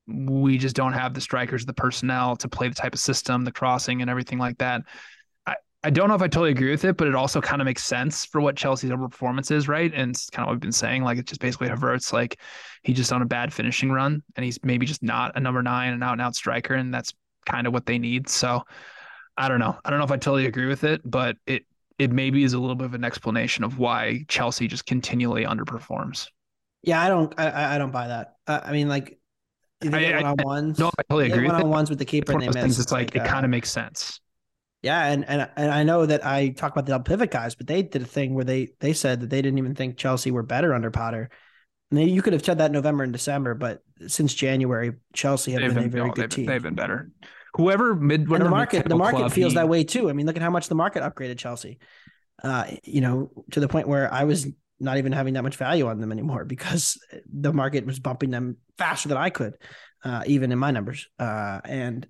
we 0.09 0.59
just 0.59 0.76
don't 0.76 0.92
have 0.92 1.14
the 1.14 1.20
strikers, 1.20 1.64
the 1.64 1.72
personnel 1.72 2.37
to 2.37 2.48
play 2.48 2.68
the 2.68 2.74
type 2.74 2.94
of 2.94 3.00
system, 3.00 3.44
the 3.44 3.52
crossing 3.52 4.02
and 4.02 4.11
everything 4.11 4.38
like 4.38 4.59
that. 4.59 4.83
I, 5.87 5.90
don't 5.90 6.09
know 6.09 6.14
if 6.14 6.22
I 6.22 6.29
totally 6.29 6.51
agree 6.51 6.70
with 6.70 6.85
it, 6.85 6.96
but 6.96 7.09
it 7.09 7.14
also 7.14 7.40
kind 7.40 7.61
of 7.61 7.66
makes 7.66 7.85
sense 7.85 8.25
for 8.25 8.40
what 8.40 8.57
Chelsea's 8.57 8.90
overperformance 8.90 9.51
is, 9.51 9.68
right? 9.68 9.92
And 9.94 10.11
it's 10.11 10.29
kind 10.31 10.44
of 10.44 10.49
what 10.49 10.55
we've 10.55 10.61
been 10.61 10.72
saying. 10.72 11.03
Like 11.03 11.18
it's 11.18 11.29
just 11.29 11.40
basically 11.40 11.68
Havertz, 11.68 12.12
like 12.12 12.38
he's 12.83 12.96
just 12.96 13.12
on 13.12 13.22
a 13.22 13.27
bad 13.27 13.53
finishing 13.53 13.90
run 13.90 14.22
and 14.37 14.44
he's 14.44 14.59
maybe 14.62 14.87
just 14.87 15.03
not 15.03 15.33
a 15.37 15.40
number 15.40 15.62
nine, 15.62 15.92
an 15.92 16.03
out 16.03 16.12
and 16.12 16.20
out 16.20 16.35
striker. 16.35 16.75
And 16.75 16.92
that's 16.92 17.12
kind 17.46 17.66
of 17.66 17.72
what 17.72 17.87
they 17.87 17.99
need. 17.99 18.29
So 18.29 18.62
I 19.37 19.49
don't 19.49 19.61
know. 19.61 19.77
I 19.85 19.90
don't 19.90 19.99
know 19.99 20.05
if 20.05 20.12
I 20.12 20.16
totally 20.16 20.46
agree 20.46 20.66
with 20.66 20.85
it, 20.85 21.03
but 21.05 21.37
it 21.46 21.64
it 21.99 22.12
maybe 22.12 22.44
is 22.44 22.53
a 22.53 22.59
little 22.59 22.75
bit 22.75 22.85
of 22.85 22.94
an 22.94 23.05
explanation 23.05 23.64
of 23.64 23.79
why 23.79 24.25
Chelsea 24.29 24.68
just 24.68 24.85
continually 24.87 25.44
underperforms. 25.44 26.29
Yeah, 26.83 27.03
I 27.03 27.09
don't, 27.09 27.33
I, 27.38 27.75
I 27.75 27.79
don't 27.79 27.90
buy 27.90 28.09
that. 28.09 28.35
Uh, 28.46 28.61
I 28.62 28.72
mean, 28.72 28.88
like 28.88 29.18
I- 29.83 29.88
one 29.88 30.25
on 30.25 30.37
ones. 30.44 30.79
No, 30.79 30.88
I 30.99 31.03
totally 31.09 31.31
agree 31.31 31.44
with 31.44 31.53
One 31.53 31.62
on 31.62 31.70
ones 31.70 31.90
with 31.90 31.99
the 31.99 32.05
keeper 32.05 32.33
and 32.33 32.42
they 32.42 32.46
miss. 32.46 32.57
things. 32.57 32.79
It's 32.79 32.92
like, 32.92 33.14
it 33.14 33.22
uh, 33.22 33.27
kind 33.27 33.44
of 33.44 33.51
makes 33.51 33.70
sense. 33.70 34.20
Yeah, 34.87 35.07
and 35.07 35.29
and 35.29 35.51
and 35.57 35.72
I 35.72 35.83
know 35.83 36.07
that 36.07 36.25
I 36.25 36.51
talk 36.51 36.70
about 36.70 36.87
the 36.87 36.92
double 36.92 37.03
pivot 37.03 37.33
guys, 37.33 37.57
but 37.57 37.66
they 37.66 37.83
did 37.83 38.03
a 38.03 38.07
thing 38.07 38.35
where 38.35 38.44
they 38.44 38.68
they 38.79 38.92
said 38.92 39.20
that 39.20 39.31
they 39.31 39.42
didn't 39.42 39.59
even 39.59 39.75
think 39.75 39.96
Chelsea 39.96 40.31
were 40.31 40.44
better 40.44 40.72
under 40.72 40.92
Potter. 40.92 41.29
And 41.90 41.99
they, 41.99 42.05
you 42.05 42.22
could 42.22 42.35
have 42.35 42.44
said 42.44 42.59
that 42.59 42.70
November 42.70 43.03
and 43.03 43.12
December, 43.12 43.55
but 43.55 43.83
since 44.07 44.33
January, 44.33 44.92
Chelsea 45.12 45.53
have 45.53 45.62
They've 45.62 45.75
been, 45.75 45.87
a 45.87 45.88
very 45.88 46.07
no, 46.07 46.12
good 46.12 46.22
they've, 46.22 46.31
team. 46.31 46.46
they've 46.46 46.62
been 46.62 46.77
better. 46.77 47.11
Whoever 47.55 47.96
mid, 47.96 48.29
and 48.31 48.42
the 48.42 48.49
market, 48.49 48.88
the 48.88 48.94
market 48.94 49.33
feels 49.33 49.55
he- 49.55 49.57
that 49.57 49.68
way 49.68 49.83
too. 49.83 50.09
I 50.09 50.12
mean, 50.12 50.25
look 50.25 50.37
at 50.37 50.42
how 50.42 50.51
much 50.51 50.68
the 50.68 50.77
market 50.77 51.03
upgraded 51.03 51.38
Chelsea. 51.38 51.81
Uh, 52.40 52.66
you 52.85 53.01
know, 53.01 53.33
to 53.51 53.59
the 53.59 53.66
point 53.66 53.88
where 53.88 54.12
I 54.12 54.22
was 54.22 54.46
not 54.79 54.99
even 54.99 55.11
having 55.11 55.35
that 55.35 55.42
much 55.42 55.57
value 55.57 55.88
on 55.88 56.01
them 56.01 56.12
anymore 56.12 56.44
because 56.55 56.96
the 57.33 57.53
market 57.53 57.87
was 57.87 57.99
bumping 57.99 58.31
them 58.31 58.59
faster 58.79 59.09
than 59.09 59.18
I 59.18 59.31
could, 59.31 59.55
uh, 60.05 60.22
even 60.27 60.53
in 60.53 60.61
my 60.61 60.70
numbers. 60.70 61.09
Uh, 61.18 61.61
and 61.64 62.07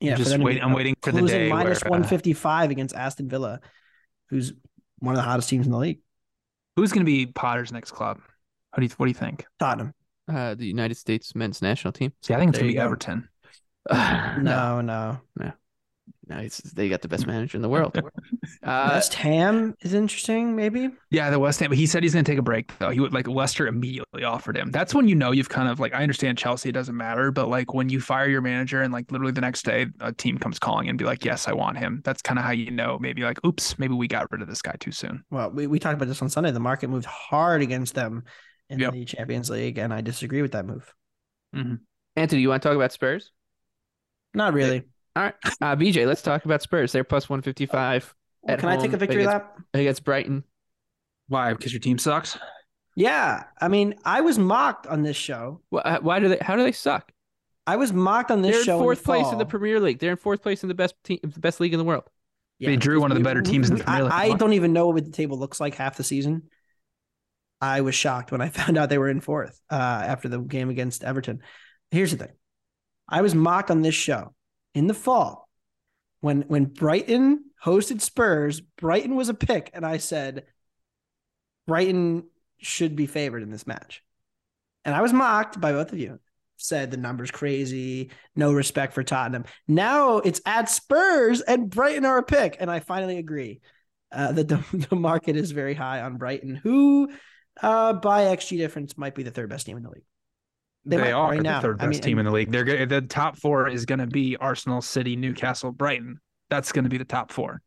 yeah, 0.00 0.14
just 0.16 0.30
them 0.30 0.40
to 0.40 0.46
wait- 0.46 0.54
be, 0.56 0.62
I'm 0.62 0.72
uh, 0.72 0.76
waiting 0.76 0.96
for 1.02 1.12
the 1.12 1.18
closing 1.18 1.38
day 1.38 1.48
minus 1.48 1.82
where, 1.82 1.88
uh, 1.88 1.90
155 1.90 2.70
against 2.70 2.94
Aston 2.94 3.28
Villa, 3.28 3.60
who's 4.30 4.52
one 4.98 5.14
of 5.14 5.18
the 5.18 5.22
hottest 5.22 5.48
teams 5.48 5.66
in 5.66 5.72
the 5.72 5.78
league. 5.78 6.00
Who's 6.76 6.92
going 6.92 7.04
to 7.04 7.10
be 7.10 7.26
Potter's 7.26 7.72
next 7.72 7.90
club? 7.90 8.18
What 8.72 8.80
do 8.80 8.84
you 8.84 8.90
What 8.96 9.06
do 9.06 9.10
you 9.10 9.14
think? 9.14 9.44
Tottenham. 9.58 9.94
Uh, 10.28 10.54
the 10.54 10.66
United 10.66 10.96
States 10.96 11.34
men's 11.34 11.62
national 11.62 11.92
team. 11.92 12.12
See, 12.22 12.34
I 12.34 12.38
think 12.38 12.50
it's 12.50 12.58
going 12.58 12.68
to 12.68 12.72
be 12.72 12.78
go. 12.78 12.84
Everton. 12.84 13.28
No, 13.90 14.80
no. 14.82 15.18
No, 15.36 15.52
it's, 16.30 16.58
they 16.58 16.88
got 16.88 17.02
the 17.02 17.08
best 17.08 17.26
manager 17.26 17.56
in 17.56 17.62
the 17.62 17.68
world. 17.68 17.98
Uh, 18.62 18.90
West 18.92 19.14
Ham 19.14 19.74
is 19.80 19.94
interesting, 19.94 20.54
maybe. 20.54 20.90
Yeah, 21.10 21.30
the 21.30 21.38
West 21.38 21.60
Ham. 21.60 21.70
But 21.70 21.78
he 21.78 21.86
said 21.86 22.02
he's 22.02 22.12
going 22.12 22.24
to 22.24 22.30
take 22.30 22.38
a 22.38 22.42
break 22.42 22.76
though. 22.78 22.90
He 22.90 23.00
would 23.00 23.12
like 23.12 23.26
Leicester 23.28 23.66
immediately 23.66 24.24
offered 24.24 24.56
him. 24.56 24.70
That's 24.70 24.94
when 24.94 25.08
you 25.08 25.14
know 25.14 25.32
you've 25.32 25.48
kind 25.48 25.68
of 25.68 25.80
like 25.80 25.94
I 25.94 26.02
understand 26.02 26.38
Chelsea 26.38 26.68
it 26.68 26.72
doesn't 26.72 26.96
matter, 26.96 27.30
but 27.30 27.48
like 27.48 27.74
when 27.74 27.88
you 27.88 28.00
fire 28.00 28.28
your 28.28 28.40
manager 28.40 28.82
and 28.82 28.92
like 28.92 29.10
literally 29.10 29.32
the 29.32 29.40
next 29.40 29.64
day 29.64 29.86
a 30.00 30.12
team 30.12 30.38
comes 30.38 30.58
calling 30.58 30.88
and 30.88 30.98
be 30.98 31.04
like, 31.04 31.24
yes, 31.24 31.48
I 31.48 31.52
want 31.52 31.78
him. 31.78 32.02
That's 32.04 32.22
kind 32.22 32.38
of 32.38 32.44
how 32.44 32.52
you 32.52 32.70
know 32.70 32.98
maybe 33.00 33.22
like, 33.22 33.44
oops, 33.44 33.78
maybe 33.78 33.94
we 33.94 34.08
got 34.08 34.30
rid 34.30 34.42
of 34.42 34.48
this 34.48 34.62
guy 34.62 34.74
too 34.78 34.92
soon. 34.92 35.24
Well, 35.30 35.50
we, 35.50 35.66
we 35.66 35.78
talked 35.78 35.94
about 35.94 36.08
this 36.08 36.20
on 36.22 36.28
Sunday. 36.28 36.50
The 36.50 36.60
market 36.60 36.88
moved 36.88 37.06
hard 37.06 37.62
against 37.62 37.94
them 37.94 38.24
in 38.70 38.80
Yep. 38.80 38.92
the 38.92 39.04
Champions 39.04 39.50
League, 39.50 39.78
and 39.78 39.94
I 39.94 40.02
disagree 40.02 40.42
with 40.42 40.52
that 40.52 40.66
move. 40.66 40.92
Anthony, 42.16 42.42
you 42.42 42.48
want 42.48 42.62
to 42.62 42.68
talk 42.68 42.76
about 42.76 42.92
Spurs? 42.92 43.30
Not 44.34 44.52
really. 44.52 44.82
All 45.16 45.22
right, 45.24 45.34
uh, 45.60 45.74
BJ, 45.76 46.06
let's 46.06 46.22
talk 46.22 46.44
about 46.44 46.62
Spurs. 46.62 46.92
They're 46.92 47.04
plus 47.04 47.28
one 47.28 47.42
fifty 47.42 47.66
five. 47.66 48.14
Well, 48.42 48.56
can 48.56 48.68
I 48.68 48.76
take 48.76 48.92
a 48.92 48.96
victory 48.96 49.26
lap? 49.26 49.58
against 49.74 50.04
Brighton? 50.04 50.44
Why? 51.26 51.52
Because 51.52 51.72
your 51.72 51.80
team 51.80 51.98
sucks. 51.98 52.38
Yeah. 52.94 53.44
I 53.60 53.68
mean, 53.68 53.94
I 54.04 54.20
was 54.22 54.38
mocked 54.38 54.86
on 54.86 55.02
this 55.02 55.16
show. 55.16 55.60
Why, 55.70 55.98
why 56.00 56.20
do 56.20 56.28
they? 56.28 56.38
How 56.40 56.56
do 56.56 56.62
they 56.62 56.72
suck? 56.72 57.10
I 57.66 57.76
was 57.76 57.92
mocked 57.92 58.30
on 58.30 58.42
this 58.42 58.52
They're 58.52 58.60
in 58.60 58.64
show. 58.66 58.78
fourth 58.78 58.98
the 58.98 59.04
place 59.04 59.26
in 59.32 59.38
the. 59.38 59.44
Premier 59.46 59.80
League. 59.80 59.98
They're 59.98 60.12
in 60.12 60.16
fourth 60.16 60.42
place 60.42 60.62
in 60.62 60.68
the 60.68 60.74
best 60.74 60.94
team, 61.04 61.18
the 61.22 61.40
best 61.40 61.60
league 61.60 61.72
in 61.74 61.78
the 61.78 61.84
world. 61.84 62.04
Yeah, 62.58 62.70
They 62.70 62.76
drew 62.76 63.00
one 63.00 63.10
of 63.10 63.16
the 63.16 63.20
we- 63.20 63.24
better 63.24 63.42
teams 63.42 63.68
in 63.70 63.76
the 63.76 63.80
we- 63.80 63.84
Premier 63.84 64.04
League. 64.04 64.12
I, 64.12 64.28
I 64.30 64.36
don't 64.36 64.52
even 64.54 64.72
know 64.72 64.88
what 64.88 65.04
the 65.04 65.10
table 65.10 65.38
looks 65.38 65.60
like 65.60 65.74
half 65.74 65.96
the 65.96 66.04
season. 66.04 66.44
I 67.60 67.80
was 67.82 67.94
shocked 67.94 68.32
when 68.32 68.40
I 68.40 68.48
found 68.50 68.78
out 68.78 68.88
they 68.88 68.98
were 68.98 69.08
in 69.10 69.20
fourth 69.20 69.60
uh, 69.70 69.74
after 69.74 70.28
the 70.28 70.38
game 70.38 70.70
against 70.70 71.04
Everton. 71.04 71.40
Here's 71.90 72.12
the 72.12 72.16
thing: 72.18 72.32
I 73.08 73.20
was 73.22 73.34
mocked 73.34 73.70
on 73.70 73.82
this 73.82 73.94
show 73.94 74.34
in 74.74 74.86
the 74.86 74.94
fall 74.94 75.48
when 76.20 76.42
when 76.42 76.66
Brighton 76.66 77.44
hosted 77.64 78.00
Spurs. 78.00 78.60
Brighton 78.60 79.14
was 79.14 79.28
a 79.28 79.34
pick, 79.34 79.70
and 79.74 79.84
I 79.84 79.98
said 79.98 80.44
Brighton 81.66 82.24
should 82.58 82.96
be 82.96 83.06
favored 83.06 83.42
in 83.42 83.50
this 83.50 83.66
match, 83.66 84.02
and 84.84 84.94
I 84.94 85.02
was 85.02 85.12
mocked 85.12 85.60
by 85.60 85.72
both 85.72 85.92
of 85.92 85.98
you. 85.98 86.18
Said 86.60 86.90
the 86.90 86.96
numbers 86.96 87.30
crazy, 87.30 88.10
no 88.34 88.52
respect 88.52 88.92
for 88.92 89.04
Tottenham. 89.04 89.44
Now 89.68 90.18
it's 90.18 90.40
at 90.44 90.68
Spurs 90.68 91.40
and 91.40 91.70
Brighton 91.70 92.04
are 92.04 92.18
a 92.18 92.22
pick, 92.24 92.56
and 92.58 92.68
I 92.68 92.80
finally 92.80 93.18
agree 93.18 93.60
uh, 94.10 94.32
that 94.32 94.48
the, 94.48 94.64
the 94.90 94.96
market 94.96 95.36
is 95.36 95.52
very 95.52 95.74
high 95.74 96.00
on 96.00 96.16
Brighton, 96.16 96.56
who 96.56 97.10
uh, 97.62 97.92
by 97.92 98.24
XG 98.24 98.56
difference 98.56 98.96
might 98.96 99.14
be 99.14 99.22
the 99.22 99.30
third 99.30 99.50
best 99.50 99.66
team 99.66 99.76
in 99.76 99.82
the 99.82 99.90
league. 99.90 100.04
They, 100.88 100.96
They 100.96 101.12
are 101.12 101.30
right 101.30 101.36
the 101.36 101.42
now. 101.42 101.60
third 101.60 101.80
I 101.80 101.86
best 101.86 101.96
mean, 101.96 102.02
team 102.02 102.18
in 102.18 102.24
the 102.24 102.30
league. 102.32 102.50
They're 102.50 102.64
good. 102.64 102.88
The 102.88 103.02
top 103.02 103.38
four 103.38 103.68
is 103.68 103.84
going 103.84 103.98
to 103.98 104.06
be 104.06 104.36
Arsenal, 104.36 104.80
City, 104.80 105.16
Newcastle, 105.16 105.70
Brighton. 105.70 106.18
That's 106.50 106.72
going 106.72 106.84
to 106.84 106.88
be 106.90 106.98
the 106.98 107.04
top 107.04 107.30
four. 107.30 107.60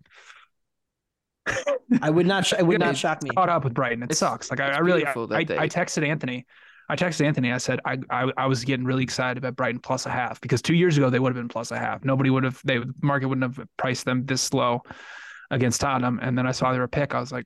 I 2.02 2.10
would 2.10 2.26
not. 2.26 2.46
Sh- 2.46 2.54
it 2.58 2.66
would 2.66 2.80
not 2.88 2.98
shock 2.98 3.22
me. 3.24 3.30
Caught 3.30 3.50
up 3.50 3.64
with 3.64 3.74
Brighton. 3.74 4.02
It 4.04 4.06
It's- 4.06 4.18
sucks. 4.20 4.50
Like 4.50 4.60
I, 4.60 4.70
it's 4.70 4.78
I 4.78 4.80
really, 4.80 5.06
I, 5.06 5.12
I, 5.12 5.40
I 5.64 5.68
texted 5.68 6.06
Anthony. 6.08 6.46
I 6.90 6.96
texted 6.96 7.26
Anthony. 7.26 7.52
I 7.52 7.58
said 7.58 7.80
I, 7.86 7.98
I 8.10 8.32
I 8.36 8.46
was 8.48 8.66
getting 8.66 8.86
really 8.86 9.04
excited 9.04 9.38
about 9.38 9.56
Brighton 9.56 9.80
plus 9.80 10.06
a 10.06 10.10
half 10.10 10.42
because 10.42 10.62
two 10.62 10.74
years 10.74 10.98
ago 10.98 11.10
they 11.10 11.20
would 11.20 11.30
have 11.30 11.42
been 11.42 11.48
plus 11.48 11.72
a 11.72 11.78
half. 11.80 12.04
Nobody 12.04 12.30
would 12.30 12.44
have. 12.44 12.60
They 12.66 12.80
market 13.02 13.28
wouldn't 13.28 13.56
have 13.56 13.66
priced 13.78 14.04
them 14.06 14.26
this 14.26 14.54
low 14.54 14.82
against 15.52 15.80
Tottenham. 15.80 16.20
And 16.22 16.38
then 16.38 16.46
I 16.48 16.52
saw 16.52 16.72
they 16.72 16.78
were 16.80 16.86
a 16.86 16.90
pick. 16.90 17.14
I 17.16 17.20
was 17.20 17.32
like, 17.32 17.46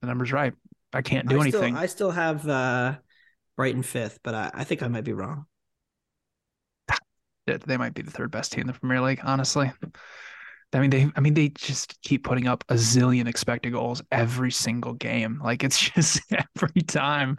the 0.00 0.06
number's 0.06 0.32
right. 0.32 0.54
I 0.92 1.02
can't 1.02 1.28
do 1.28 1.38
I 1.38 1.42
anything. 1.42 1.74
Still, 1.74 1.82
I 1.82 1.86
still 1.86 2.10
have 2.10 2.48
uh, 2.48 2.94
Brighton 3.56 3.82
fifth, 3.82 4.20
but 4.22 4.34
I, 4.34 4.50
I 4.54 4.64
think 4.64 4.82
I 4.82 4.88
might 4.88 5.04
be 5.04 5.12
wrong. 5.12 5.46
they 7.46 7.76
might 7.76 7.94
be 7.94 8.02
the 8.02 8.10
third 8.10 8.30
best 8.30 8.52
team 8.52 8.62
in 8.62 8.66
the 8.68 8.72
Premier 8.72 9.00
League. 9.00 9.20
Honestly, 9.22 9.70
I 10.74 10.80
mean 10.80 10.90
they 10.90 11.10
I 11.16 11.20
mean 11.20 11.34
they 11.34 11.50
just 11.50 12.00
keep 12.02 12.24
putting 12.24 12.48
up 12.48 12.64
a 12.70 12.74
zillion 12.74 13.28
expected 13.28 13.72
goals 13.72 14.02
every 14.10 14.50
single 14.50 14.94
game. 14.94 15.40
Like 15.44 15.64
it's 15.64 15.78
just 15.94 16.20
every 16.32 16.82
time 16.82 17.36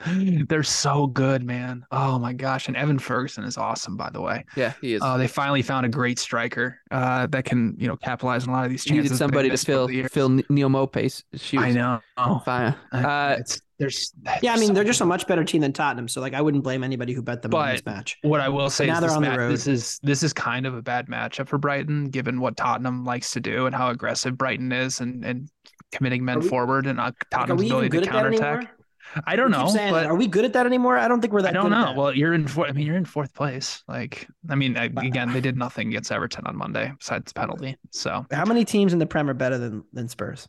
they're 0.48 0.62
so 0.62 1.08
good, 1.08 1.44
man. 1.44 1.86
Oh 1.92 2.20
my 2.20 2.34
gosh! 2.34 2.68
And 2.68 2.78
Evan 2.78 3.00
Ferguson 3.00 3.44
is 3.44 3.58
awesome, 3.58 3.98
by 3.98 4.10
the 4.12 4.22
way. 4.22 4.46
Yeah, 4.56 4.74
he 4.82 4.94
is. 4.94 5.02
Uh, 5.02 5.18
they 5.18 5.28
finally 5.28 5.64
found 5.64 5.86
a 5.86 5.90
great 5.90 6.20
striker 6.20 6.80
uh, 6.92 7.28
that 7.28 7.46
can 7.46 7.76
you 7.78 7.88
know 7.88 7.98
capitalize 7.98 8.44
on 8.44 8.50
a 8.50 8.54
lot 8.54 8.66
of 8.66 8.72
these 8.72 8.86
chances. 8.86 9.12
Needed 9.12 9.18
somebody 9.18 9.50
to 9.50 9.58
fill 9.58 9.88
fill 10.10 10.30
Neal 10.50 10.70
Maupay's 10.70 11.24
shoes. 11.36 11.62
I 11.62 11.72
know. 11.72 12.02
Fine. 12.46 12.76
Uh, 12.92 13.38
it's 13.40 13.62
there's 13.84 14.14
yeah, 14.42 14.54
I 14.54 14.58
mean 14.58 14.74
they're 14.74 14.84
just 14.84 15.02
a 15.02 15.06
much 15.06 15.28
better 15.28 15.44
team 15.44 15.62
than 15.62 15.74
Tottenham, 15.74 16.08
so 16.08 16.22
like 16.22 16.34
I 16.34 16.42
wouldn't 16.42 16.64
blame 16.64 16.84
anybody 16.84 17.14
who 17.14 17.22
bet 17.22 17.42
them 17.42 17.52
But 17.52 17.70
in 17.70 17.76
this 17.76 17.86
match. 17.86 18.18
What 18.22 18.40
I 18.42 18.50
will 18.50 18.70
say 18.70 18.88
now 18.88 18.96
is 18.96 19.00
they're 19.02 19.10
this, 19.10 19.16
on 19.18 19.24
the 19.24 19.38
road. 19.38 19.52
this 19.52 19.68
is 19.68 20.00
this 20.04 20.24
is 20.24 20.34
kind 20.34 20.66
of 20.66 20.76
a 20.76 20.82
bad 20.82 21.08
matchup 21.08 21.48
for 21.48 21.58
Brighton, 21.58 22.06
given 22.10 22.40
what 22.40 22.58
Tottenham 22.58 23.06
likes 23.06 23.32
to 23.32 23.40
do 23.40 23.66
and 23.66 23.76
how 23.76 23.90
aggressive 23.90 24.38
Brighton 24.38 24.72
is, 24.72 25.00
and 25.00 25.24
and 25.24 25.50
committing 25.92 26.26
men 26.26 26.40
we- 26.40 26.48
forward 26.48 26.88
and 26.88 27.00
uh, 27.00 27.12
Tottenham's 27.30 27.62
we 27.62 27.68
even 27.68 27.78
ability 27.78 27.90
good 27.90 28.04
to 28.06 28.10
at 28.10 28.14
that 28.14 28.38
counterattack. 28.40 28.80
I 29.28 29.36
don't 29.36 29.52
know, 29.52 29.68
saying, 29.68 29.92
but 29.92 30.08
are 30.08 30.16
we 30.16 30.26
good 30.26 30.44
at 30.46 30.54
that 30.54 30.66
anymore? 30.66 30.98
I 30.98 31.08
don't 31.08 31.22
think 31.22 31.34
we're 31.34 31.44
that. 31.44 31.50
I 31.50 31.54
don't 31.54 31.66
good 31.66 31.74
at 31.74 31.80
know. 31.82 31.86
that. 31.88 31.96
Well, 31.96 32.16
you're 32.16 32.34
in. 32.34 32.48
four- 32.48 32.66
I 32.68 32.72
mean, 32.72 32.88
you're 32.88 32.96
in 32.96 33.06
fourth 33.06 33.34
place. 33.36 33.84
Like, 33.88 34.28
I 34.50 34.56
mean, 34.56 34.76
I, 34.76 34.86
again, 34.86 35.32
they 35.34 35.42
did 35.42 35.56
nothing 35.56 35.90
against 35.90 36.12
Everton 36.12 36.48
on 36.48 36.56
Monday 36.56 36.92
besides 36.98 37.32
penalty. 37.32 37.76
So 37.92 38.26
How 38.32 38.46
many 38.46 38.66
teams 38.66 38.92
in 38.94 38.98
the 39.00 39.06
Prem 39.06 39.30
are 39.30 39.36
better 39.36 39.58
than 39.60 39.84
than 39.94 40.08
Spurs? 40.08 40.48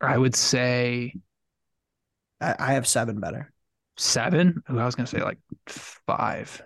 I 0.00 0.16
would 0.16 0.34
say 0.34 1.14
I, 2.40 2.54
I 2.58 2.72
have 2.74 2.86
seven 2.86 3.20
better. 3.20 3.52
seven. 3.96 4.62
Ooh, 4.70 4.78
I 4.78 4.84
was 4.84 4.94
gonna 4.94 5.06
say 5.06 5.22
like 5.22 5.38
five. 6.06 6.62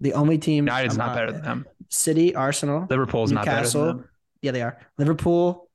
The 0.00 0.14
only 0.14 0.38
team 0.38 0.64
United's 0.66 0.96
not 0.96 1.14
better 1.14 1.32
than 1.32 1.42
them. 1.42 1.66
City, 1.88 2.34
Arsenal, 2.34 2.86
Liverpool's 2.88 3.32
not 3.32 3.44
better 3.44 3.56
than 3.56 3.62
Newcastle. 3.62 3.86
them. 3.86 4.08
Yeah, 4.42 4.52
they 4.52 4.62
are. 4.62 4.78
Liverpool, 4.96 5.68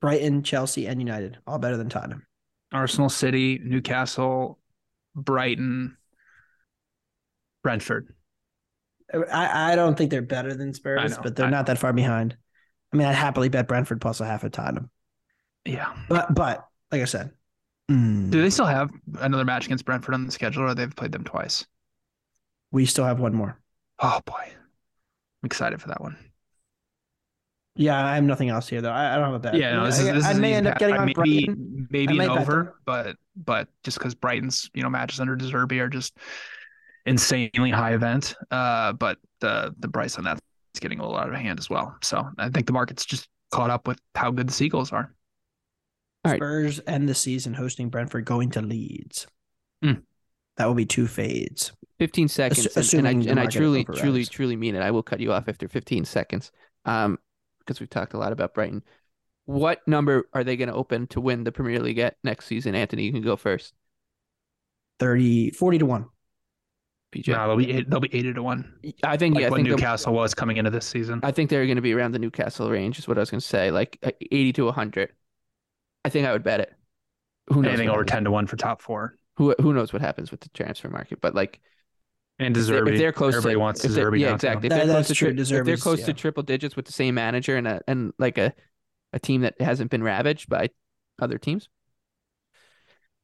Brighton, 0.00 0.42
Chelsea, 0.42 0.86
and 0.86 1.00
United, 1.00 1.38
all 1.46 1.58
better 1.58 1.76
than 1.76 1.88
Tottenham. 1.88 2.26
Arsenal, 2.72 3.08
City, 3.08 3.60
Newcastle, 3.62 4.58
Brighton, 5.14 5.96
Brentford. 7.62 8.14
I, 9.12 9.72
I 9.72 9.76
don't 9.76 9.96
think 9.96 10.10
they're 10.10 10.22
better 10.22 10.54
than 10.54 10.74
Spurs, 10.74 11.16
know, 11.16 11.22
but 11.22 11.36
they're 11.36 11.46
I 11.46 11.50
not 11.50 11.66
that 11.66 11.78
far 11.78 11.92
behind. 11.92 12.36
I 12.92 12.96
mean, 12.96 13.06
I'd 13.06 13.14
happily 13.14 13.48
bet 13.48 13.68
Brentford 13.68 14.00
plus 14.00 14.20
a 14.20 14.26
half 14.26 14.44
at 14.44 14.52
Tottenham. 14.52 14.90
Yeah. 15.64 15.94
But 16.08 16.34
but 16.34 16.66
like 16.90 17.02
I 17.02 17.06
said, 17.06 17.32
mm, 17.90 18.30
Do 18.30 18.42
they 18.42 18.50
still 18.50 18.66
have 18.66 18.90
another 19.20 19.44
match 19.44 19.66
against 19.66 19.84
Brentford 19.84 20.14
on 20.14 20.26
the 20.26 20.32
schedule, 20.32 20.62
or 20.64 20.74
they've 20.74 20.94
played 20.94 21.12
them 21.12 21.24
twice? 21.24 21.66
we 22.70 22.84
still 22.84 23.04
have 23.04 23.18
one 23.18 23.34
more. 23.34 23.58
Oh 23.98 24.20
boy, 24.24 24.34
I'm 24.44 25.46
excited 25.46 25.80
for 25.80 25.88
that 25.88 26.00
one. 26.00 26.16
Yeah, 27.76 28.04
I 28.04 28.16
have 28.16 28.24
nothing 28.24 28.48
else 28.48 28.68
here 28.68 28.80
though. 28.80 28.90
I, 28.90 29.12
I 29.14 29.16
don't 29.16 29.26
have 29.26 29.34
a 29.34 29.38
bet. 29.38 29.54
Yeah, 29.54 29.76
no, 29.76 29.86
this 29.86 30.00
is 30.00 30.08
I, 30.08 30.12
this 30.12 30.24
I 30.24 30.32
is 30.32 30.38
may 30.38 30.54
end 30.54 30.66
up 30.66 30.78
getting 30.78 30.96
on 30.96 31.06
maybe 31.06 31.14
Brighton. 31.14 31.88
maybe 31.90 32.18
an 32.18 32.28
over, 32.28 32.74
but 32.84 33.16
but 33.36 33.68
just 33.84 33.98
because 33.98 34.14
Brighton's 34.14 34.68
you 34.74 34.82
know 34.82 34.90
matches 34.90 35.20
under 35.20 35.36
De 35.36 35.44
Zerbi 35.44 35.80
are 35.80 35.88
just 35.88 36.16
insanely 37.06 37.70
high 37.70 37.94
event. 37.94 38.34
Uh, 38.50 38.92
but 38.92 39.18
the 39.40 39.74
the 39.78 39.88
price 39.88 40.18
on 40.18 40.24
that's 40.24 40.40
getting 40.80 40.98
a 40.98 41.02
little 41.02 41.16
out 41.16 41.28
of 41.28 41.34
hand 41.34 41.58
as 41.58 41.70
well. 41.70 41.96
So 42.02 42.28
I 42.36 42.50
think 42.50 42.66
the 42.66 42.72
market's 42.72 43.06
just 43.06 43.28
caught 43.50 43.70
up 43.70 43.86
with 43.88 43.98
how 44.14 44.30
good 44.30 44.48
the 44.48 44.52
Seagulls 44.52 44.92
are. 44.92 45.14
All 46.24 46.32
right. 46.32 46.38
Spurs 46.38 46.80
end 46.86 47.08
the 47.08 47.14
season 47.14 47.54
hosting 47.54 47.88
Brentford, 47.90 48.24
going 48.24 48.50
to 48.50 48.60
Leeds. 48.60 49.26
Hmm. 49.82 49.92
That 50.56 50.66
will 50.66 50.74
be 50.74 50.86
two 50.86 51.06
fades. 51.06 51.72
15 51.98 52.28
seconds 52.28 52.66
and- 52.76 52.94
and, 52.94 53.08
I, 53.08 53.30
and 53.30 53.40
I 53.40 53.46
truly 53.46 53.80
overrides. 53.80 54.00
truly 54.00 54.24
truly 54.24 54.56
mean 54.56 54.76
it 54.76 54.82
i 54.82 54.90
will 54.92 55.02
cut 55.02 55.18
you 55.18 55.32
off 55.32 55.48
after 55.48 55.66
15 55.66 56.04
seconds 56.04 56.52
um 56.84 57.18
because 57.58 57.80
we've 57.80 57.90
talked 57.90 58.14
a 58.14 58.18
lot 58.18 58.30
about 58.30 58.54
brighton 58.54 58.84
what 59.46 59.80
number 59.88 60.28
are 60.32 60.44
they 60.44 60.56
going 60.56 60.68
to 60.68 60.74
open 60.76 61.08
to 61.08 61.20
win 61.20 61.42
the 61.42 61.50
premier 61.50 61.80
league 61.80 61.98
at 61.98 62.16
next 62.22 62.46
season 62.46 62.76
anthony 62.76 63.02
you 63.02 63.10
can 63.12 63.22
go 63.22 63.34
first 63.36 63.74
30, 65.00 65.50
40 65.50 65.78
to 65.78 65.86
one. 65.86 66.06
BJ 67.14 67.28
No, 67.28 67.48
they'll 67.48 67.56
be 67.56 67.72
eight, 67.72 67.90
they'll 67.90 68.00
be 68.00 68.14
eighty 68.14 68.32
to 68.32 68.42
one, 68.42 68.72
i 69.02 69.16
think 69.16 69.34
like 69.34 69.42
yeah 69.42 69.46
i 69.48 69.50
what 69.50 69.56
think 69.56 69.68
Newcastle 69.68 70.12
was 70.12 70.34
coming 70.34 70.56
into 70.58 70.70
this 70.70 70.86
season. 70.86 71.18
i 71.22 71.32
think 71.32 71.50
they're 71.50 71.64
going 71.66 71.76
to 71.76 71.82
be 71.82 71.94
around 71.94 72.12
the 72.12 72.18
newcastle 72.18 72.70
range 72.70 72.98
is 72.98 73.08
what 73.08 73.16
i 73.16 73.20
was 73.20 73.30
going 73.30 73.40
to 73.40 73.46
say 73.46 73.70
like 73.70 73.98
uh, 74.04 74.10
80 74.30 74.52
to 74.52 74.64
100 74.66 75.12
i 76.08 76.10
think 76.10 76.26
i 76.26 76.32
would 76.32 76.42
bet 76.42 76.60
it 76.60 76.72
who 77.48 77.62
knows 77.62 77.68
Anything 77.70 77.88
over 77.88 78.00
happens. 78.00 78.10
ten 78.12 78.24
to 78.24 78.30
one 78.30 78.46
for 78.46 78.56
top 78.56 78.82
four. 78.82 79.14
who, 79.36 79.54
who 79.60 79.72
knows 79.72 79.92
what 79.92 80.02
happens 80.02 80.30
with 80.30 80.40
the 80.40 80.48
transfer 80.50 80.88
market 80.88 81.20
but 81.20 81.34
like 81.34 81.60
And 82.38 82.56
if 82.56 82.66
they're, 82.66 82.84
De 82.84 82.90
Zerbi, 82.90 82.92
if 82.94 82.98
they're 82.98 83.12
close 83.12 83.34
everybody 83.34 83.54
to, 83.54 83.58
wants 83.60 83.84
if 83.84 83.92
they're- 83.92 84.10
De 84.10 84.16
Zerbi 84.16 84.20
yeah 84.20 84.34
exactly 84.34 84.66
if 84.66 84.70
That- 84.70 84.76
they're 84.78 84.86
close 84.86 84.94
that's 84.94 85.08
to 85.08 85.14
true. 85.14 85.32
tri- 85.34 85.40
if 85.42 85.48
they're 85.48 85.64
De 85.64 85.72
Zerbi's- 85.72 85.82
close 85.82 86.02
to 86.04 86.12
triple 86.12 86.42
digits 86.42 86.76
with 86.76 86.84
the 86.86 86.92
same 86.92 87.14
manager 87.14 87.56
and 87.56 87.66
a 87.68 87.80
and 87.88 88.12
like 88.18 88.36
a 88.38 88.52
a 89.12 89.18
team 89.18 89.40
that 89.42 89.58
hasn't 89.60 89.90
been 89.90 90.02
ravaged 90.02 90.48
by 90.50 90.68
other 91.20 91.38
teams. 91.38 91.68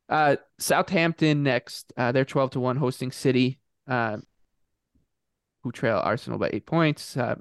Uh, 0.09 0.37
Southampton 0.59 1.43
next. 1.43 1.93
Uh, 1.97 2.13
they're 2.13 2.25
twelve 2.25 2.51
to 2.53 2.61
one 2.61 2.77
hosting 2.77 3.11
City, 3.13 3.59
uh, 3.89 4.19
who 5.63 5.73
trail 5.73 5.99
Arsenal 6.03 6.39
by 6.39 6.51
eight 6.53 6.67
points. 6.67 7.17
Uh, 7.17 7.37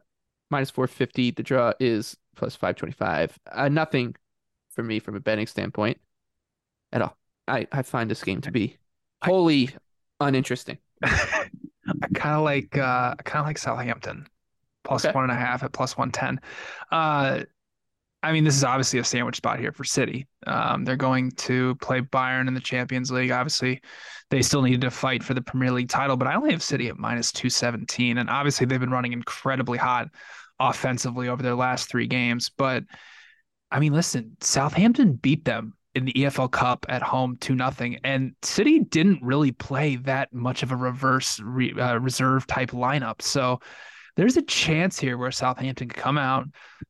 minus 0.50 0.70
four 0.70 0.88
fifty. 0.88 1.32
The 1.32 1.44
draw 1.44 1.74
is 1.80 2.18
plus 2.36 2.56
five 2.56 2.76
twenty 2.76 2.94
five. 2.94 3.38
Uh, 3.52 3.70
nothing 3.70 4.16
for 4.76 4.84
me 4.84 5.00
from 5.00 5.16
a 5.16 5.20
betting 5.20 5.48
standpoint 5.48 6.00
at 6.92 7.02
all. 7.02 7.18
I 7.48 7.68
I 7.72 7.82
find 7.84 8.10
this 8.10 8.24
game 8.24 8.42
to 8.42 8.52
be 8.52 8.78
wholly 9.24 9.70
uninteresting. 10.20 10.78
I 11.04 11.50
kind 12.14 12.36
of 12.38 12.44
like 12.44 12.78
uh, 12.78 13.16
I 13.20 13.24
kind 13.24 13.42
of 13.42 13.48
like 13.48 13.58
Southampton 13.58 14.28
plus 14.84 15.06
Okay. 15.06 15.14
one 15.14 15.26
and 15.26 15.34
a 15.34 15.36
half 15.36 15.64
at 15.64 15.74
plus 15.74 15.98
one 15.98 16.12
ten. 16.12 16.40
Uh, 16.92 17.42
I 18.22 18.32
mean, 18.32 18.46
this 18.46 18.56
is 18.56 18.64
obviously 18.64 19.00
a 19.00 19.04
sandwich 19.04 19.36
spot 19.38 19.60
here 19.60 19.74
for 19.74 19.84
City. 19.84 20.28
Um, 20.48 20.86
they're 20.86 20.96
going 20.96 21.32
to 21.32 21.76
play 21.76 22.02
Bayern 22.02 22.48
in 22.48 22.54
the 22.54 22.62
Champions 22.62 23.12
League. 23.12 23.32
Obviously, 23.32 23.82
they 24.30 24.42
still 24.42 24.62
need 24.62 24.82
to 24.82 24.92
fight 24.92 25.24
for 25.24 25.34
the 25.34 25.42
Premier 25.42 25.72
League 25.72 25.90
title, 25.90 26.16
but 26.16 26.28
I 26.30 26.36
only 26.36 26.52
have 26.52 26.64
City 26.64 26.88
at 26.88 26.98
minus 26.98 27.32
two 27.34 27.50
seventeen, 27.50 28.18
and 28.20 28.30
obviously 28.30 28.66
they've 28.66 28.80
been 28.80 28.92
running 28.92 29.14
incredibly 29.14 29.78
hot 29.78 30.08
offensively 30.60 31.28
over 31.28 31.44
their 31.44 31.56
last 31.56 31.90
three 31.90 32.08
games. 32.08 32.50
But 32.58 32.84
I 33.74 33.80
mean, 33.80 33.92
listen, 33.92 34.38
Southampton 34.40 35.14
beat 35.14 35.46
them 35.46 35.74
in 35.96 36.06
the 36.06 36.14
EFL 36.14 36.52
Cup 36.52 36.86
at 36.90 37.02
home 37.02 37.38
two 37.42 37.56
nothing, 37.56 37.98
and 38.04 38.36
City 38.44 38.80
didn't 38.80 39.24
really 39.24 39.52
play 39.52 39.96
that 39.98 40.32
much 40.32 40.62
of 40.62 40.72
a 40.72 40.76
reverse 40.76 41.40
re, 41.40 41.74
uh, 41.74 41.98
reserve 41.98 42.46
type 42.46 42.70
lineup. 42.70 43.22
So 43.24 43.60
there's 44.16 44.38
a 44.38 44.42
chance 44.44 45.00
here 45.00 45.18
where 45.18 45.32
Southampton 45.32 45.90
could 45.90 46.00
come 46.00 46.18
out, 46.18 46.48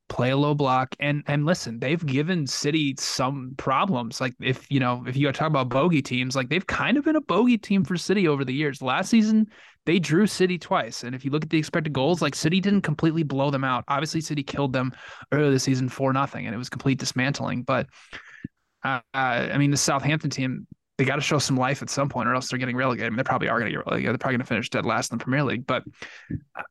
play 0.09 0.31
a 0.31 0.37
low 0.37 0.53
block, 0.53 0.95
and 0.99 1.23
and 1.27 1.45
listen, 1.45 1.79
they've 1.79 2.05
given 2.05 2.45
City 2.47 2.95
some 2.97 3.53
problems. 3.57 4.19
Like 4.19 4.33
if 4.41 4.69
you 4.69 4.79
know 4.79 5.03
if 5.07 5.15
you 5.15 5.31
talk 5.31 5.47
about 5.47 5.69
bogey 5.69 6.01
teams, 6.01 6.35
like 6.35 6.49
they've 6.49 6.67
kind 6.67 6.97
of 6.97 7.05
been 7.05 7.15
a 7.15 7.21
bogey 7.21 7.57
team 7.57 7.83
for 7.83 7.97
City 7.97 8.27
over 8.27 8.43
the 8.43 8.53
years. 8.53 8.81
Last 8.81 9.09
season 9.09 9.47
they 9.85 9.99
drew 9.99 10.27
City 10.27 10.57
twice, 10.57 11.03
and 11.03 11.15
if 11.15 11.23
you 11.23 11.31
look 11.31 11.43
at 11.43 11.49
the 11.49 11.57
expected 11.57 11.93
goals, 11.93 12.21
like 12.21 12.35
City 12.35 12.59
didn't 12.59 12.81
completely 12.81 13.23
blow 13.23 13.51
them 13.51 13.63
out. 13.63 13.83
Obviously, 13.87 14.21
City 14.21 14.43
killed 14.43 14.73
them 14.73 14.91
earlier 15.31 15.51
this 15.51 15.63
season 15.63 15.89
for 15.89 16.13
nothing, 16.13 16.45
and 16.45 16.53
it 16.53 16.57
was 16.57 16.69
complete 16.69 16.99
dismantling. 16.99 17.63
But 17.63 17.87
uh, 18.83 18.99
I 19.13 19.57
mean, 19.57 19.71
the 19.71 19.77
Southampton 19.77 20.29
team, 20.29 20.67
they 20.97 21.05
got 21.05 21.15
to 21.15 21.21
show 21.21 21.39
some 21.39 21.57
life 21.57 21.81
at 21.81 21.89
some 21.89 22.07
point, 22.07 22.27
or 22.27 22.35
else 22.35 22.49
they're 22.49 22.59
getting 22.59 22.75
relegated. 22.75 23.07
I 23.07 23.09
mean, 23.09 23.17
they 23.17 23.23
probably 23.23 23.49
are 23.49 23.59
going 23.59 23.71
to 23.71 23.77
get 23.77 23.85
relegated. 23.85 24.13
They're 24.13 24.17
probably 24.19 24.37
going 24.37 24.45
to 24.45 24.47
finish 24.47 24.69
dead 24.69 24.85
last 24.85 25.11
in 25.11 25.17
the 25.17 25.23
Premier 25.23 25.43
League. 25.43 25.65
But 25.65 25.83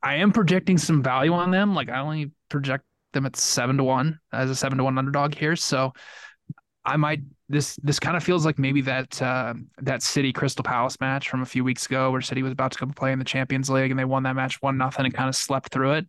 I 0.03 0.17
am 0.17 0.33
projecting 0.33 0.79
some 0.79 1.03
value 1.03 1.33
on 1.33 1.51
them. 1.51 1.75
Like 1.75 1.89
I 1.89 1.99
only 1.99 2.31
project 2.49 2.85
them 3.13 3.27
at 3.27 3.37
seven 3.37 3.77
to 3.79 3.85
one 3.85 4.21
as 4.33 4.49
a 4.49 4.55
seven 4.55 4.79
to 4.79 4.85
one 4.85 4.97
underdog 4.97 5.35
here. 5.35 5.57
So 5.57 5.93
I 6.85 6.97
might 6.97 7.21
this 7.49 7.77
this 7.83 8.01
kind 8.01 8.17
of 8.17 8.25
feels 8.25 8.47
like 8.47 8.59
maybe 8.59 8.81
that 8.83 9.21
uh, 9.21 9.55
that 9.83 10.03
City 10.03 10.33
Crystal 10.33 10.63
Palace 10.63 10.99
match 11.01 11.29
from 11.29 11.43
a 11.43 11.47
few 11.47 11.65
weeks 11.65 11.87
ago, 11.87 12.11
where 12.11 12.21
City 12.21 12.43
was 12.43 12.53
about 12.53 12.73
to 12.73 12.79
come 12.79 12.91
play 12.93 13.13
in 13.13 13.19
the 13.19 13.25
Champions 13.25 13.69
League 13.69 13.91
and 13.91 13.99
they 13.99 14.05
won 14.05 14.23
that 14.23 14.37
match 14.37 14.61
one 14.63 14.79
nothing 14.79 15.05
and 15.05 15.15
kind 15.15 15.29
of 15.29 15.37
slept 15.37 15.71
through 15.71 15.93
it. 15.93 16.07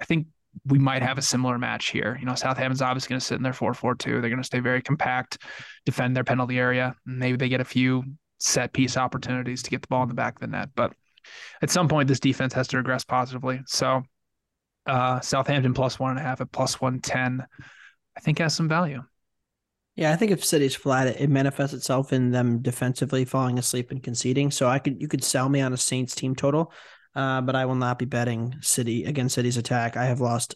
I 0.00 0.04
think 0.04 0.26
we 0.66 0.78
might 0.78 1.02
have 1.02 1.18
a 1.18 1.22
similar 1.22 1.58
match 1.58 1.90
here. 1.90 2.16
You 2.18 2.26
know, 2.26 2.34
Southampton's 2.34 2.82
obviously 2.82 3.10
going 3.10 3.20
to 3.20 3.26
sit 3.26 3.36
in 3.36 3.42
their 3.42 3.52
4 3.52 3.74
4 3.74 3.94
2. 3.94 4.20
They're 4.20 4.30
going 4.30 4.36
to 4.38 4.44
stay 4.44 4.60
very 4.60 4.82
compact, 4.82 5.38
defend 5.84 6.16
their 6.16 6.24
penalty 6.24 6.58
area. 6.58 6.94
Maybe 7.04 7.36
they 7.36 7.48
get 7.48 7.60
a 7.60 7.64
few 7.64 8.04
set 8.38 8.72
piece 8.72 8.96
opportunities 8.96 9.62
to 9.62 9.70
get 9.70 9.82
the 9.82 9.88
ball 9.88 10.02
in 10.02 10.08
the 10.08 10.14
back 10.14 10.36
of 10.36 10.40
the 10.40 10.46
net. 10.46 10.70
But 10.74 10.92
at 11.62 11.70
some 11.70 11.88
point, 11.88 12.08
this 12.08 12.20
defense 12.20 12.52
has 12.54 12.68
to 12.68 12.76
regress 12.76 13.04
positively. 13.04 13.60
So, 13.66 14.02
uh, 14.86 15.20
Southampton 15.20 15.74
plus 15.74 15.98
one 15.98 16.10
and 16.10 16.20
a 16.20 16.22
half 16.22 16.40
at 16.40 16.52
plus 16.52 16.80
110, 16.80 17.46
I 18.16 18.20
think 18.20 18.38
has 18.38 18.54
some 18.54 18.68
value. 18.68 19.02
Yeah, 19.96 20.12
I 20.12 20.16
think 20.16 20.32
if 20.32 20.44
City's 20.44 20.74
flat, 20.74 21.06
it, 21.06 21.20
it 21.20 21.30
manifests 21.30 21.74
itself 21.74 22.12
in 22.12 22.32
them 22.32 22.60
defensively 22.60 23.24
falling 23.24 23.58
asleep 23.58 23.90
and 23.90 24.02
conceding. 24.02 24.50
So 24.50 24.68
I 24.68 24.78
could 24.78 25.00
you 25.00 25.08
could 25.08 25.22
sell 25.22 25.48
me 25.48 25.60
on 25.60 25.72
a 25.72 25.76
Saints 25.76 26.14
team 26.14 26.34
total, 26.34 26.72
uh, 27.14 27.40
but 27.40 27.54
I 27.56 27.66
will 27.66 27.74
not 27.74 27.98
be 27.98 28.04
betting 28.04 28.56
City 28.60 29.04
against 29.04 29.34
City's 29.34 29.56
attack. 29.56 29.96
I 29.96 30.06
have 30.06 30.20
lost 30.20 30.54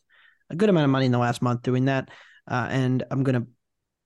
a 0.51 0.57
good 0.57 0.69
amount 0.69 0.85
of 0.85 0.91
money 0.91 1.07
in 1.07 1.13
the 1.13 1.19
last 1.19 1.43
month 1.43 1.63
doing 1.63 1.87
that, 1.87 2.09
uh, 2.51 2.69
and 2.71 3.05
I'm 3.11 3.23
gonna 3.23 3.47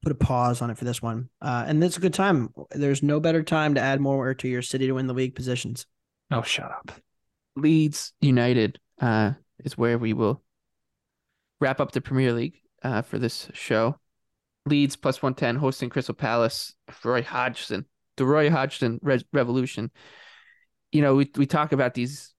put 0.02 0.12
a 0.12 0.16
pause 0.16 0.60
on 0.62 0.70
it 0.70 0.76
for 0.78 0.84
this 0.84 1.00
one. 1.00 1.28
Uh, 1.40 1.64
and 1.66 1.82
it's 1.84 1.96
a 1.96 2.00
good 2.00 2.14
time. 2.14 2.48
There's 2.72 3.02
no 3.02 3.20
better 3.20 3.42
time 3.42 3.74
to 3.76 3.80
add 3.80 4.00
more 4.00 4.34
to 4.34 4.48
your 4.48 4.62
City 4.62 4.86
to 4.88 4.92
win 4.94 5.06
the 5.06 5.14
league 5.14 5.34
positions. 5.36 5.86
Oh, 6.30 6.42
shut 6.42 6.70
up. 6.70 6.90
Leeds 7.56 8.12
United. 8.20 8.78
uh, 9.00 9.32
is 9.64 9.78
where 9.78 9.98
we 9.98 10.12
will 10.12 10.42
wrap 11.60 11.78
up 11.80 11.92
the 11.92 12.00
Premier 12.00 12.32
League 12.32 12.56
uh, 12.82 13.02
for 13.02 13.18
this 13.18 13.48
show. 13.52 13.96
Leeds 14.66 14.96
plus 14.96 15.22
110 15.22 15.56
hosting 15.56 15.88
Crystal 15.88 16.14
Palace. 16.14 16.74
Roy 17.04 17.22
Hodgson, 17.22 17.84
the 18.16 18.26
Roy 18.26 18.50
Hodgson 18.50 18.98
Re- 19.02 19.24
revolution. 19.32 19.90
You 20.90 21.02
know, 21.02 21.14
we 21.14 21.30
we 21.36 21.46
talk 21.46 21.72
about 21.72 21.94
these 21.94 22.34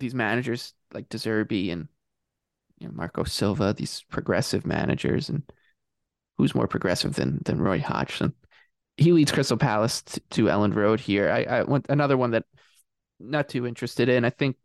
these 0.00 0.14
managers 0.14 0.74
like 0.92 1.08
De 1.08 1.18
Zerbi 1.18 1.72
and 1.72 1.88
you 2.78 2.86
know, 2.86 2.94
Marco 2.94 3.24
Silva, 3.24 3.74
these 3.76 4.04
progressive 4.10 4.66
managers, 4.66 5.28
and 5.28 5.42
who's 6.36 6.54
more 6.54 6.68
progressive 6.68 7.14
than 7.14 7.40
than 7.44 7.60
Roy 7.60 7.80
Hodgson? 7.80 8.34
He 8.96 9.12
leads 9.12 9.32
Crystal 9.32 9.56
Palace 9.56 10.02
t- 10.02 10.20
to 10.30 10.44
Elland 10.46 10.74
Road 10.74 11.00
here. 11.00 11.30
I, 11.30 11.42
I 11.42 11.62
want 11.62 11.86
another 11.88 12.16
one 12.16 12.32
that 12.32 12.44
not 13.20 13.48
too 13.48 13.66
interested 13.66 14.08
in. 14.08 14.24
I 14.24 14.30
think 14.30 14.56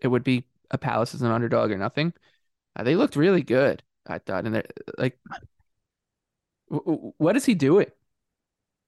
it 0.00 0.08
would 0.08 0.24
be 0.24 0.44
a 0.70 0.78
Palace 0.78 1.14
as 1.14 1.22
an 1.22 1.30
underdog 1.30 1.70
or 1.70 1.78
nothing. 1.78 2.12
Uh, 2.74 2.82
they 2.82 2.96
looked 2.96 3.16
really 3.16 3.42
good, 3.42 3.82
I 4.06 4.18
thought, 4.18 4.44
and 4.44 4.54
they're 4.54 4.64
like, 4.98 5.18
w- 6.70 6.84
w- 6.84 7.12
what 7.18 7.36
is 7.36 7.44
he 7.44 7.54
doing? 7.54 7.86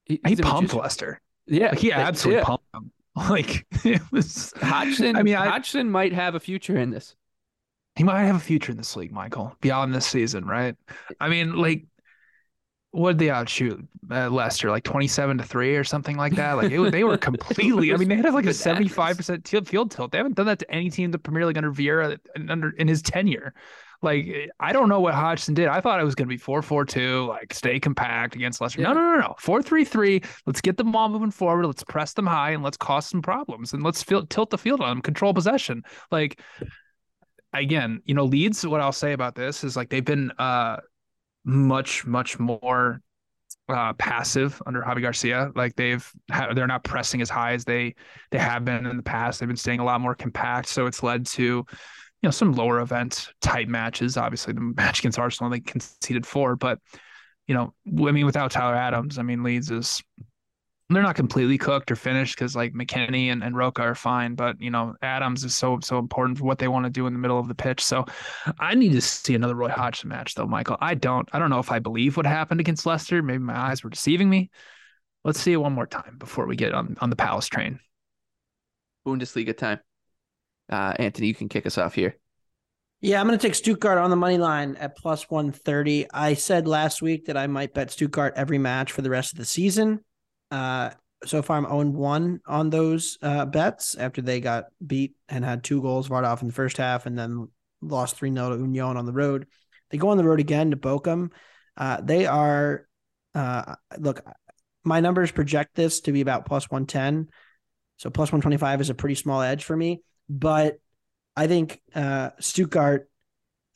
He, 0.04 0.20
he 0.26 0.36
pumped 0.36 0.74
Leicester. 0.74 1.20
Yeah, 1.46 1.70
like, 1.70 1.78
he 1.78 1.92
absolutely 1.92 2.40
yeah. 2.40 2.44
pumped 2.44 2.72
them. 2.72 2.92
Like 3.30 3.66
it 3.84 4.00
was 4.12 4.52
Hodgson. 4.60 5.16
I 5.16 5.22
mean, 5.22 5.34
I, 5.34 5.48
Hodgson 5.48 5.90
might 5.90 6.12
have 6.12 6.34
a 6.34 6.40
future 6.40 6.76
in 6.76 6.90
this. 6.90 7.16
He 7.96 8.04
might 8.04 8.24
have 8.24 8.36
a 8.36 8.40
future 8.40 8.70
in 8.70 8.78
this 8.78 8.94
league, 8.94 9.10
Michael, 9.10 9.56
beyond 9.60 9.92
this 9.92 10.06
season, 10.06 10.44
right? 10.46 10.76
I 11.20 11.28
mean, 11.28 11.56
like, 11.56 11.86
what 12.92 13.12
did 13.12 13.18
they 13.18 13.30
outshoot 13.30 13.84
uh, 14.10 14.30
Leicester? 14.30 14.70
Like 14.70 14.84
twenty-seven 14.84 15.38
to 15.38 15.44
three 15.44 15.76
or 15.76 15.84
something 15.84 16.16
like 16.16 16.36
that. 16.36 16.52
Like 16.52 16.70
it, 16.70 16.92
they 16.92 17.02
were 17.02 17.18
completely. 17.18 17.92
I 17.92 17.96
mean, 17.96 18.08
they 18.08 18.16
had 18.16 18.32
like 18.32 18.46
a 18.46 18.54
seventy-five 18.54 19.16
percent 19.16 19.48
field 19.48 19.90
tilt. 19.90 20.12
They 20.12 20.18
haven't 20.18 20.36
done 20.36 20.46
that 20.46 20.60
to 20.60 20.70
any 20.70 20.88
team 20.88 21.06
in 21.06 21.10
the 21.10 21.18
Premier 21.18 21.44
League 21.44 21.58
under 21.58 21.72
Vieira 21.72 22.18
under 22.48 22.70
in 22.70 22.86
his 22.86 23.02
tenure. 23.02 23.52
Like 24.00 24.50
I 24.60 24.72
don't 24.72 24.88
know 24.88 25.00
what 25.00 25.14
Hodgson 25.14 25.54
did. 25.54 25.66
I 25.66 25.80
thought 25.80 26.00
it 26.00 26.04
was 26.04 26.14
going 26.14 26.28
to 26.28 26.32
be 26.32 26.36
four 26.36 26.62
four 26.62 26.84
two, 26.84 27.26
like 27.26 27.52
stay 27.52 27.80
compact 27.80 28.36
against 28.36 28.60
Leicester. 28.60 28.80
Yeah. 28.80 28.88
No, 28.88 28.94
no, 28.94 29.14
no, 29.14 29.20
no. 29.20 29.34
Four 29.38 29.62
three 29.62 29.84
three. 29.84 30.22
Let's 30.46 30.60
get 30.60 30.76
the 30.76 30.84
ball 30.84 31.08
moving 31.08 31.30
forward. 31.30 31.66
Let's 31.66 31.82
press 31.84 32.12
them 32.12 32.26
high 32.26 32.50
and 32.50 32.62
let's 32.62 32.76
cause 32.76 33.06
some 33.06 33.22
problems 33.22 33.72
and 33.72 33.82
let's 33.82 34.02
feel, 34.02 34.24
tilt 34.26 34.50
the 34.50 34.58
field 34.58 34.80
on 34.80 34.88
them, 34.88 35.02
control 35.02 35.34
possession. 35.34 35.82
Like 36.12 36.40
again, 37.52 38.00
you 38.04 38.14
know, 38.14 38.24
Leeds. 38.24 38.66
What 38.66 38.80
I'll 38.80 38.92
say 38.92 39.12
about 39.12 39.34
this 39.34 39.64
is 39.64 39.76
like 39.76 39.88
they've 39.88 40.04
been 40.04 40.30
uh 40.38 40.76
much 41.44 42.06
much 42.06 42.38
more 42.38 43.00
uh, 43.68 43.92
passive 43.94 44.62
under 44.66 44.82
Javi 44.82 45.02
Garcia. 45.02 45.50
Like 45.54 45.76
they've 45.76 46.08
they're 46.54 46.66
not 46.66 46.84
pressing 46.84 47.20
as 47.20 47.30
high 47.30 47.52
as 47.52 47.64
they 47.64 47.94
they 48.30 48.38
have 48.38 48.64
been 48.64 48.86
in 48.86 48.96
the 48.96 49.02
past. 49.02 49.40
They've 49.40 49.48
been 49.48 49.56
staying 49.56 49.80
a 49.80 49.84
lot 49.84 50.00
more 50.00 50.14
compact. 50.14 50.68
So 50.68 50.86
it's 50.86 51.02
led 51.02 51.26
to 51.26 51.66
you 52.22 52.26
know 52.26 52.30
some 52.30 52.52
lower 52.52 52.80
event 52.80 53.28
type 53.40 53.68
matches. 53.68 54.16
Obviously, 54.16 54.52
the 54.52 54.60
match 54.76 55.00
against 55.00 55.18
Arsenal 55.18 55.50
they 55.50 55.60
conceded 55.60 56.26
four, 56.26 56.56
but 56.56 56.78
you 57.46 57.54
know, 57.54 57.72
I 57.86 58.12
mean, 58.12 58.26
without 58.26 58.50
Tyler 58.50 58.76
Adams, 58.76 59.18
I 59.18 59.22
mean, 59.22 59.42
Leeds 59.42 59.70
is 59.70 60.02
they're 60.90 61.02
not 61.02 61.16
completely 61.16 61.58
cooked 61.58 61.90
or 61.90 61.96
finished 61.96 62.34
because 62.34 62.56
like 62.56 62.72
McKennie 62.72 63.26
and, 63.26 63.42
and 63.42 63.54
Roca 63.54 63.82
are 63.82 63.94
fine, 63.94 64.34
but 64.34 64.60
you 64.60 64.70
know, 64.70 64.94
Adams 65.02 65.44
is 65.44 65.54
so 65.54 65.78
so 65.82 65.98
important 65.98 66.38
for 66.38 66.44
what 66.44 66.58
they 66.58 66.68
want 66.68 66.84
to 66.84 66.90
do 66.90 67.06
in 67.06 67.12
the 67.12 67.18
middle 67.18 67.38
of 67.38 67.48
the 67.48 67.54
pitch. 67.54 67.84
So 67.84 68.06
I 68.58 68.74
need 68.74 68.92
to 68.92 69.00
see 69.00 69.34
another 69.34 69.54
Roy 69.54 69.68
Hodgson 69.68 70.08
match 70.08 70.34
though, 70.34 70.46
Michael. 70.46 70.78
I 70.80 70.94
don't 70.94 71.28
I 71.32 71.38
don't 71.38 71.50
know 71.50 71.58
if 71.58 71.70
I 71.70 71.78
believe 71.78 72.16
what 72.16 72.26
happened 72.26 72.60
against 72.60 72.86
Leicester. 72.86 73.22
Maybe 73.22 73.42
my 73.42 73.58
eyes 73.58 73.84
were 73.84 73.90
deceiving 73.90 74.30
me. 74.30 74.50
Let's 75.24 75.40
see 75.40 75.52
it 75.52 75.56
one 75.56 75.72
more 75.72 75.86
time 75.86 76.16
before 76.18 76.46
we 76.46 76.56
get 76.56 76.72
on, 76.72 76.96
on 77.00 77.10
the 77.10 77.16
Palace 77.16 77.48
train. 77.48 77.80
Bundesliga 79.06 79.56
time. 79.56 79.80
Uh, 80.68 80.94
Anthony, 80.98 81.28
you 81.28 81.34
can 81.34 81.48
kick 81.48 81.66
us 81.66 81.78
off 81.78 81.94
here. 81.94 82.16
Yeah, 83.00 83.20
I'm 83.20 83.28
going 83.28 83.38
to 83.38 83.46
take 83.46 83.54
Stuttgart 83.54 83.98
on 83.98 84.10
the 84.10 84.16
money 84.16 84.38
line 84.38 84.74
at 84.76 84.96
plus 84.96 85.30
130. 85.30 86.06
I 86.12 86.34
said 86.34 86.66
last 86.66 87.00
week 87.00 87.26
that 87.26 87.36
I 87.36 87.46
might 87.46 87.72
bet 87.72 87.92
Stuttgart 87.92 88.34
every 88.36 88.58
match 88.58 88.90
for 88.90 89.02
the 89.02 89.10
rest 89.10 89.32
of 89.32 89.38
the 89.38 89.44
season. 89.44 90.00
Uh, 90.50 90.90
so 91.24 91.40
far, 91.42 91.58
I'm 91.58 91.64
0 91.64 91.90
1 91.90 92.40
on 92.46 92.70
those 92.70 93.18
uh, 93.22 93.44
bets 93.46 93.94
after 93.94 94.20
they 94.20 94.40
got 94.40 94.64
beat 94.84 95.14
and 95.28 95.44
had 95.44 95.62
two 95.62 95.80
goals 95.80 96.10
right 96.10 96.24
off 96.24 96.42
in 96.42 96.48
the 96.48 96.54
first 96.54 96.76
half 96.76 97.06
and 97.06 97.16
then 97.16 97.48
lost 97.80 98.16
3 98.16 98.32
0 98.32 98.56
to 98.56 98.62
Union 98.62 98.96
on 98.96 99.06
the 99.06 99.12
road. 99.12 99.46
They 99.90 99.98
go 99.98 100.08
on 100.08 100.16
the 100.18 100.24
road 100.24 100.40
again 100.40 100.72
to 100.72 100.76
Bochum. 100.76 101.30
Uh, 101.76 102.00
they 102.02 102.26
are, 102.26 102.86
uh, 103.34 103.76
look, 103.96 104.22
my 104.84 105.00
numbers 105.00 105.30
project 105.30 105.76
this 105.76 106.00
to 106.02 106.12
be 106.12 106.20
about 106.20 106.46
plus 106.46 106.68
110. 106.68 107.28
So 107.98 108.10
plus 108.10 108.32
125 108.32 108.80
is 108.80 108.90
a 108.90 108.94
pretty 108.94 109.14
small 109.14 109.40
edge 109.40 109.64
for 109.64 109.76
me. 109.76 110.02
But 110.28 110.78
I 111.36 111.46
think 111.46 111.80
uh, 111.94 112.30
Stuttgart 112.40 113.10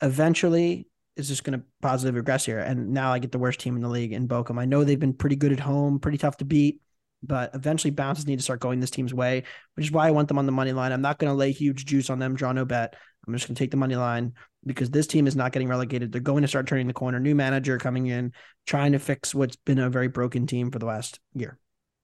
eventually 0.01 0.87
is 1.15 1.27
just 1.27 1.43
going 1.43 1.59
to 1.59 1.65
positively 1.81 2.19
regress 2.19 2.45
here. 2.45 2.59
And 2.59 2.89
now 2.89 3.13
I 3.13 3.19
get 3.19 3.31
the 3.31 3.39
worst 3.39 3.59
team 3.59 3.75
in 3.75 3.81
the 3.81 3.89
league 3.89 4.13
in 4.13 4.27
Bochum. 4.27 4.59
I 4.59 4.65
know 4.65 4.83
they've 4.83 4.99
been 4.99 5.13
pretty 5.13 5.35
good 5.35 5.53
at 5.53 5.59
home, 5.59 5.99
pretty 5.99 6.17
tough 6.17 6.37
to 6.37 6.45
beat, 6.45 6.81
but 7.21 7.51
eventually 7.53 7.91
bounces 7.91 8.27
need 8.27 8.37
to 8.37 8.43
start 8.43 8.59
going 8.59 8.79
this 8.79 8.89
team's 8.89 9.13
way, 9.13 9.43
which 9.75 9.85
is 9.85 9.91
why 9.91 10.07
I 10.07 10.11
want 10.11 10.27
them 10.27 10.39
on 10.39 10.45
the 10.45 10.51
money 10.51 10.71
line. 10.71 10.91
I'm 10.91 11.01
not 11.01 11.19
going 11.19 11.31
to 11.31 11.37
lay 11.37 11.51
huge 11.51 11.85
juice 11.85 12.09
on 12.09 12.19
them, 12.19 12.35
draw 12.35 12.51
no 12.51 12.65
bet. 12.65 12.95
I'm 13.25 13.33
just 13.33 13.47
going 13.47 13.55
to 13.55 13.59
take 13.59 13.71
the 13.71 13.77
money 13.77 13.95
line 13.95 14.33
because 14.65 14.89
this 14.89 15.07
team 15.07 15.27
is 15.27 15.35
not 15.35 15.51
getting 15.51 15.67
relegated. 15.67 16.11
They're 16.11 16.21
going 16.21 16.41
to 16.41 16.47
start 16.47 16.67
turning 16.67 16.87
the 16.87 16.93
corner. 16.93 17.19
New 17.19 17.35
manager 17.35 17.77
coming 17.77 18.07
in, 18.07 18.33
trying 18.65 18.91
to 18.91 18.99
fix 18.99 19.33
what's 19.33 19.55
been 19.55 19.79
a 19.79 19.89
very 19.89 20.07
broken 20.07 20.47
team 20.47 20.71
for 20.71 20.79
the 20.79 20.85
last 20.85 21.19
year. 21.33 21.57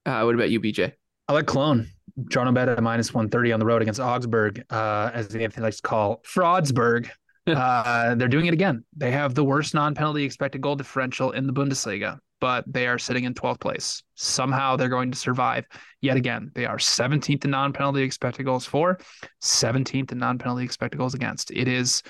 Uh, 0.06 0.22
what 0.24 0.36
about 0.36 0.50
you, 0.50 0.62
BJ? 0.62 0.94
I 1.30 1.34
like 1.34 1.46
Cologne. 1.46 1.88
No 2.36 2.52
bet 2.52 2.68
at 2.68 2.82
minus 2.82 3.14
130 3.14 3.54
on 3.54 3.60
the 3.60 3.66
road 3.66 3.84
against 3.84 4.00
Augsburg, 4.00 4.64
uh, 4.72 5.12
as 5.14 5.34
Anthony 5.36 5.64
likes 5.64 5.78
to 5.78 5.84
call 5.84 6.22
Fraudsburg 6.24 7.08
uh, 7.48 8.16
they're 8.16 8.28
doing 8.28 8.48
it 8.48 8.54
again. 8.54 8.84
They 8.98 9.12
have 9.12 9.36
the 9.36 9.44
worst 9.44 9.76
non-penalty 9.76 10.24
expected 10.24 10.62
goal 10.62 10.76
differential 10.76 11.32
in 11.32 11.46
the 11.46 11.54
Bundesliga, 11.54 12.18
but 12.42 12.64
they 12.68 12.88
are 12.88 12.98
sitting 12.98 13.26
in 13.26 13.36
12th 13.36 13.60
place. 13.60 14.04
Somehow 14.16 14.76
they're 14.76 14.90
going 14.90 15.12
to 15.12 15.18
survive 15.18 15.66
yet 16.02 16.18
again. 16.18 16.52
They 16.56 16.66
are 16.66 16.78
17th 16.78 17.46
in 17.46 17.52
non-penalty 17.52 18.02
expected 18.02 18.44
goals 18.44 18.66
for, 18.66 19.00
17th 19.42 20.12
in 20.12 20.18
non-penalty 20.18 20.64
expected 20.64 20.98
goals 20.98 21.14
against. 21.14 21.52
It 21.52 21.68
is 21.68 22.02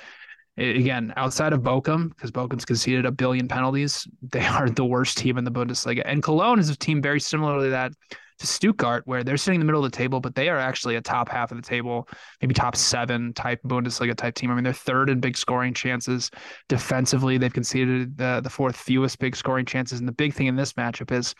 again 0.57 1.13
outside 1.17 1.51
of 1.51 1.61
Bochum 1.61 2.09
because 2.09 2.31
Bochum's 2.31 2.65
conceded 2.65 3.05
a 3.05 3.11
billion 3.11 3.49
penalties. 3.49 4.07
They 4.21 4.45
are 4.45 4.69
the 4.69 4.85
worst 4.85 5.17
team 5.17 5.37
in 5.37 5.43
the 5.43 5.51
Bundesliga, 5.51 6.03
and 6.05 6.23
Cologne 6.23 6.59
is 6.59 6.69
a 6.69 6.77
team 6.77 7.01
very 7.01 7.19
similar 7.19 7.59
to 7.65 7.69
that 7.71 7.91
to 8.39 8.47
Stuttgart, 8.47 9.03
where 9.05 9.23
they're 9.23 9.37
sitting 9.37 9.59
in 9.59 9.59
the 9.61 9.65
middle 9.65 9.83
of 9.83 9.91
the 9.91 9.97
table, 9.97 10.19
but 10.19 10.35
they 10.35 10.49
are 10.49 10.57
actually 10.57 10.95
a 10.95 11.01
top 11.01 11.29
half 11.29 11.51
of 11.51 11.57
the 11.57 11.63
table, 11.63 12.07
maybe 12.41 12.53
top 12.53 12.75
seven 12.75 13.33
type 13.33 13.61
Bundesliga 13.65 14.15
type 14.15 14.35
team. 14.35 14.51
I 14.51 14.55
mean, 14.55 14.63
they're 14.63 14.73
third 14.73 15.09
in 15.09 15.19
big 15.19 15.37
scoring 15.37 15.73
chances. 15.73 16.31
Defensively, 16.67 17.37
they've 17.37 17.53
conceded 17.53 18.17
the, 18.17 18.41
the 18.43 18.49
fourth 18.49 18.75
fewest 18.75 19.19
big 19.19 19.35
scoring 19.35 19.65
chances. 19.65 19.99
And 19.99 20.07
the 20.07 20.13
big 20.13 20.33
thing 20.33 20.47
in 20.47 20.55
this 20.55 20.73
matchup 20.73 21.11
is 21.11 21.35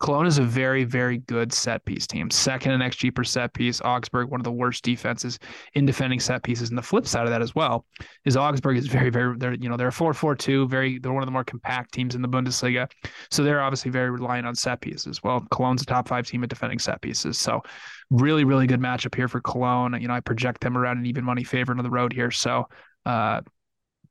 Cologne 0.00 0.26
is 0.26 0.38
a 0.38 0.42
very, 0.42 0.84
very 0.84 1.18
good 1.18 1.52
set 1.52 1.84
piece 1.84 2.06
team. 2.06 2.30
Second 2.30 2.72
in 2.72 2.80
XG 2.80 3.14
per 3.14 3.24
set 3.24 3.54
piece. 3.54 3.80
Augsburg, 3.80 4.30
one 4.30 4.40
of 4.40 4.44
the 4.44 4.52
worst 4.52 4.84
defenses 4.84 5.38
in 5.74 5.86
defending 5.86 6.20
set 6.20 6.42
pieces. 6.42 6.68
And 6.68 6.78
the 6.78 6.82
flip 6.82 7.06
side 7.06 7.24
of 7.24 7.30
that 7.30 7.42
as 7.42 7.54
well 7.54 7.86
is 8.24 8.36
Augsburg 8.36 8.76
is 8.76 8.86
very, 8.86 9.10
very, 9.10 9.36
they're, 9.38 9.54
you 9.54 9.68
know, 9.68 9.76
they're 9.76 9.88
a 9.88 9.92
4 9.92 10.12
4 10.12 10.34
2, 10.34 10.68
very, 10.68 10.98
they're 10.98 11.12
one 11.12 11.22
of 11.22 11.26
the 11.26 11.32
more 11.32 11.44
compact 11.44 11.92
teams 11.94 12.14
in 12.14 12.22
the 12.22 12.28
Bundesliga. 12.28 12.90
So 13.30 13.42
they're 13.42 13.62
obviously 13.62 13.90
very 13.90 14.10
reliant 14.10 14.46
on 14.46 14.54
set 14.54 14.80
pieces. 14.80 15.22
Well, 15.22 15.46
Cologne's 15.50 15.82
a 15.82 15.86
top 15.86 16.08
five 16.08 16.26
team 16.26 16.41
team 16.42 16.44
at 16.44 16.50
defending 16.50 16.78
set 16.78 17.00
pieces. 17.00 17.38
So 17.38 17.62
really, 18.10 18.44
really 18.44 18.66
good 18.66 18.80
matchup 18.80 19.14
here 19.14 19.28
for 19.28 19.40
Cologne. 19.40 20.00
You 20.00 20.08
know, 20.08 20.14
I 20.14 20.20
project 20.20 20.60
them 20.60 20.76
around 20.76 20.98
an 20.98 21.06
even 21.06 21.24
money 21.24 21.44
favorite 21.44 21.78
on 21.78 21.84
the 21.84 21.90
road 21.90 22.12
here. 22.12 22.30
So 22.30 22.68
uh, 23.06 23.40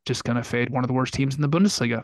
just 0.05 0.23
gonna 0.23 0.43
fade 0.43 0.69
one 0.69 0.83
of 0.83 0.87
the 0.87 0.93
worst 0.93 1.13
teams 1.13 1.35
in 1.35 1.41
the 1.41 1.49
Bundesliga. 1.49 2.03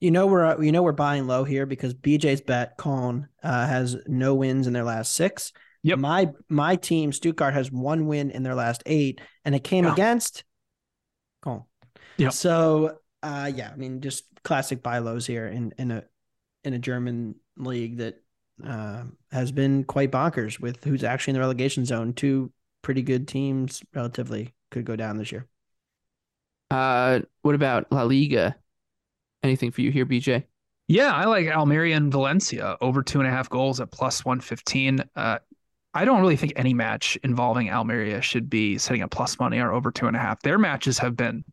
You 0.00 0.10
know 0.10 0.26
we're 0.26 0.62
you 0.62 0.72
know 0.72 0.82
we're 0.82 0.92
buying 0.92 1.26
low 1.26 1.44
here 1.44 1.66
because 1.66 1.94
BJ's 1.94 2.42
bet 2.42 2.76
Cologne 2.76 3.28
uh, 3.42 3.66
has 3.66 3.96
no 4.06 4.34
wins 4.34 4.66
in 4.66 4.72
their 4.72 4.84
last 4.84 5.14
six. 5.14 5.52
Yep. 5.82 5.98
My 5.98 6.30
my 6.48 6.76
team 6.76 7.12
Stuttgart 7.12 7.54
has 7.54 7.70
one 7.70 8.06
win 8.06 8.30
in 8.30 8.42
their 8.42 8.54
last 8.54 8.82
eight, 8.86 9.20
and 9.44 9.54
it 9.54 9.64
came 9.64 9.86
against 9.86 10.44
Cologne. 11.42 11.64
Yeah. 12.16 12.30
So 12.30 12.98
uh, 13.22 13.50
yeah, 13.54 13.70
I 13.72 13.76
mean 13.76 14.00
just 14.00 14.24
classic 14.42 14.82
buy 14.82 14.98
lows 14.98 15.26
here 15.26 15.46
in 15.46 15.72
in 15.78 15.90
a 15.90 16.04
in 16.64 16.74
a 16.74 16.78
German 16.78 17.36
league 17.56 17.98
that 17.98 18.23
uh, 18.62 19.04
has 19.32 19.52
been 19.52 19.84
quite 19.84 20.10
bonkers 20.10 20.60
with 20.60 20.84
who's 20.84 21.04
actually 21.04 21.32
in 21.32 21.34
the 21.34 21.40
relegation 21.40 21.84
zone. 21.84 22.12
Two 22.12 22.52
pretty 22.82 23.02
good 23.02 23.26
teams, 23.26 23.82
relatively, 23.94 24.54
could 24.70 24.84
go 24.84 24.96
down 24.96 25.16
this 25.16 25.32
year. 25.32 25.46
Uh, 26.70 27.20
what 27.42 27.54
about 27.54 27.90
La 27.90 28.02
Liga? 28.02 28.56
Anything 29.42 29.70
for 29.70 29.80
you 29.80 29.90
here, 29.90 30.06
BJ? 30.06 30.44
Yeah, 30.86 31.12
I 31.12 31.24
like 31.24 31.46
Almeria 31.46 31.96
and 31.96 32.12
Valencia 32.12 32.76
over 32.80 33.02
two 33.02 33.20
and 33.20 33.28
a 33.28 33.30
half 33.30 33.48
goals 33.48 33.80
at 33.80 33.90
plus 33.90 34.24
115. 34.24 35.02
Uh, 35.16 35.38
I 35.94 36.04
don't 36.04 36.20
really 36.20 36.36
think 36.36 36.52
any 36.56 36.74
match 36.74 37.16
involving 37.22 37.70
Almeria 37.70 38.20
should 38.20 38.50
be 38.50 38.78
sitting 38.78 39.02
at 39.02 39.10
plus 39.10 39.38
money 39.38 39.60
or 39.60 39.72
over 39.72 39.90
two 39.90 40.06
and 40.06 40.16
a 40.16 40.18
half. 40.18 40.42
Their 40.42 40.58
matches 40.58 40.98
have 40.98 41.16
been 41.16 41.44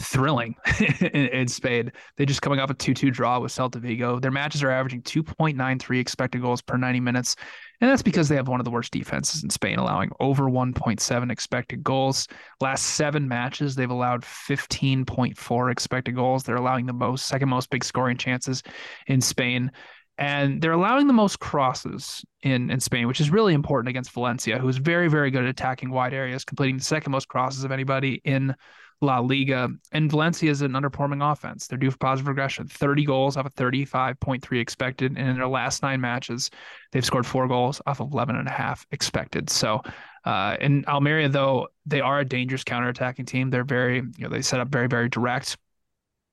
thrilling 0.00 0.54
in, 1.00 1.26
in, 1.28 1.48
Spain. 1.48 1.90
They 2.16 2.24
just 2.24 2.42
coming 2.42 2.60
off 2.60 2.70
a 2.70 2.74
2-2 2.74 3.12
draw 3.12 3.40
with 3.40 3.52
Celta 3.52 3.76
Vigo. 3.76 4.18
Their 4.18 4.30
matches 4.30 4.62
are 4.62 4.70
averaging 4.70 5.02
2.93 5.02 6.00
expected 6.00 6.42
goals 6.42 6.62
per 6.62 6.76
90 6.76 7.00
minutes. 7.00 7.36
And 7.80 7.90
that's 7.90 8.02
because 8.02 8.28
they 8.28 8.36
have 8.36 8.48
one 8.48 8.60
of 8.60 8.64
the 8.64 8.70
worst 8.70 8.92
defenses 8.92 9.44
in 9.44 9.50
Spain, 9.50 9.78
allowing 9.78 10.10
over 10.20 10.44
1.7 10.44 11.30
expected 11.30 11.84
goals. 11.84 12.26
Last 12.60 12.84
seven 12.84 13.28
matches, 13.28 13.74
they've 13.74 13.90
allowed 13.90 14.22
15.4 14.22 15.72
expected 15.72 16.14
goals. 16.14 16.42
They're 16.42 16.56
allowing 16.56 16.86
the 16.86 16.92
most, 16.92 17.26
second 17.26 17.48
most 17.48 17.70
big 17.70 17.84
scoring 17.84 18.16
chances 18.16 18.62
in 19.06 19.20
Spain. 19.20 19.70
And 20.18 20.60
they're 20.60 20.72
allowing 20.72 21.06
the 21.06 21.12
most 21.12 21.38
crosses 21.38 22.24
in, 22.42 22.70
in 22.70 22.80
Spain, 22.80 23.06
which 23.06 23.20
is 23.20 23.30
really 23.30 23.54
important 23.54 23.88
against 23.88 24.10
Valencia, 24.10 24.58
who 24.58 24.68
is 24.68 24.78
very, 24.78 25.08
very 25.08 25.30
good 25.30 25.44
at 25.44 25.48
attacking 25.48 25.90
wide 25.90 26.12
areas, 26.12 26.44
completing 26.44 26.78
the 26.78 26.84
second 26.84 27.12
most 27.12 27.28
crosses 27.28 27.62
of 27.62 27.70
anybody 27.70 28.20
in 28.24 28.54
La 29.00 29.20
Liga. 29.20 29.68
And 29.92 30.10
Valencia 30.10 30.50
is 30.50 30.62
an 30.62 30.72
underperforming 30.72 31.32
offense. 31.32 31.66
They're 31.66 31.78
due 31.78 31.90
for 31.90 31.98
positive 31.98 32.28
regression. 32.28 32.66
30 32.66 33.04
goals 33.04 33.36
off 33.36 33.46
of 33.46 33.54
35.3 33.54 34.60
expected. 34.60 35.16
And 35.16 35.28
in 35.28 35.36
their 35.36 35.46
last 35.48 35.82
nine 35.82 36.00
matches, 36.00 36.50
they've 36.92 37.04
scored 37.04 37.26
four 37.26 37.46
goals 37.46 37.80
off 37.86 38.00
of 38.00 38.12
11 38.12 38.36
and 38.36 38.48
a 38.48 38.52
half 38.52 38.86
expected. 38.90 39.50
So 39.50 39.82
uh, 40.24 40.56
in 40.60 40.84
Almeria, 40.86 41.28
though, 41.28 41.68
they 41.86 42.00
are 42.00 42.20
a 42.20 42.24
dangerous 42.24 42.64
counterattacking 42.64 43.26
team. 43.26 43.50
They're 43.50 43.64
very, 43.64 43.96
you 43.96 44.12
know, 44.18 44.28
they 44.28 44.42
set 44.42 44.60
up 44.60 44.68
very, 44.68 44.88
very 44.88 45.08
direct. 45.08 45.56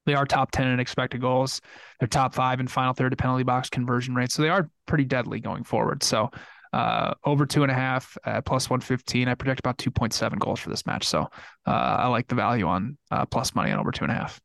They 0.06 0.14
are 0.14 0.26
top 0.26 0.52
10 0.52 0.68
in 0.68 0.80
expected 0.80 1.22
goals. 1.22 1.62
They're 2.00 2.08
top 2.08 2.34
five 2.34 2.60
in 2.60 2.68
final 2.68 2.94
third 2.94 3.10
to 3.10 3.16
penalty 3.16 3.44
box 3.44 3.70
conversion 3.70 4.14
rate. 4.16 4.32
So 4.32 4.42
they 4.42 4.50
are 4.50 4.70
pretty 4.86 5.06
deadly 5.06 5.40
going 5.40 5.64
forward. 5.64 6.04
So 6.04 6.32
uh, 6.76 7.14
over 7.24 7.46
two 7.46 7.64
and 7.64 7.72
a 7.72 7.76
half, 7.76 8.18
uh, 8.26 8.42
plus 8.42 8.70
115. 8.70 9.30
I 9.30 9.36
project 9.36 9.62
about 9.62 9.78
2.7 9.78 10.38
goals 10.40 10.60
for 10.60 10.70
this 10.70 10.86
match. 10.86 11.08
So 11.08 11.22
uh, 11.66 11.70
I 11.70 12.08
like 12.08 12.28
the 12.28 12.36
value 12.36 12.68
on 12.68 12.98
uh, 13.12 13.26
plus 13.26 13.56
money 13.56 13.72
on 13.72 13.80
over 13.80 13.92
two 13.92 14.04
and 14.04 14.12
a 14.12 14.16
half. 14.16 14.42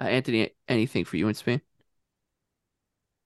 Uh, 0.00 0.06
Anthony, 0.06 0.50
anything 0.66 1.04
for 1.04 1.16
you 1.16 1.28
in 1.28 1.34
Spain? 1.34 1.60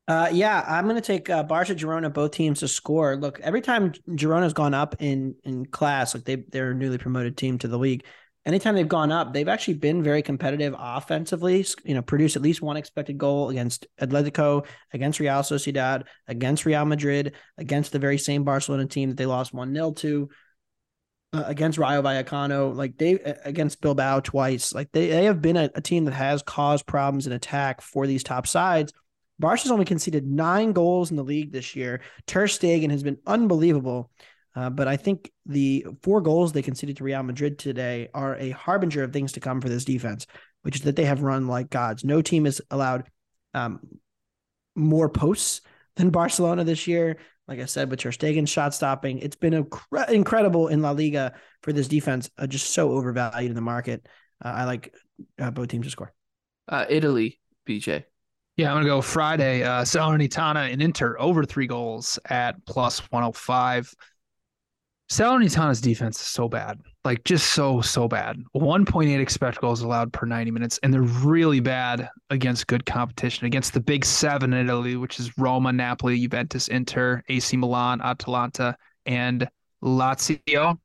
Uh, 0.09 0.29
yeah, 0.31 0.63
I'm 0.69 0.85
going 0.85 0.97
to 0.97 1.01
take 1.01 1.31
uh, 1.31 1.43
Barca, 1.43 1.75
Girona, 1.75 2.13
both 2.13 2.33
teams 2.33 2.61
to 2.61 2.69
score. 2.69 3.17
Look, 3.17 3.41
every 3.41 3.63
time 3.63 3.93
Girona's 4.11 4.53
gone 4.53 4.75
up 4.75 4.97
in 5.01 5.35
in 5.43 5.65
class, 5.65 6.15
like 6.15 6.25
they 6.25 6.37
they're 6.37 6.73
a 6.73 6.75
newly 6.75 6.99
promoted 6.99 7.37
team 7.39 7.59
to 7.59 7.69
the 7.69 7.79
league 7.79 8.05
anytime 8.47 8.77
they've 8.77 8.89
gone 8.89 9.13
up, 9.13 9.33
they've 9.33 9.49
actually 9.49 9.75
been 9.75 10.03
very 10.03 10.23
competitive 10.23 10.75
offensively. 10.79 11.67
You 11.85 11.95
know, 11.95 12.03
produced 12.03 12.37
at 12.37 12.43
least 12.43 12.63
one 12.63 12.77
expected 12.77 13.19
goal 13.19 13.51
against 13.51 13.87
Atletico, 14.01 14.65
against 14.93 15.21
Real 15.21 15.35
Sociedad, 15.41 16.05
against 16.29 16.65
Real 16.65 16.85
Madrid, 16.85 17.35
against 17.59 17.93
the 17.93 17.99
very 17.99 18.19
same 18.19 18.45
Barcelona 18.45 18.87
team 18.87 19.11
that 19.11 19.17
they 19.17 19.27
lost 19.27 19.53
one 19.53 19.75
0 19.75 19.93
to. 19.93 20.29
Uh, 21.33 21.43
against 21.47 21.77
Rayo 21.77 22.03
Vallecano, 22.03 22.75
like 22.75 22.97
they 22.97 23.15
against 23.45 23.81
Bilbao 23.81 24.21
twice, 24.21 24.73
like 24.73 24.93
they, 24.93 25.09
they 25.09 25.25
have 25.25 25.43
been 25.43 25.57
a, 25.57 25.69
a 25.75 25.81
team 25.81 26.05
that 26.05 26.15
has 26.15 26.41
caused 26.41 26.87
problems 26.87 27.27
in 27.27 27.33
attack 27.33 27.81
for 27.81 28.07
these 28.07 28.23
top 28.23 28.47
sides. 28.47 28.93
Barca's 29.39 29.73
only 29.73 29.85
conceded 29.85 30.25
nine 30.25 30.73
goals 30.73 31.11
in 31.11 31.17
the 31.17 31.25
league 31.25 31.51
this 31.51 31.75
year. 31.75 32.01
Ter 32.27 32.47
Stegen 32.47 32.91
has 32.91 33.03
been 33.03 33.19
unbelievable. 33.27 34.11
Uh, 34.57 34.71
but 34.71 34.89
I 34.89 34.97
think 34.97 35.31
the 35.45 35.87
four 36.03 36.23
goals 36.23 36.53
they 36.53 36.63
conceded 36.63 36.97
to 36.97 37.05
Real 37.05 37.23
Madrid 37.23 37.59
today 37.59 38.09
are 38.15 38.37
a 38.37 38.51
harbinger 38.51 39.03
of 39.03 39.13
things 39.13 39.33
to 39.33 39.41
come 39.41 39.61
for 39.61 39.69
this 39.69 39.85
defense, 39.85 40.27
which 40.63 40.77
is 40.77 40.83
that 40.83 40.97
they 40.97 41.05
have 41.05 41.23
run 41.23 41.47
like 41.47 41.69
gods. 41.69 42.05
No 42.05 42.23
team 42.23 42.47
has 42.47 42.63
allowed 42.71 43.05
um, 43.53 43.81
more 44.75 45.11
posts 45.11 45.61
than 45.97 46.09
Barcelona 46.09 46.65
this 46.65 46.87
year. 46.87 47.19
Like 47.47 47.61
I 47.61 47.67
said, 47.67 47.91
with 47.91 48.01
Ter 48.01 48.11
Stegen 48.11 48.49
shot 48.49 48.75
stopping, 48.75 49.19
it's 49.19 49.37
been 49.37 49.65
incre- 49.65 50.09
incredible 50.09 50.69
in 50.69 50.81
La 50.81 50.91
Liga 50.91 51.35
for 51.63 51.73
this 51.73 51.87
defense. 51.87 52.31
Uh, 52.39 52.47
just 52.47 52.73
so 52.73 52.93
overvalued 52.93 53.51
in 53.51 53.55
the 53.55 53.61
market. 53.61 54.07
Uh, 54.43 54.49
I 54.49 54.65
like 54.65 54.95
uh, 55.39 55.51
both 55.51 55.69
teams 55.69 55.87
to 55.87 55.91
score. 55.91 56.13
Uh, 56.67 56.87
Italy, 56.89 57.41
BJ. 57.69 58.05
Yeah, 58.57 58.71
I'm 58.71 58.77
gonna 58.77 58.87
go 58.87 59.03
Friday. 59.03 59.63
Uh, 59.63 59.83
Salernitana 59.83 60.73
and 60.73 60.81
Inter 60.81 61.15
over 61.19 61.45
three 61.45 61.67
goals 61.67 62.19
at 62.29 62.65
plus 62.65 63.01
105. 63.13 63.95
Salernitana's 65.09 65.81
defense 65.81 66.21
is 66.21 66.27
so 66.27 66.49
bad, 66.49 66.81
like 67.05 67.23
just 67.23 67.53
so 67.53 67.81
so 67.81 68.09
bad. 68.09 68.43
1.8 68.57 69.21
expected 69.21 69.61
goals 69.61 69.83
allowed 69.83 70.13
per 70.13 70.27
90 70.27 70.51
minutes, 70.51 70.81
and 70.83 70.93
they're 70.93 71.03
really 71.03 71.61
bad 71.61 72.09
against 72.31 72.67
good 72.67 72.85
competition, 72.85 73.47
against 73.47 73.73
the 73.73 73.81
big 73.81 74.05
seven 74.05 74.53
in 74.53 74.67
Italy, 74.67 74.97
which 74.97 75.21
is 75.21 75.39
Roma, 75.39 75.73
Napoli, 75.73 76.19
Juventus, 76.19 76.67
Inter, 76.69 77.23
AC 77.29 77.57
Milan, 77.57 78.01
Atalanta, 78.01 78.77
and 79.05 79.49
Lazio. 79.83 80.77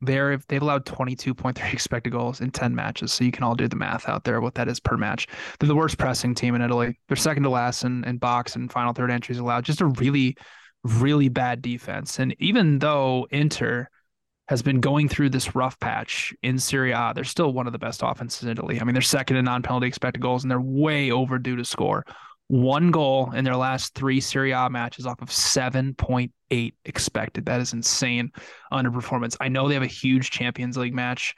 They're 0.00 0.38
they've 0.48 0.62
allowed 0.62 0.84
22.3 0.84 1.72
expected 1.72 2.10
goals 2.10 2.40
in 2.40 2.50
10 2.50 2.74
matches, 2.74 3.12
so 3.12 3.22
you 3.22 3.30
can 3.30 3.44
all 3.44 3.54
do 3.54 3.68
the 3.68 3.76
math 3.76 4.08
out 4.08 4.24
there 4.24 4.40
what 4.40 4.54
that 4.56 4.66
is 4.66 4.80
per 4.80 4.96
match. 4.96 5.28
They're 5.60 5.68
the 5.68 5.76
worst 5.76 5.96
pressing 5.96 6.34
team 6.34 6.56
in 6.56 6.62
Italy. 6.62 6.98
They're 7.06 7.16
second 7.16 7.44
to 7.44 7.50
last 7.50 7.84
in, 7.84 8.02
in 8.02 8.18
box 8.18 8.56
and 8.56 8.70
final 8.70 8.92
third 8.92 9.12
entries 9.12 9.38
allowed. 9.38 9.64
Just 9.64 9.80
a 9.80 9.86
really 9.86 10.36
really 10.84 11.28
bad 11.28 11.62
defense. 11.62 12.18
And 12.18 12.34
even 12.38 12.78
though 12.78 13.26
Inter 13.30 13.88
has 14.48 14.62
been 14.62 14.80
going 14.80 15.08
through 15.08 15.30
this 15.30 15.54
rough 15.54 15.78
patch 15.78 16.34
in 16.42 16.58
Serie 16.58 16.92
A, 16.92 17.12
they're 17.14 17.24
still 17.24 17.52
one 17.52 17.66
of 17.66 17.72
the 17.72 17.78
best 17.78 18.00
offenses 18.02 18.44
in 18.44 18.50
Italy. 18.50 18.80
I 18.80 18.84
mean, 18.84 18.94
they're 18.94 19.02
second 19.02 19.36
in 19.36 19.44
non-penalty 19.44 19.86
expected 19.86 20.20
goals, 20.20 20.42
and 20.42 20.50
they're 20.50 20.60
way 20.60 21.10
overdue 21.10 21.56
to 21.56 21.64
score. 21.64 22.04
One 22.46 22.90
goal 22.90 23.30
in 23.32 23.44
their 23.44 23.56
last 23.56 23.94
three 23.94 24.20
Serie 24.20 24.52
A 24.52 24.70
matches 24.70 25.04
off 25.04 25.20
of 25.20 25.28
7.8 25.28 26.72
expected. 26.86 27.44
That 27.44 27.60
is 27.60 27.74
insane 27.74 28.32
underperformance. 28.72 29.36
I 29.38 29.48
know 29.48 29.68
they 29.68 29.74
have 29.74 29.82
a 29.82 29.86
huge 29.86 30.30
Champions 30.30 30.78
League 30.78 30.94
match 30.94 31.34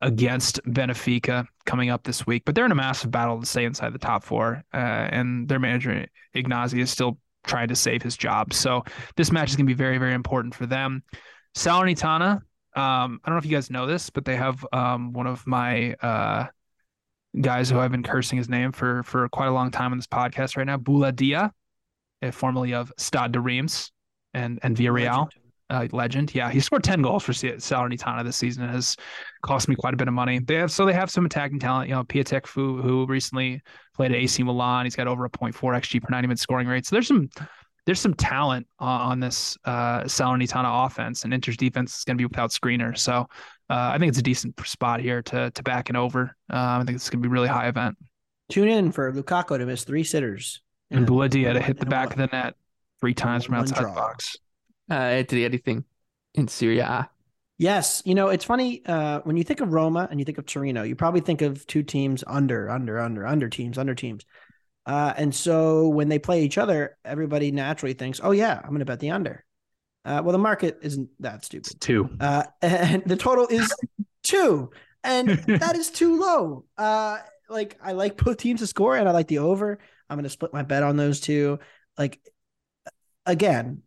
against 0.00 0.62
Benfica 0.64 1.46
coming 1.66 1.90
up 1.90 2.02
this 2.02 2.26
week, 2.26 2.44
but 2.46 2.54
they're 2.54 2.64
in 2.64 2.72
a 2.72 2.76
massive 2.76 3.10
battle 3.10 3.40
to 3.40 3.46
stay 3.46 3.66
inside 3.66 3.92
the 3.92 3.98
top 3.98 4.24
four. 4.24 4.62
Uh, 4.72 4.76
and 4.76 5.48
their 5.48 5.58
manager, 5.58 6.06
Inzaghi, 6.34 6.80
is 6.80 6.90
still 6.90 7.18
trying 7.44 7.68
to 7.68 7.76
save 7.76 8.02
his 8.02 8.16
job. 8.16 8.52
So 8.52 8.84
this 9.16 9.30
match 9.30 9.50
is 9.50 9.56
going 9.56 9.66
to 9.66 9.70
be 9.70 9.76
very, 9.76 9.98
very 9.98 10.14
important 10.14 10.54
for 10.54 10.66
them. 10.66 11.02
Salernitana, 11.56 12.32
um, 12.32 12.40
I 12.74 13.18
don't 13.26 13.34
know 13.34 13.38
if 13.38 13.44
you 13.44 13.52
guys 13.52 13.70
know 13.70 13.86
this, 13.86 14.10
but 14.10 14.24
they 14.24 14.36
have 14.36 14.64
um, 14.72 15.12
one 15.12 15.26
of 15.26 15.46
my 15.46 15.94
uh, 15.94 16.46
guys 17.40 17.70
who 17.70 17.78
I've 17.78 17.92
been 17.92 18.02
cursing 18.02 18.38
his 18.38 18.48
name 18.48 18.72
for 18.72 19.02
for 19.04 19.28
quite 19.28 19.46
a 19.46 19.52
long 19.52 19.70
time 19.70 19.92
on 19.92 19.98
this 19.98 20.06
podcast 20.06 20.56
right 20.56 20.66
now, 20.66 20.76
Boulaye 20.76 21.14
Dia, 21.14 21.52
uh, 22.22 22.30
formerly 22.30 22.74
of 22.74 22.92
Stade 22.98 23.32
de 23.32 23.40
Reims 23.40 23.92
and 24.32 24.58
and 24.62 24.76
Villarreal. 24.76 25.24
Legend 25.24 25.43
uh, 25.70 25.86
legend. 25.92 26.34
Yeah, 26.34 26.50
he 26.50 26.60
scored 26.60 26.84
10 26.84 27.02
goals 27.02 27.22
for 27.22 27.32
Salernitana 27.32 28.24
this 28.24 28.36
season. 28.36 28.64
It 28.64 28.70
has 28.70 28.96
cost 29.42 29.68
me 29.68 29.74
quite 29.74 29.94
a 29.94 29.96
bit 29.96 30.08
of 30.08 30.14
money. 30.14 30.38
They 30.38 30.56
have 30.56 30.70
so 30.70 30.84
they 30.84 30.92
have 30.92 31.10
some 31.10 31.26
attacking 31.26 31.60
talent. 31.60 31.88
You 31.88 31.94
know, 31.94 32.04
Piatek 32.04 32.46
Fu, 32.46 32.80
who 32.80 33.06
recently 33.06 33.62
played 33.94 34.12
at 34.12 34.18
AC 34.18 34.42
Milan. 34.42 34.86
He's 34.86 34.96
got 34.96 35.08
over 35.08 35.24
a 35.24 35.30
0.4 35.30 35.54
xG 35.54 36.02
per 36.02 36.08
90 36.10 36.28
minute 36.28 36.38
scoring 36.38 36.66
rate. 36.66 36.86
So 36.86 36.96
there's 36.96 37.08
some 37.08 37.28
there's 37.86 38.00
some 38.00 38.14
talent 38.14 38.66
uh, 38.80 38.84
on 38.84 39.20
this 39.20 39.58
uh, 39.64 40.02
Salernitana 40.04 40.86
offense, 40.86 41.24
and 41.24 41.34
Inter's 41.34 41.56
defense 41.56 41.98
is 41.98 42.04
going 42.04 42.16
to 42.16 42.20
be 42.22 42.26
without 42.26 42.50
Skriniar. 42.50 42.96
So 42.96 43.26
uh, 43.70 43.90
I 43.92 43.98
think 43.98 44.08
it's 44.08 44.18
a 44.18 44.22
decent 44.22 44.58
spot 44.66 45.00
here 45.00 45.22
to 45.22 45.50
to 45.50 45.62
back 45.62 45.88
and 45.88 45.96
over. 45.96 46.36
Um, 46.50 46.82
I 46.82 46.84
think 46.84 46.96
it's 46.96 47.10
going 47.10 47.22
to 47.22 47.28
be 47.28 47.30
a 47.30 47.34
really 47.34 47.48
high 47.48 47.68
event. 47.68 47.96
Tune 48.50 48.68
in 48.68 48.92
for 48.92 49.10
Lukaku 49.12 49.58
to 49.58 49.66
miss 49.66 49.84
three 49.84 50.04
sitters 50.04 50.60
and 50.90 51.06
Boulaye 51.06 51.30
Dia 51.30 51.52
to 51.54 51.60
hit 51.60 51.78
the 51.78 51.86
back 51.86 52.10
of 52.10 52.18
the 52.18 52.26
net 52.26 52.54
three 53.00 53.14
times 53.14 53.44
from 53.44 53.54
outside 53.54 53.84
the 53.84 53.88
box. 53.88 54.36
Uh, 54.90 54.94
Anthony, 54.94 55.44
anything 55.44 55.84
in 56.34 56.48
Serie 56.48 56.80
A? 56.80 57.08
Yes, 57.56 58.02
you 58.04 58.14
know 58.14 58.28
it's 58.28 58.44
funny 58.44 58.84
uh, 58.84 59.20
when 59.20 59.36
you 59.36 59.44
think 59.44 59.60
of 59.60 59.72
Roma 59.72 60.08
and 60.10 60.18
you 60.18 60.24
think 60.24 60.38
of 60.38 60.46
Torino, 60.46 60.82
you 60.82 60.96
probably 60.96 61.20
think 61.20 61.40
of 61.40 61.66
two 61.66 61.82
teams 61.82 62.24
under, 62.26 62.68
under, 62.68 62.98
under, 62.98 63.26
under 63.26 63.48
teams, 63.48 63.78
under 63.78 63.94
teams, 63.94 64.24
uh, 64.86 65.14
and 65.16 65.34
so 65.34 65.88
when 65.88 66.08
they 66.08 66.18
play 66.18 66.44
each 66.44 66.58
other, 66.58 66.96
everybody 67.04 67.52
naturally 67.52 67.94
thinks, 67.94 68.20
"Oh 68.22 68.32
yeah, 68.32 68.60
I'm 68.62 68.70
going 68.70 68.80
to 68.80 68.84
bet 68.84 69.00
the 69.00 69.12
under." 69.12 69.44
Uh, 70.04 70.20
well, 70.22 70.32
the 70.32 70.38
market 70.38 70.80
isn't 70.82 71.08
that 71.20 71.44
stupid. 71.44 71.66
It's 71.66 71.74
two, 71.76 72.10
uh, 72.20 72.44
and 72.60 73.02
the 73.06 73.16
total 73.16 73.46
is 73.46 73.72
two, 74.22 74.70
and 75.02 75.30
that 75.46 75.76
is 75.76 75.90
too 75.90 76.20
low. 76.20 76.64
Uh, 76.76 77.18
like 77.48 77.78
I 77.82 77.92
like 77.92 78.16
both 78.22 78.36
teams 78.36 78.60
to 78.60 78.66
score, 78.66 78.96
and 78.96 79.08
I 79.08 79.12
like 79.12 79.28
the 79.28 79.38
over. 79.38 79.78
I'm 80.10 80.16
going 80.16 80.24
to 80.24 80.30
split 80.30 80.52
my 80.52 80.62
bet 80.62 80.82
on 80.82 80.96
those 80.96 81.20
two. 81.20 81.60
Like 81.96 82.20
again, 83.24 83.82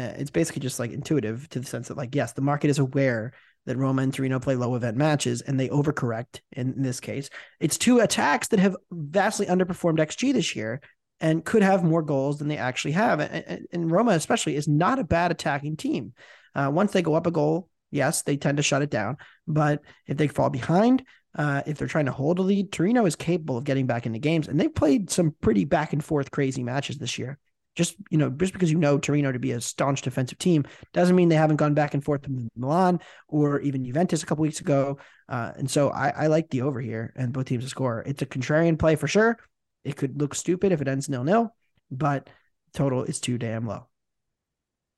uh, 0.00 0.14
it's 0.16 0.30
basically 0.30 0.60
just 0.60 0.78
like 0.78 0.92
intuitive 0.92 1.48
to 1.50 1.60
the 1.60 1.66
sense 1.66 1.88
that 1.88 1.96
like 1.96 2.14
yes 2.14 2.32
the 2.32 2.42
market 2.42 2.70
is 2.70 2.78
aware 2.78 3.32
that 3.66 3.76
Roma 3.76 4.02
and 4.02 4.12
Torino 4.12 4.40
play 4.40 4.56
low 4.56 4.74
event 4.74 4.96
matches 4.96 5.42
and 5.42 5.60
they 5.60 5.68
overcorrect 5.68 6.40
in, 6.52 6.72
in 6.72 6.82
this 6.82 6.98
case. 6.98 7.28
It's 7.60 7.76
two 7.76 8.00
attacks 8.00 8.48
that 8.48 8.58
have 8.58 8.76
vastly 8.90 9.46
underperformed 9.46 9.98
XG 9.98 10.32
this 10.32 10.56
year 10.56 10.80
and 11.20 11.44
could 11.44 11.62
have 11.62 11.84
more 11.84 12.02
goals 12.02 12.38
than 12.38 12.48
they 12.48 12.56
actually 12.56 12.92
have. 12.92 13.20
And, 13.20 13.66
and 13.70 13.90
Roma 13.90 14.12
especially 14.12 14.56
is 14.56 14.66
not 14.66 14.98
a 14.98 15.04
bad 15.04 15.30
attacking 15.30 15.76
team. 15.76 16.14
Uh, 16.54 16.70
once 16.72 16.92
they 16.92 17.02
go 17.02 17.14
up 17.14 17.26
a 17.26 17.30
goal, 17.30 17.68
yes, 17.90 18.22
they 18.22 18.36
tend 18.36 18.56
to 18.56 18.62
shut 18.62 18.82
it 18.82 18.90
down. 18.90 19.18
But 19.46 19.82
if 20.06 20.16
they 20.16 20.28
fall 20.28 20.50
behind, 20.50 21.04
uh, 21.36 21.62
if 21.66 21.78
they're 21.78 21.86
trying 21.86 22.06
to 22.06 22.12
hold 22.12 22.38
a 22.38 22.42
lead, 22.42 22.72
Torino 22.72 23.06
is 23.06 23.14
capable 23.14 23.58
of 23.58 23.64
getting 23.64 23.86
back 23.86 24.06
into 24.06 24.18
games, 24.18 24.48
and 24.48 24.58
they've 24.58 24.74
played 24.74 25.10
some 25.10 25.34
pretty 25.40 25.64
back 25.64 25.92
and 25.92 26.04
forth 26.04 26.30
crazy 26.30 26.64
matches 26.64 26.98
this 26.98 27.18
year. 27.18 27.38
Just 27.76 27.94
you 28.10 28.18
know 28.18 28.30
just 28.30 28.52
because 28.52 28.70
you 28.70 28.78
know 28.78 28.98
Torino 28.98 29.30
to 29.32 29.38
be 29.38 29.52
a 29.52 29.60
staunch 29.60 30.02
defensive 30.02 30.38
team 30.38 30.64
doesn't 30.92 31.14
mean 31.14 31.28
they 31.28 31.36
haven't 31.36 31.56
gone 31.56 31.74
back 31.74 31.94
and 31.94 32.04
forth 32.04 32.22
with 32.28 32.48
Milan 32.56 33.00
or 33.28 33.60
even 33.60 33.84
Juventus 33.84 34.22
a 34.22 34.26
couple 34.26 34.42
weeks 34.42 34.60
ago. 34.60 34.98
Uh, 35.28 35.52
and 35.56 35.70
so 35.70 35.90
I, 35.90 36.10
I 36.10 36.26
like 36.26 36.50
the 36.50 36.62
over 36.62 36.80
here 36.80 37.12
and 37.16 37.32
both 37.32 37.46
teams 37.46 37.64
to 37.64 37.70
score. 37.70 38.02
It's 38.06 38.22
a 38.22 38.26
contrarian 38.26 38.78
play 38.78 38.96
for 38.96 39.06
sure. 39.06 39.38
It 39.84 39.96
could 39.96 40.20
look 40.20 40.34
stupid 40.34 40.72
if 40.72 40.80
it 40.80 40.88
ends 40.88 41.08
nil 41.08 41.24
nil, 41.24 41.54
but 41.90 42.28
total 42.74 43.04
is 43.04 43.20
too 43.20 43.38
damn 43.38 43.66
low. 43.66 43.86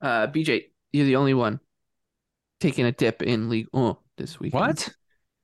Uh, 0.00 0.26
BJ, 0.26 0.70
you're 0.92 1.06
the 1.06 1.16
only 1.16 1.34
one 1.34 1.60
taking 2.60 2.86
a 2.86 2.92
dip 2.92 3.22
in 3.22 3.48
League 3.48 3.68
Oh 3.72 3.98
this 4.16 4.40
week. 4.40 4.54
What? 4.54 4.88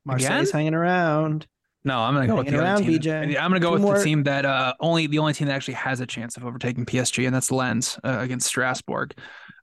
Marseille's 0.05 0.49
Again? 0.49 0.59
hanging 0.59 0.75
around. 0.75 1.47
No, 1.85 2.01
I'm 2.01 2.13
gonna 2.15 2.27
go 2.27 2.37
with 2.37 2.49
the 2.49 2.59
around, 2.59 2.83
team. 2.83 2.99
BJ. 2.99 3.37
I'm 3.39 3.51
gonna 3.51 3.61
go 3.61 3.69
Two 3.69 3.73
with 3.75 3.83
more- 3.83 3.99
the 3.99 4.05
team 4.05 4.25
that 4.25 4.45
uh 4.45 4.75
only 4.81 5.07
the 5.07 5.19
only 5.21 5.33
team 5.33 5.47
that 5.49 5.55
actually 5.55 5.75
has 5.75 6.01
a 6.01 6.07
chance 6.07 6.37
of 6.37 6.45
overtaking 6.45 6.85
PSG, 6.85 7.25
and 7.27 7.35
that's 7.35 7.51
Lens 7.51 7.99
uh, 8.05 8.19
against 8.21 8.47
Strasbourg. 8.47 9.15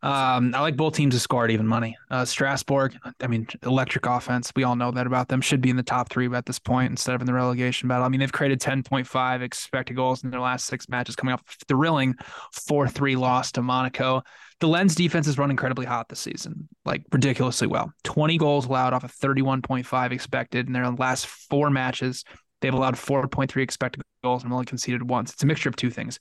Um, 0.02 0.54
I 0.54 0.60
like 0.62 0.78
both 0.78 0.94
teams 0.94 1.16
to 1.16 1.20
score 1.20 1.46
at 1.46 1.52
even 1.52 1.66
money. 1.66 1.98
Uh, 2.12 2.26
Strasbourg, 2.26 2.96
I 3.22 3.28
mean, 3.28 3.48
electric 3.64 4.06
offense. 4.06 4.52
We 4.56 4.64
all 4.64 4.76
know 4.76 4.92
that 4.92 5.08
about 5.08 5.30
them. 5.30 5.42
Should 5.42 5.62
be 5.62 5.72
in 5.72 5.78
the 5.78 5.84
top 5.84 6.10
three 6.10 6.32
at 6.34 6.46
this 6.46 6.60
point 6.60 6.92
instead 6.92 7.16
of 7.16 7.22
in 7.22 7.28
the 7.28 7.34
relegation 7.34 7.90
battle. 7.90 8.06
I 8.06 8.10
mean, 8.10 8.20
they've 8.20 8.32
created 8.32 8.60
10.5 8.62 9.42
expected 9.42 9.96
goals 9.96 10.24
in 10.24 10.30
their 10.30 10.42
last 10.42 10.68
six 10.68 10.88
matches, 10.88 11.16
coming 11.16 11.34
off 11.34 11.42
a 11.42 11.66
thrilling 11.68 12.14
4-3 12.54 13.18
loss 13.18 13.52
to 13.54 13.64
Monaco. 13.64 14.22
The 14.62 14.68
Lens 14.68 14.96
defense 14.96 15.26
has 15.26 15.38
run 15.38 15.52
incredibly 15.52 15.86
hot 15.86 16.08
this 16.08 16.22
season, 16.22 16.70
like 16.86 17.04
ridiculously 17.12 17.68
well. 17.68 17.92
20 18.04 18.38
goals 18.38 18.66
allowed 18.66 18.94
off 18.94 19.04
of 19.04 19.14
31.5 19.14 20.12
expected 20.12 20.68
in 20.68 20.74
their 20.74 20.90
last 20.92 21.28
four 21.28 21.70
matches. 21.70 22.24
They've 22.62 22.74
allowed 22.74 22.96
4.3 22.96 23.62
expected 23.62 24.02
goals 24.24 24.44
and 24.44 24.54
only 24.54 24.66
conceded 24.66 25.10
once. 25.10 25.34
It's 25.34 25.44
a 25.44 25.46
mixture 25.46 25.70
of 25.70 25.76
two 25.76 25.90
things. 25.90 26.20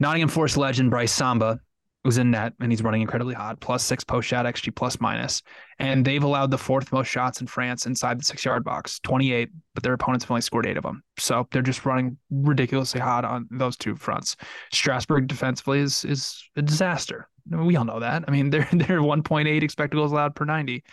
Nottingham 0.00 0.28
Forest 0.28 0.56
legend 0.56 0.90
Brice 0.90 1.12
Samba 1.12 1.60
was 2.04 2.18
in 2.18 2.30
net 2.30 2.52
and 2.60 2.70
he's 2.70 2.82
running 2.82 3.00
incredibly 3.00 3.34
hot, 3.34 3.60
plus 3.60 3.82
six 3.82 4.04
post 4.04 4.28
shot 4.28 4.44
XG 4.44 4.74
plus 4.74 5.00
minus. 5.00 5.42
And 5.78 6.04
they've 6.04 6.22
allowed 6.22 6.50
the 6.50 6.58
fourth 6.58 6.92
most 6.92 7.08
shots 7.08 7.40
in 7.40 7.46
France 7.46 7.86
inside 7.86 8.20
the 8.20 8.24
six 8.24 8.44
yard 8.44 8.62
box, 8.62 9.00
28, 9.00 9.48
but 9.74 9.82
their 9.82 9.94
opponents 9.94 10.24
have 10.24 10.30
only 10.30 10.42
scored 10.42 10.66
eight 10.66 10.76
of 10.76 10.82
them. 10.82 11.02
So 11.18 11.48
they're 11.50 11.62
just 11.62 11.86
running 11.86 12.18
ridiculously 12.30 13.00
hot 13.00 13.24
on 13.24 13.48
those 13.50 13.76
two 13.76 13.96
fronts. 13.96 14.36
Strasbourg 14.72 15.26
defensively 15.26 15.80
is 15.80 16.04
is 16.04 16.42
a 16.56 16.62
disaster. 16.62 17.28
We 17.50 17.76
all 17.76 17.84
know 17.84 18.00
that. 18.00 18.24
I 18.28 18.30
mean, 18.30 18.50
they're 18.50 18.68
they're 18.72 19.00
1.8 19.00 19.62
expected 19.62 19.96
goals 19.96 20.12
allowed 20.12 20.34
per 20.34 20.44
90. 20.44 20.84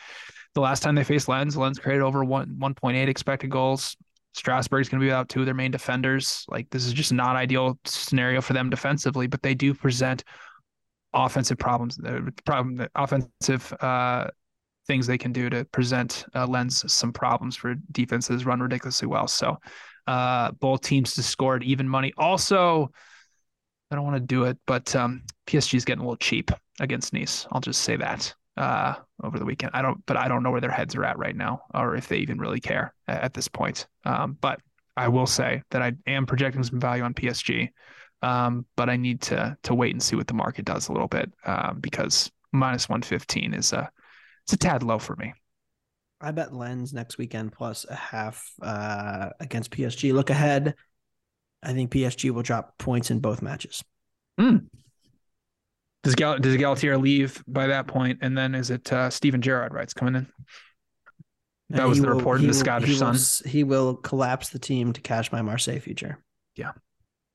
The 0.53 0.62
last 0.62 0.82
time 0.82 0.95
they 0.95 1.03
faced 1.03 1.28
Lens, 1.28 1.55
Lens 1.55 1.80
created 1.80 2.03
over 2.03 2.24
one 2.24 2.55
1.8 2.59 3.07
expected 3.07 3.49
goals. 3.49 3.95
Strasbourg's 4.34 4.88
going 4.88 4.99
to 4.99 5.03
be 5.03 5.07
without 5.07 5.28
two 5.28 5.41
of 5.41 5.45
their 5.45 5.55
main 5.55 5.72
defenders. 5.72 6.45
Like 6.47 6.70
this 6.70 6.86
is 6.86 6.93
just 6.93 7.12
not 7.12 7.36
ideal 7.36 7.78
scenario 7.84 8.39
for 8.39 8.53
them 8.53 8.70
defensively, 8.70 9.28
but 9.28 9.41
they 9.41 9.53
do 9.53 9.74
present 9.74 10.24
offensive 11.14 11.57
problems, 11.57 11.97
the 11.97 12.34
problem, 12.45 12.76
the 12.76 12.89
offensive 12.95 13.74
uh, 13.82 14.28
things 14.88 15.07
they 15.07 15.18
can 15.18 15.32
do 15.32 15.49
to 15.49 15.66
present 15.66 16.26
uh, 16.36 16.45
Lens 16.47 16.91
some 16.91 17.14
problems 17.14 17.55
for 17.55 17.76
defenses 17.91 18.45
run 18.45 18.59
ridiculously 18.59 19.07
well. 19.07 19.28
So 19.28 19.57
uh, 20.07 20.51
both 20.51 20.82
teams 20.82 21.14
to 21.16 21.24
score 21.24 21.55
at 21.55 21.64
even 21.64 21.88
money. 21.88 22.14
Also, 22.18 22.91
I 23.89 23.95
don't 23.95 24.05
want 24.05 24.16
to 24.16 24.22
do 24.22 24.45
it, 24.45 24.57
but 24.66 24.95
um, 24.95 25.24
PSG 25.47 25.76
is 25.76 25.86
getting 25.86 26.01
a 26.01 26.03
little 26.03 26.18
cheap 26.18 26.51
against 26.80 27.14
Nice. 27.14 27.45
I'll 27.51 27.62
just 27.62 27.82
say 27.82 27.97
that 27.97 28.34
uh, 28.57 28.95
over 29.24 29.38
the 29.38 29.45
weekend. 29.45 29.72
I 29.74 29.82
don't, 29.82 30.03
but 30.05 30.18
I 30.18 30.28
don't 30.28 30.43
know 30.43 30.51
where 30.51 30.62
their 30.62 30.72
heads 30.72 30.95
are 30.95 31.03
at 31.03 31.18
right 31.18 31.36
now, 31.36 31.64
or 31.74 31.95
if 31.95 32.07
they 32.07 32.18
even 32.18 32.39
really 32.39 32.59
care 32.59 32.93
at, 33.07 33.22
at 33.24 33.34
this 33.34 33.47
point. 33.47 33.88
Um, 34.05 34.38
but 34.39 34.59
I 34.97 35.07
will 35.07 35.28
say 35.28 35.64
that 35.72 35.82
I 35.82 35.93
am 36.07 36.26
projecting 36.26 36.64
some 36.64 36.80
value 36.80 37.03
on 37.03 37.14
PSG, 37.14 37.70
um, 38.22 38.65
but 38.76 38.89
I 38.89 38.97
need 38.97 39.22
to 39.24 39.57
to 39.63 39.74
wait 39.74 39.93
and 39.93 40.01
see 40.01 40.15
what 40.15 40.28
the 40.28 40.34
market 40.34 40.65
does 40.65 40.89
a 40.89 40.91
little 40.91 41.07
bit 41.07 41.32
um, 41.45 41.80
because 41.80 42.32
minus 42.51 42.88
one 42.89 43.01
fifteen 43.01 43.53
is 43.53 43.74
a 43.74 43.89
it's 44.43 44.53
a 44.53 44.57
tad 44.57 44.84
low 44.84 44.99
for 44.99 45.15
me. 45.15 45.34
I 46.19 46.32
bet 46.32 46.53
Lens 46.53 46.93
next 46.93 47.17
weekend 47.17 47.51
plus 47.51 47.86
a 47.89 47.95
half 47.95 48.51
uh, 48.61 49.30
against 49.39 49.72
PSG. 49.72 50.13
Look 50.13 50.30
ahead. 50.30 50.76
I 51.63 51.74
think 51.74 51.91
PSG 51.91 52.32
will 52.32 52.43
drop 52.43 52.78
points 52.78 53.09
in 53.11 53.19
both 53.19 53.41
matches. 53.41 53.84
Mm. 54.39 54.67
Does 56.03 56.15
Gal- 56.15 56.39
does 56.39 56.57
Galtier 56.57 56.99
leave 56.99 57.43
by 57.47 57.67
that 57.67 57.86
point, 57.88 58.19
and 58.22 58.36
then 58.36 58.55
is 58.55 58.72
it 58.72 58.91
uh, 58.91 59.09
Steven 59.11 59.41
Gerrard 59.41 59.74
rights 59.74 59.93
coming 59.93 60.15
in? 60.15 60.28
That 61.69 61.88
was 61.88 62.01
the 62.01 62.07
will- 62.07 62.15
report 62.15 62.39
in 62.39 62.43
the 62.47 62.49
will- 62.49 62.53
Scottish 62.55 62.89
he 62.89 62.95
Sun. 62.95 63.17
He 63.49 63.63
will 63.63 63.95
collapse 63.95 64.49
the 64.49 64.59
team 64.59 64.93
to 64.93 65.01
cash 65.01 65.32
my 65.32 65.41
Marseille 65.43 65.80
future. 65.80 66.17
Yeah, 66.55 66.72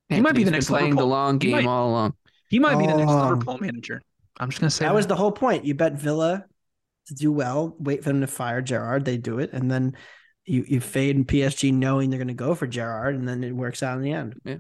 he 0.09 0.21
might 0.21 0.35
be 0.35 0.45
the 0.45 0.51
next 0.51 0.69
playing 0.69 0.95
the 0.97 1.05
long 1.07 1.39
game 1.39 1.53
might- 1.53 1.67
all 1.67 1.91
along. 1.91 2.15
He 2.49 2.59
might 2.59 2.77
be 2.79 2.87
the 2.87 2.97
next 2.97 3.11
Oh. 3.11 3.23
Liverpool 3.29 3.59
manager. 3.59 4.01
I'm 4.39 4.51
just 4.51 4.61
gonna 4.61 4.71
say 4.71 4.85
that 4.85 4.95
was 4.95 5.07
the 5.07 5.17
whole 5.17 5.33
point. 5.33 5.65
You 5.65 5.75
bet 5.75 5.95
Villa 5.95 6.45
to 7.09 7.15
do 7.15 7.33
well, 7.33 7.75
wait 7.79 8.03
for 8.03 8.11
them 8.11 8.21
to 8.21 8.27
fire 8.27 8.61
Gerrard, 8.63 9.05
they 9.05 9.17
do 9.17 9.39
it, 9.39 9.51
and 9.53 9.71
then 9.71 9.97
you 10.45 10.65
you 10.69 10.81
fade 10.81 11.17
in 11.17 11.25
PSG 11.25 11.73
knowing 11.73 12.11
they're 12.11 12.19
going 12.19 12.29
to 12.29 12.35
go 12.35 12.55
for 12.55 12.67
Gerrard, 12.69 13.15
and 13.17 13.29
then 13.29 13.43
it 13.43 13.53
works 13.53 13.83
out 13.83 13.97
in 13.97 14.03
the 14.05 14.13
end. 14.13 14.41
Yeah. 14.45 14.59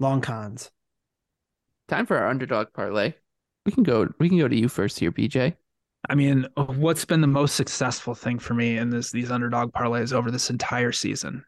Long 0.00 0.20
cons. 0.20 0.70
Time 1.88 2.06
for 2.06 2.16
our 2.18 2.28
underdog 2.28 2.68
parlay. 2.74 3.14
We 3.64 3.72
can 3.72 3.82
go. 3.84 4.08
We 4.18 4.28
can 4.28 4.38
go 4.38 4.48
to 4.48 4.56
you 4.56 4.68
first 4.68 4.98
here, 4.98 5.12
BJ. 5.12 5.54
I 6.08 6.14
mean, 6.14 6.46
what's 6.56 7.04
been 7.04 7.20
the 7.20 7.26
most 7.26 7.54
successful 7.56 8.14
thing 8.14 8.38
for 8.38 8.54
me 8.54 8.76
in 8.78 8.90
this 8.90 9.10
these 9.10 9.30
underdog 9.30 9.72
parlays 9.72 10.12
over 10.12 10.30
this 10.30 10.50
entire 10.50 10.92
season? 10.92 11.44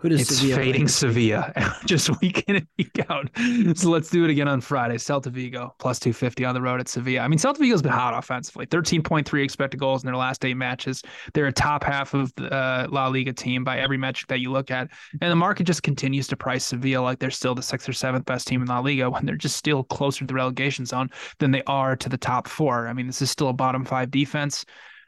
Who 0.00 0.08
does 0.08 0.22
It's 0.22 0.36
Sevilla 0.36 0.56
fading? 0.56 0.88
Sevilla 0.88 1.52
just 1.84 2.20
week 2.22 2.44
in 2.48 2.56
and 2.56 2.66
week 2.78 2.98
out. 3.10 3.28
So 3.76 3.90
let's 3.90 4.08
do 4.08 4.24
it 4.24 4.30
again 4.30 4.48
on 4.48 4.62
Friday. 4.62 4.96
Celta 4.96 5.30
Vigo 5.30 5.74
plus 5.78 5.98
250 5.98 6.44
on 6.46 6.54
the 6.54 6.62
road 6.62 6.80
at 6.80 6.88
Sevilla. 6.88 7.20
I 7.20 7.28
mean, 7.28 7.38
Celta 7.38 7.58
Vigo's 7.58 7.82
been 7.82 7.92
hot 7.92 8.14
offensively. 8.16 8.66
13.3 8.66 9.44
expected 9.44 9.78
goals 9.78 10.02
in 10.02 10.06
their 10.06 10.16
last 10.16 10.42
eight 10.46 10.54
matches. 10.54 11.02
They're 11.34 11.48
a 11.48 11.52
top 11.52 11.84
half 11.84 12.14
of 12.14 12.34
the 12.36 12.50
uh, 12.50 12.86
La 12.90 13.08
Liga 13.08 13.34
team 13.34 13.62
by 13.62 13.78
every 13.78 13.98
metric 13.98 14.28
that 14.28 14.40
you 14.40 14.50
look 14.50 14.70
at. 14.70 14.88
And 15.20 15.30
the 15.30 15.36
market 15.36 15.64
just 15.64 15.82
continues 15.82 16.26
to 16.28 16.36
price 16.36 16.64
Sevilla 16.64 17.02
like 17.02 17.18
they're 17.18 17.30
still 17.30 17.54
the 17.54 17.62
sixth 17.62 17.86
or 17.86 17.92
seventh 17.92 18.24
best 18.24 18.48
team 18.48 18.62
in 18.62 18.68
La 18.68 18.78
Liga 18.78 19.10
when 19.10 19.26
they're 19.26 19.36
just 19.36 19.56
still 19.56 19.84
closer 19.84 20.20
to 20.20 20.26
the 20.26 20.34
relegation 20.34 20.86
zone 20.86 21.10
than 21.40 21.50
they 21.50 21.62
are 21.66 21.94
to 21.96 22.08
the 22.08 22.18
top 22.18 22.48
four. 22.48 22.88
I 22.88 22.94
mean, 22.94 23.06
this 23.06 23.20
is 23.20 23.30
still 23.30 23.48
a 23.48 23.52
bottom 23.52 23.84
five 23.84 24.10
defense. 24.10 24.64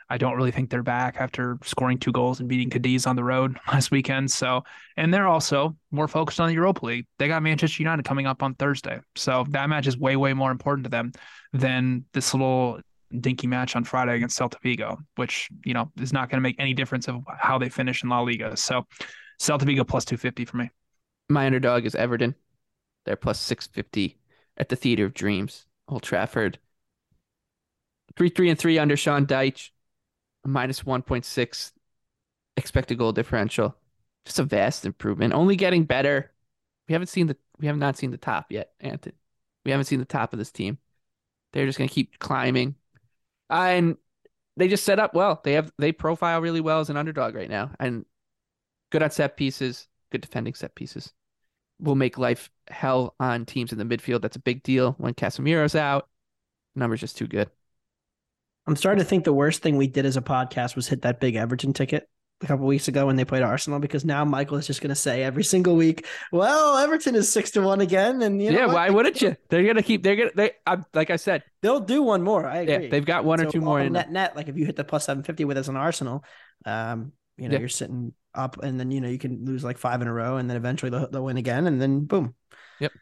I 0.08 0.18
don't 0.18 0.36
really 0.36 0.50
think 0.50 0.70
they're 0.70 0.82
back 0.82 1.16
after 1.18 1.58
scoring 1.64 1.98
two 1.98 2.12
goals 2.12 2.40
and 2.40 2.48
beating 2.48 2.70
Cadiz 2.70 3.06
on 3.06 3.16
the 3.16 3.24
road 3.24 3.58
last 3.68 3.90
weekend. 3.90 4.30
So, 4.30 4.64
and 4.96 5.12
they're 5.12 5.28
also 5.28 5.76
more 5.90 6.08
focused 6.08 6.40
on 6.40 6.48
the 6.48 6.54
Europa 6.54 6.84
League. 6.84 7.06
They 7.18 7.28
got 7.28 7.42
Manchester 7.42 7.82
United 7.82 8.04
coming 8.04 8.26
up 8.26 8.42
on 8.42 8.54
Thursday. 8.54 9.00
So 9.16 9.46
that 9.50 9.68
match 9.68 9.86
is 9.86 9.96
way, 9.96 10.16
way 10.16 10.32
more 10.32 10.50
important 10.50 10.84
to 10.84 10.90
them 10.90 11.12
than 11.52 12.04
this 12.12 12.34
little 12.34 12.80
dinky 13.20 13.46
match 13.46 13.76
on 13.76 13.84
Friday 13.84 14.16
against 14.16 14.38
Celta 14.38 14.60
Vigo, 14.62 14.98
which, 15.16 15.48
you 15.64 15.74
know, 15.74 15.90
is 16.00 16.12
not 16.12 16.30
going 16.30 16.38
to 16.38 16.42
make 16.42 16.56
any 16.58 16.74
difference 16.74 17.08
of 17.08 17.22
how 17.38 17.58
they 17.58 17.68
finish 17.68 18.02
in 18.02 18.08
La 18.08 18.20
Liga. 18.20 18.56
So 18.56 18.86
Celta 19.40 19.62
Vigo 19.62 19.84
plus 19.84 20.04
250 20.04 20.44
for 20.44 20.56
me. 20.56 20.70
My 21.28 21.46
underdog 21.46 21.86
is 21.86 21.94
Everton. 21.94 22.34
They're 23.04 23.16
plus 23.16 23.40
six 23.40 23.66
fifty 23.66 24.18
at 24.56 24.68
the 24.68 24.76
Theater 24.76 25.04
of 25.04 25.14
Dreams, 25.14 25.66
Old 25.88 26.02
Trafford. 26.02 26.58
Three 28.16 28.28
three 28.28 28.50
and 28.50 28.58
three 28.58 28.78
under 28.78 28.96
Sean 28.96 29.26
Dyche, 29.26 29.70
minus 30.44 30.84
one 30.84 31.02
point 31.02 31.24
six 31.24 31.72
expected 32.56 32.98
goal 32.98 33.12
differential. 33.12 33.76
Just 34.24 34.38
a 34.38 34.44
vast 34.44 34.86
improvement. 34.86 35.34
Only 35.34 35.56
getting 35.56 35.84
better. 35.84 36.32
We 36.88 36.92
haven't 36.92 37.08
seen 37.08 37.26
the 37.26 37.36
we 37.58 37.66
have 37.66 37.76
not 37.76 37.96
seen 37.96 38.10
the 38.10 38.16
top 38.18 38.52
yet, 38.52 38.72
Anthony. 38.80 39.16
We 39.64 39.70
haven't 39.70 39.86
seen 39.86 40.00
the 40.00 40.04
top 40.04 40.32
of 40.32 40.38
this 40.38 40.52
team. 40.52 40.78
They're 41.52 41.66
just 41.66 41.78
gonna 41.78 41.88
keep 41.88 42.18
climbing. 42.18 42.76
and 43.50 43.96
they 44.56 44.68
just 44.68 44.84
set 44.84 44.98
up 45.00 45.14
well. 45.14 45.40
They 45.44 45.54
have 45.54 45.72
they 45.78 45.92
profile 45.92 46.40
really 46.40 46.60
well 46.60 46.80
as 46.80 46.90
an 46.90 46.96
underdog 46.96 47.34
right 47.34 47.50
now. 47.50 47.72
And 47.80 48.04
good 48.90 49.02
on 49.02 49.10
set 49.10 49.36
pieces, 49.36 49.88
good 50.10 50.20
defending 50.22 50.54
set 50.54 50.74
pieces. 50.74 51.12
Will 51.80 51.96
make 51.96 52.18
life 52.18 52.50
hell 52.68 53.14
on 53.20 53.46
teams 53.46 53.72
in 53.72 53.78
the 53.78 53.84
midfield. 53.84 54.22
That's 54.22 54.36
a 54.36 54.40
big 54.40 54.62
deal 54.62 54.92
when 54.98 55.14
Casemiro's 55.14 55.74
out. 55.74 56.08
Numbers 56.76 57.00
just 57.00 57.16
too 57.18 57.26
good. 57.26 57.50
I'm 58.66 58.76
starting 58.76 59.02
to 59.02 59.08
think 59.08 59.24
the 59.24 59.32
worst 59.32 59.62
thing 59.62 59.76
we 59.76 59.86
did 59.88 60.06
as 60.06 60.16
a 60.16 60.22
podcast 60.22 60.76
was 60.76 60.88
hit 60.88 61.02
that 61.02 61.20
big 61.20 61.34
Everton 61.34 61.72
ticket 61.72 62.08
a 62.42 62.46
couple 62.46 62.66
weeks 62.66 62.88
ago 62.88 63.06
when 63.06 63.16
they 63.16 63.24
played 63.24 63.42
Arsenal 63.42 63.78
because 63.78 64.04
now 64.04 64.24
Michael 64.24 64.56
is 64.56 64.66
just 64.66 64.80
going 64.80 64.88
to 64.90 64.94
say 64.96 65.22
every 65.22 65.44
single 65.44 65.76
week, 65.76 66.06
"Well, 66.32 66.76
Everton 66.78 67.14
is 67.14 67.32
six 67.32 67.52
to 67.52 67.62
one 67.62 67.80
again," 67.80 68.22
and 68.22 68.40
you 68.42 68.50
know 68.52 68.66
yeah, 68.66 68.66
why 68.66 68.90
wouldn't 68.90 69.20
you? 69.22 69.36
They're 69.48 69.64
gonna 69.64 69.82
keep. 69.82 70.02
They're 70.02 70.16
gonna. 70.16 70.30
They. 70.34 70.52
I, 70.66 70.78
like 70.94 71.10
I 71.10 71.16
said, 71.16 71.42
They'll 71.60 71.80
do 71.80 72.02
one 72.02 72.22
more. 72.22 72.46
I 72.46 72.62
yeah, 72.62 72.88
they've 72.88 73.04
got 73.04 73.24
one 73.24 73.40
or 73.40 73.50
two 73.50 73.60
more 73.60 73.80
in. 73.80 73.92
net 73.92 74.10
net. 74.10 74.36
Like 74.36 74.48
if 74.48 74.56
you 74.56 74.64
hit 74.66 74.76
the 74.76 74.84
plus 74.84 75.04
seven 75.04 75.22
fifty 75.22 75.44
with 75.44 75.56
us 75.58 75.68
on 75.68 75.76
Arsenal, 75.76 76.24
um, 76.64 77.12
you 77.36 77.48
know 77.48 77.54
Yeah. 77.54 77.60
you're 77.60 77.68
sitting 77.68 78.12
up, 78.34 78.62
and 78.62 78.78
then 78.78 78.90
you 78.90 79.00
know 79.00 79.08
you 79.08 79.18
can 79.18 79.44
lose 79.44 79.62
like 79.62 79.78
five 79.78 80.02
in 80.02 80.08
a 80.08 80.12
row, 80.12 80.36
and 80.36 80.48
then 80.50 80.56
eventually 80.56 80.90
they'll, 80.90 81.08
they'll 81.10 81.24
win 81.24 81.36
again, 81.36 81.66
and 81.66 81.80
then 81.80 82.04
boom. 82.04 82.34
Yep. 82.80 82.92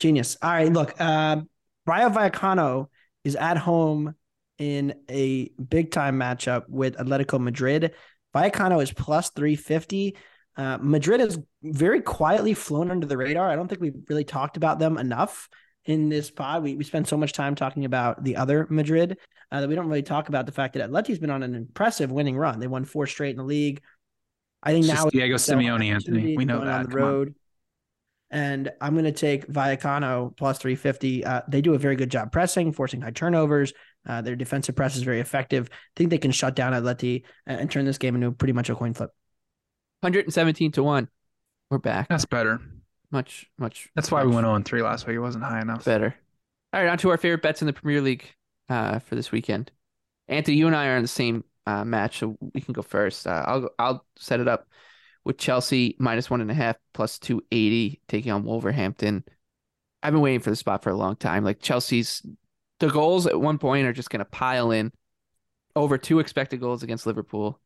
Genius. 0.00 0.36
All 0.42 0.50
right, 0.50 0.72
look, 0.72 0.94
uh, 0.98 1.40
Rayo 1.86 2.08
Vallecano 2.10 2.88
is 3.24 3.36
at 3.36 3.56
home 3.58 4.14
in 4.58 4.94
a 5.10 5.50
big 5.68 5.90
time 5.90 6.18
matchup 6.18 6.64
with 6.68 6.96
Atletico 6.96 7.40
Madrid. 7.40 7.94
Vallecano 8.34 8.82
is 8.82 8.92
plus 8.92 9.30
three 9.30 9.56
fifty. 9.56 10.16
Uh, 10.56 10.78
Madrid 10.80 11.20
has 11.20 11.38
very 11.62 12.00
quietly 12.00 12.54
flown 12.54 12.90
under 12.90 13.06
the 13.06 13.16
radar. 13.16 13.50
I 13.50 13.56
don't 13.56 13.68
think 13.68 13.80
we've 13.80 14.02
really 14.08 14.24
talked 14.24 14.56
about 14.56 14.78
them 14.78 14.96
enough. 14.98 15.48
in 15.84 16.08
this 16.08 16.30
pod. 16.30 16.62
We, 16.62 16.74
we 16.76 16.82
spend 16.84 17.06
so 17.06 17.16
much 17.16 17.32
time 17.32 17.54
talking 17.54 17.84
about 17.84 18.24
the 18.24 18.36
other 18.36 18.66
Madrid 18.70 19.18
uh, 19.52 19.60
that 19.60 19.68
we 19.68 19.74
don't 19.76 19.86
really 19.86 20.02
talk 20.02 20.28
about 20.28 20.44
the 20.46 20.52
fact 20.52 20.74
that 20.74 20.90
Atleti's 20.90 21.18
been 21.20 21.30
on 21.30 21.42
an 21.44 21.54
impressive 21.54 22.10
winning 22.10 22.36
run. 22.36 22.58
They 22.58 22.66
won 22.66 22.84
four 22.84 23.06
straight 23.06 23.30
in 23.30 23.36
the 23.36 23.44
league. 23.44 23.82
I 24.62 24.72
think 24.72 24.86
It's 24.86 24.94
now 24.94 25.08
Diego 25.08 25.36
Simeone, 25.36 25.84
Anthony. 25.92 26.36
We 26.36 26.44
know 26.44 26.64
that. 26.64 26.80
on 26.80 26.82
the 26.84 26.88
Come 26.90 27.02
on. 27.02 27.08
road. 27.08 27.34
And 28.30 28.72
I'm 28.80 28.94
going 28.94 29.04
to 29.04 29.12
take 29.12 29.46
Vallecano 29.46 30.36
plus 30.36 30.58
350. 30.58 31.24
Uh, 31.24 31.42
they 31.46 31.60
do 31.60 31.74
a 31.74 31.78
very 31.78 31.94
good 31.94 32.10
job 32.10 32.32
pressing, 32.32 32.72
forcing 32.72 33.00
high 33.00 33.12
turnovers. 33.12 33.72
Uh, 34.06 34.22
their 34.22 34.36
defensive 34.36 34.76
press 34.76 34.96
is 34.96 35.02
very 35.02 35.20
effective. 35.20 35.68
I 35.72 35.76
think 35.96 36.10
they 36.10 36.18
can 36.18 36.30
shut 36.30 36.54
down 36.54 36.72
Atleti 36.72 37.24
and, 37.46 37.60
and 37.60 37.70
turn 37.70 37.84
this 37.84 37.98
game 37.98 38.14
into 38.14 38.32
pretty 38.32 38.52
much 38.52 38.70
a 38.70 38.74
coin 38.74 38.94
flip. 38.94 39.10
117 40.00 40.72
to 40.72 40.82
1. 40.82 41.08
We're 41.70 41.78
back. 41.78 42.08
That's 42.08 42.24
better. 42.24 42.60
Much, 43.10 43.46
much. 43.58 43.88
That's 43.94 44.10
why 44.10 44.22
we 44.22 44.28
much 44.28 44.34
went 44.36 44.46
on 44.46 44.64
three 44.64 44.82
last 44.82 45.06
week. 45.06 45.16
It 45.16 45.20
wasn't 45.20 45.44
high 45.44 45.60
enough. 45.60 45.84
better. 45.84 46.14
All 46.72 46.82
right, 46.82 46.90
on 46.90 46.98
to 46.98 47.10
our 47.10 47.16
favorite 47.16 47.42
bets 47.42 47.62
in 47.62 47.66
the 47.66 47.72
Premier 47.72 48.00
League 48.00 48.24
uh, 48.68 48.98
for 48.98 49.14
this 49.14 49.32
weekend. 49.32 49.70
Anthony, 50.28 50.56
you 50.56 50.66
and 50.66 50.76
I 50.76 50.88
are 50.88 50.96
in 50.96 51.02
the 51.02 51.08
same 51.08 51.44
uh, 51.66 51.84
match, 51.84 52.18
so 52.18 52.36
we 52.40 52.60
can 52.60 52.72
go 52.72 52.82
first. 52.82 53.26
Uh, 53.26 53.44
I'll 53.46 53.70
I'll 53.78 54.06
set 54.16 54.40
it 54.40 54.48
up 54.48 54.68
with 55.24 55.38
Chelsea 55.38 55.96
minus 55.98 56.28
one 56.30 56.40
and 56.40 56.50
a 56.50 56.54
half 56.54 56.76
plus 56.92 57.18
two 57.18 57.42
eighty 57.52 58.00
taking 58.08 58.32
on 58.32 58.44
Wolverhampton. 58.44 59.24
I've 60.02 60.12
been 60.12 60.22
waiting 60.22 60.40
for 60.40 60.50
the 60.50 60.56
spot 60.56 60.82
for 60.82 60.90
a 60.90 60.96
long 60.96 61.16
time. 61.16 61.44
Like 61.44 61.60
Chelsea's, 61.60 62.22
the 62.80 62.88
goals 62.88 63.26
at 63.26 63.40
one 63.40 63.58
point 63.58 63.86
are 63.86 63.92
just 63.92 64.10
going 64.10 64.20
to 64.20 64.24
pile 64.24 64.70
in. 64.70 64.92
Over 65.74 65.98
two 65.98 66.20
expected 66.20 66.60
goals 66.60 66.82
against 66.82 67.06
Liverpool, 67.06 67.60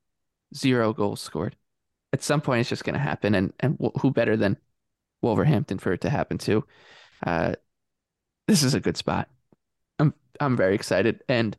zero 0.54 0.92
goals 0.92 1.20
scored. 1.20 1.56
At 2.12 2.22
some 2.22 2.40
point, 2.40 2.60
it's 2.60 2.68
just 2.68 2.84
going 2.84 2.94
to 2.94 3.00
happen, 3.00 3.36
and 3.36 3.52
and 3.60 3.78
who 4.00 4.10
better 4.10 4.36
than 4.36 4.56
Wolverhampton 5.22 5.78
for 5.78 5.92
it 5.92 6.00
to 6.00 6.10
happen 6.10 6.38
to? 6.38 6.64
Uh, 7.24 7.54
this 8.48 8.64
is 8.64 8.74
a 8.74 8.80
good 8.80 8.96
spot. 8.96 9.28
I'm 10.00 10.12
I'm 10.40 10.56
very 10.56 10.74
excited, 10.74 11.22
and 11.28 11.56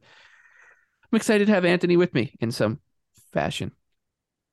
I'm 1.12 1.16
excited 1.16 1.48
to 1.48 1.54
have 1.54 1.64
Anthony 1.64 1.96
with 1.96 2.14
me 2.14 2.36
in 2.42 2.52
some 2.52 2.80
fashion. 3.32 3.72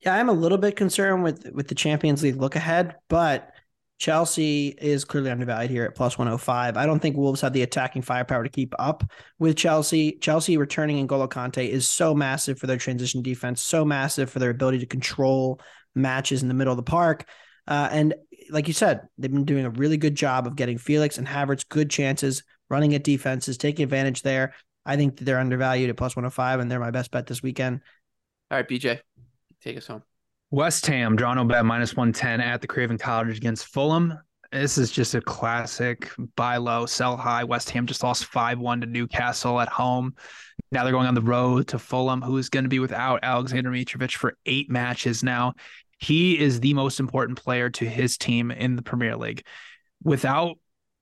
Yeah, 0.01 0.15
I'm 0.15 0.29
a 0.29 0.33
little 0.33 0.59
bit 0.59 0.77
concerned 0.77 1.25
with 1.25 1.51
with 1.53 1.67
the 1.67 1.75
Champions 1.75 2.23
League 2.23 2.37
look 2.37 2.55
ahead, 2.55 2.95
but 3.09 3.51
Chelsea 3.99 4.69
is 4.69 5.05
clearly 5.05 5.31
undervalued 5.31 5.71
here 5.71 5.85
at 5.85 5.95
plus 5.95 6.17
105. 6.17 6.77
I 6.77 6.87
don't 6.87 7.01
think 7.01 7.17
Wolves 7.17 7.41
have 7.41 7.53
the 7.53 7.63
attacking 7.63 8.03
firepower 8.03 8.45
to 8.45 8.49
keep 8.49 8.73
up 8.79 9.03
with 9.39 9.57
Chelsea. 9.57 10.13
Chelsea 10.21 10.57
returning 10.57 11.07
N'Golo 11.07 11.29
Kante 11.29 11.69
is 11.69 11.89
so 11.89 12.15
massive 12.15 12.59
for 12.59 12.69
their 12.69 12.77
transition 12.77 13.23
defense, 13.23 13.61
so 13.61 13.85
massive 13.85 14.31
for 14.31 14.39
their 14.39 14.51
ability 14.51 14.79
to 14.79 14.87
control 14.87 15.61
matches 15.97 16.43
in 16.43 16.49
the 16.49 16.55
middle 16.55 16.73
of 16.73 16.77
the 16.77 16.83
park. 16.83 17.29
Uh, 17.67 17.89
and 17.91 18.15
like 18.51 18.69
you 18.69 18.75
said, 18.75 19.09
they've 19.19 19.33
been 19.33 19.45
doing 19.45 19.65
a 19.65 19.71
really 19.71 19.97
good 19.97 20.15
job 20.15 20.47
of 20.47 20.57
getting 20.57 20.79
Felix 20.79 21.19
and 21.19 21.27
Havertz 21.27 21.69
good 21.69 21.91
chances, 21.91 22.45
running 22.71 22.95
at 22.95 23.05
defenses, 23.05 23.59
taking 23.59 23.83
advantage 23.83 24.23
there. 24.23 24.55
I 24.87 24.97
think 24.97 25.19
they're 25.19 25.41
undervalued 25.41 25.91
at 25.91 25.97
plus 25.97 26.17
105, 26.17 26.61
and 26.61 26.71
they're 26.71 26.81
my 26.81 26.93
best 26.93 27.11
bet 27.11 27.27
this 27.27 27.43
weekend. 27.43 27.81
All 28.51 28.57
right, 28.57 28.67
BJ, 28.67 29.01
take 29.61 29.77
us 29.77 29.87
home. 29.87 30.03
West 30.51 30.87
Ham, 30.87 31.15
draw 31.15 31.35
no 31.35 31.45
bet 31.45 31.67
minus 31.67 31.95
110 31.95 32.41
at 32.41 32.63
the 32.63 32.67
Craven 32.67 32.97
Cottage 32.97 33.37
against 33.37 33.67
Fulham. 33.67 34.19
This 34.51 34.79
is 34.79 34.91
just 34.91 35.15
a 35.15 35.21
classic 35.21 36.11
buy 36.37 36.57
low, 36.57 36.87
sell 36.87 37.19
high. 37.19 37.45
West 37.45 37.69
Ham 37.71 37.85
just 37.85 38.03
lost 38.03 38.25
5 38.27 38.59
1 38.59 38.81
to 38.81 38.87
Newcastle 38.87 39.61
at 39.61 39.69
home. 39.69 40.15
Now 40.73 40.85
they're 40.85 40.93
going 40.93 41.07
on 41.07 41.15
the 41.15 41.21
road 41.21 41.69
to 41.69 41.79
Fulham, 41.79 42.23
who 42.23 42.39
is 42.39 42.49
going 42.49 42.65
to 42.65 42.71
be 42.71 42.79
without 42.79 43.21
Alexander 43.23 43.71
Mitrovic 43.71 44.17
for 44.17 44.39
eight 44.47 44.71
matches 44.71 45.23
now. 45.23 45.53
He 45.99 46.39
is 46.39 46.61
the 46.61 46.73
most 46.73 46.99
important 46.99 47.39
player 47.39 47.69
to 47.71 47.85
his 47.85 48.17
team 48.17 48.51
in 48.51 48.75
the 48.75 48.83
Premier 48.83 49.17
League. 49.17 49.45
Without 50.03 50.57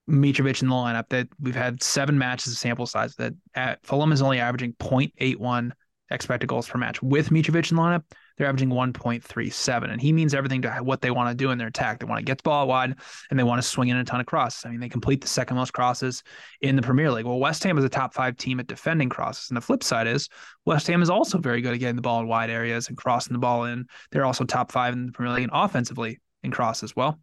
Mitrovic 0.09 0.61
in 0.61 0.67
the 0.67 0.75
lineup, 0.75 1.07
that 1.09 1.29
we've 1.39 1.55
had 1.55 1.81
seven 1.81 2.17
matches 2.17 2.51
of 2.51 2.59
sample 2.59 2.85
size 2.85 3.15
that 3.15 3.33
at 3.55 3.85
Fulham 3.85 4.11
is 4.11 4.21
only 4.21 4.39
averaging 4.39 4.73
0.81 4.73 5.71
expected 6.11 6.47
goals 6.47 6.67
per 6.67 6.77
match. 6.77 7.01
With 7.01 7.29
Mitrovic 7.29 7.71
in 7.71 7.77
the 7.77 7.81
lineup, 7.81 8.03
they're 8.37 8.47
averaging 8.47 8.69
1.37. 8.69 9.91
And 9.91 9.99
he 9.99 10.13
means 10.13 10.33
everything 10.33 10.61
to 10.61 10.71
what 10.75 11.01
they 11.01 11.11
want 11.11 11.29
to 11.29 11.35
do 11.35 11.51
in 11.51 11.57
their 11.57 11.67
attack. 11.67 11.99
They 11.99 12.05
want 12.05 12.19
to 12.19 12.25
get 12.25 12.37
the 12.37 12.43
ball 12.43 12.67
wide 12.67 12.95
and 13.29 13.39
they 13.39 13.43
want 13.43 13.61
to 13.61 13.67
swing 13.67 13.89
in 13.89 13.97
a 13.97 14.03
ton 14.03 14.19
of 14.19 14.25
crosses. 14.25 14.65
I 14.65 14.69
mean, 14.69 14.79
they 14.79 14.89
complete 14.89 15.21
the 15.21 15.27
second 15.27 15.57
most 15.57 15.73
crosses 15.73 16.23
in 16.61 16.75
the 16.75 16.81
Premier 16.81 17.11
League. 17.11 17.25
Well, 17.25 17.39
West 17.39 17.63
Ham 17.63 17.77
is 17.77 17.83
a 17.83 17.89
top 17.89 18.13
five 18.13 18.37
team 18.37 18.59
at 18.59 18.67
defending 18.67 19.09
crosses. 19.09 19.49
And 19.49 19.57
the 19.57 19.61
flip 19.61 19.83
side 19.83 20.07
is 20.07 20.29
West 20.65 20.87
Ham 20.87 21.01
is 21.01 21.09
also 21.09 21.37
very 21.37 21.61
good 21.61 21.73
at 21.73 21.79
getting 21.79 21.95
the 21.95 22.01
ball 22.01 22.21
in 22.21 22.27
wide 22.27 22.49
areas 22.49 22.87
and 22.87 22.97
crossing 22.97 23.33
the 23.33 23.39
ball 23.39 23.65
in. 23.65 23.85
They're 24.11 24.25
also 24.25 24.43
top 24.43 24.71
five 24.71 24.93
in 24.93 25.07
the 25.07 25.11
Premier 25.11 25.33
League 25.33 25.43
and 25.43 25.51
offensively 25.53 26.19
in 26.43 26.51
crosses. 26.51 26.95
Well, 26.95 27.19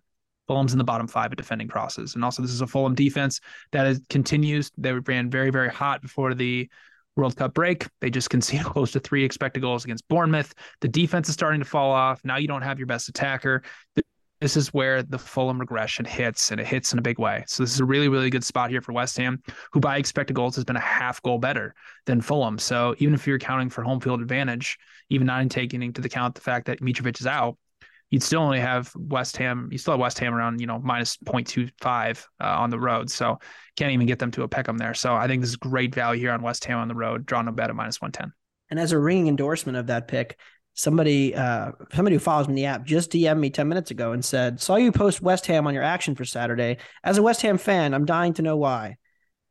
Fulham's 0.47 0.73
in 0.73 0.79
the 0.79 0.85
bottom 0.85 1.07
five 1.07 1.33
at 1.33 1.39
defending 1.39 1.69
crosses. 1.69 2.15
And 2.15 2.25
also, 2.25 2.43
this 2.43 2.51
is 2.51 2.61
a 2.61 2.67
Fulham 2.67 2.95
defense 2.95 3.41
that 3.73 3.87
is, 3.87 4.01
continues. 4.11 4.71
They 4.77 4.93
ran 4.93 5.31
very, 5.31 5.51
very 5.51 5.71
hot 5.71 6.03
before 6.03 6.35
the 6.35 6.69
World 7.17 7.37
Cup 7.37 7.55
break. 7.55 7.87
They 8.01 8.11
just 8.11 8.31
conceded 8.31 8.65
close 8.73 8.93
to 8.93 9.01
three 9.01 9.25
expected 9.25 9.61
goals 9.61 9.85
against 9.85 10.07
Bournemouth. 10.09 10.55
The 10.81 10.89
defense 10.89 11.29
is 11.29 11.35
starting 11.35 11.61
to 11.61 11.67
fall 11.67 11.93
off. 11.93 12.21
Now 12.25 12.37
you 12.37 12.49
don't 12.49 12.62
have 12.62 12.79
your 12.79 12.87
best 12.87 13.09
attacker. 13.09 13.62
This 14.41 14.57
is 14.57 14.75
where 14.75 15.03
the 15.03 15.19
Fulham 15.19 15.59
regression 15.59 16.05
hits, 16.05 16.51
and 16.51 16.61
it 16.61 16.67
hits 16.67 16.93
in 16.93 16.99
a 16.99 17.03
big 17.03 17.19
way. 17.19 17.45
So 17.47 17.62
this 17.62 17.73
is 17.73 17.81
a 17.81 17.85
really, 17.85 18.09
really 18.09 18.29
good 18.29 18.45
spot 18.45 18.69
here 18.69 18.83
for 18.83 18.93
West 18.93 19.17
Ham, 19.17 19.43
who 19.73 19.81
by 19.81 19.97
expected 19.97 20.35
goals 20.35 20.57
has 20.57 20.65
been 20.65 20.77
a 20.77 20.81
half 20.81 21.23
goal 21.23 21.39
better 21.39 21.75
than 22.05 22.21
Fulham. 22.21 22.59
So 22.59 22.95
even 22.99 23.15
if 23.15 23.27
you're 23.27 23.37
accounting 23.37 23.71
for 23.71 23.83
home 23.83 24.01
field 24.01 24.21
advantage, 24.21 24.77
even 25.09 25.27
not 25.27 25.49
taking 25.51 25.83
into 25.83 26.03
account 26.03 26.35
the 26.35 26.41
fact 26.41 26.67
that 26.67 26.81
Mitrovic 26.81 27.21
is 27.21 27.27
out, 27.27 27.57
you'd 28.15 28.23
still 28.23 28.43
only 28.43 28.61
have 28.61 28.93
West 28.95 29.37
Ham. 29.39 29.69
You 29.73 29.77
still 29.77 29.95
have 29.95 30.01
West 30.01 30.21
Ham 30.21 30.33
around, 30.33 30.61
you 30.61 30.69
know, 30.69 30.79
minus 30.79 31.17
0.25 31.17 32.25
uh, 32.41 32.45
on 32.45 32.71
the 32.71 32.79
road. 32.79 33.11
So 33.11 33.41
can't 33.77 33.91
even 33.91 34.07
get 34.07 34.21
them 34.21 34.31
to 34.31 34.45
a 34.45 34.49
pick 34.49 34.69
'em 34.69 34.79
there. 34.79 34.95
So 34.95 35.17
I 35.17 35.27
think 35.27 35.43
this 35.43 35.51
is 35.51 35.57
great 35.57 35.93
value 35.93 36.21
here 36.21 36.31
on 36.31 36.41
West 36.41 36.65
Ham 36.67 36.79
on 36.79 36.87
the 36.87 36.95
road. 36.95 37.27
Draw 37.27 37.43
no 37.43 37.51
bet 37.51 37.71
at 37.71 37.75
minus 37.75 38.01
110. 38.01 38.33
And 38.71 38.79
as 38.79 38.93
a 38.93 38.99
ringing 39.01 39.27
endorsement 39.27 39.77
of 39.77 39.89
that 39.89 40.07
pick, 40.07 40.39
somebody 40.75 41.35
uh, 41.35 41.73
somebody 41.93 42.15
who 42.15 42.21
follows 42.21 42.47
me 42.47 42.53
in 42.53 42.55
the 42.55 42.67
app 42.67 42.85
just 42.85 43.11
DM'd 43.11 43.41
me 43.41 43.51
10 43.51 43.67
minutes 43.69 43.91
ago 43.91 44.12
and 44.12 44.25
said, 44.25 44.61
Saw 44.61 44.77
you 44.77 44.93
post 44.93 45.21
West 45.21 45.47
Ham 45.47 45.67
on 45.67 45.75
your 45.75 45.83
action 45.83 46.15
for 46.15 46.25
Saturday. 46.25 46.77
As 47.03 47.19
a 47.19 47.23
West 47.23 47.43
Ham 47.43 47.59
fan, 47.59 47.95
I'm 47.95 48.05
dying 48.05 48.35
to 48.35 48.43
know 48.43 48.57
why. 48.57 48.97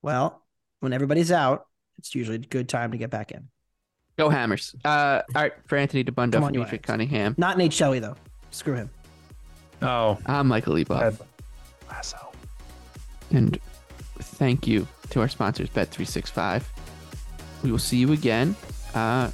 Well, 0.02 0.42
when 0.80 0.94
everybody's 0.94 1.34
out, 1.34 1.66
it's 1.98 2.16
usually 2.16 2.38
a 2.38 2.40
good 2.40 2.70
time 2.70 2.94
to 2.94 2.98
get 2.98 3.10
back 3.10 3.32
in. 3.32 3.50
Go 4.18 4.30
Hammers. 4.30 4.74
Uh, 4.86 5.22
all 5.36 5.42
right, 5.42 5.52
for 5.68 5.78
Anthony 5.78 6.06
Dabbundo, 6.06 6.32
Come 6.32 6.44
for 6.44 6.48
on, 6.48 6.54
you 6.54 6.62
Dimitri 6.62 6.78
Ajax. 6.78 6.88
Cunningham. 6.88 7.36
Not 7.38 7.58
Nate 7.58 7.74
Shelley, 7.74 8.00
though. 8.00 8.16
Screw 8.54 8.76
him. 8.76 8.90
Oh, 9.82 10.18
I'm 10.28 10.48
Michael 10.48 10.76
Leboff. 10.76 11.20
Lasso. 11.90 12.32
And 13.32 13.60
thank 14.20 14.68
you 14.68 14.88
to 15.10 15.22
our 15.22 15.28
sponsors, 15.28 15.70
Bet365. 15.70 16.64
We 17.64 17.72
will 17.72 17.80
see 17.80 17.98
you 17.98 18.14
again 18.14 18.56
uh, 18.94 19.32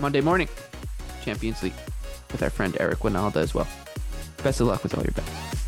Monday 0.00 0.20
morning, 0.20 0.48
Champions 1.24 1.62
League, 1.62 1.72
with 2.32 2.42
our 2.42 2.50
friend 2.50 2.76
Eric 2.80 2.98
Wynalda 2.98 3.36
as 3.36 3.54
well. 3.54 3.68
Best 4.42 4.60
of 4.60 4.66
luck 4.66 4.82
with 4.82 4.96
all 4.96 5.04
your 5.04 5.12
bets. 5.12 5.67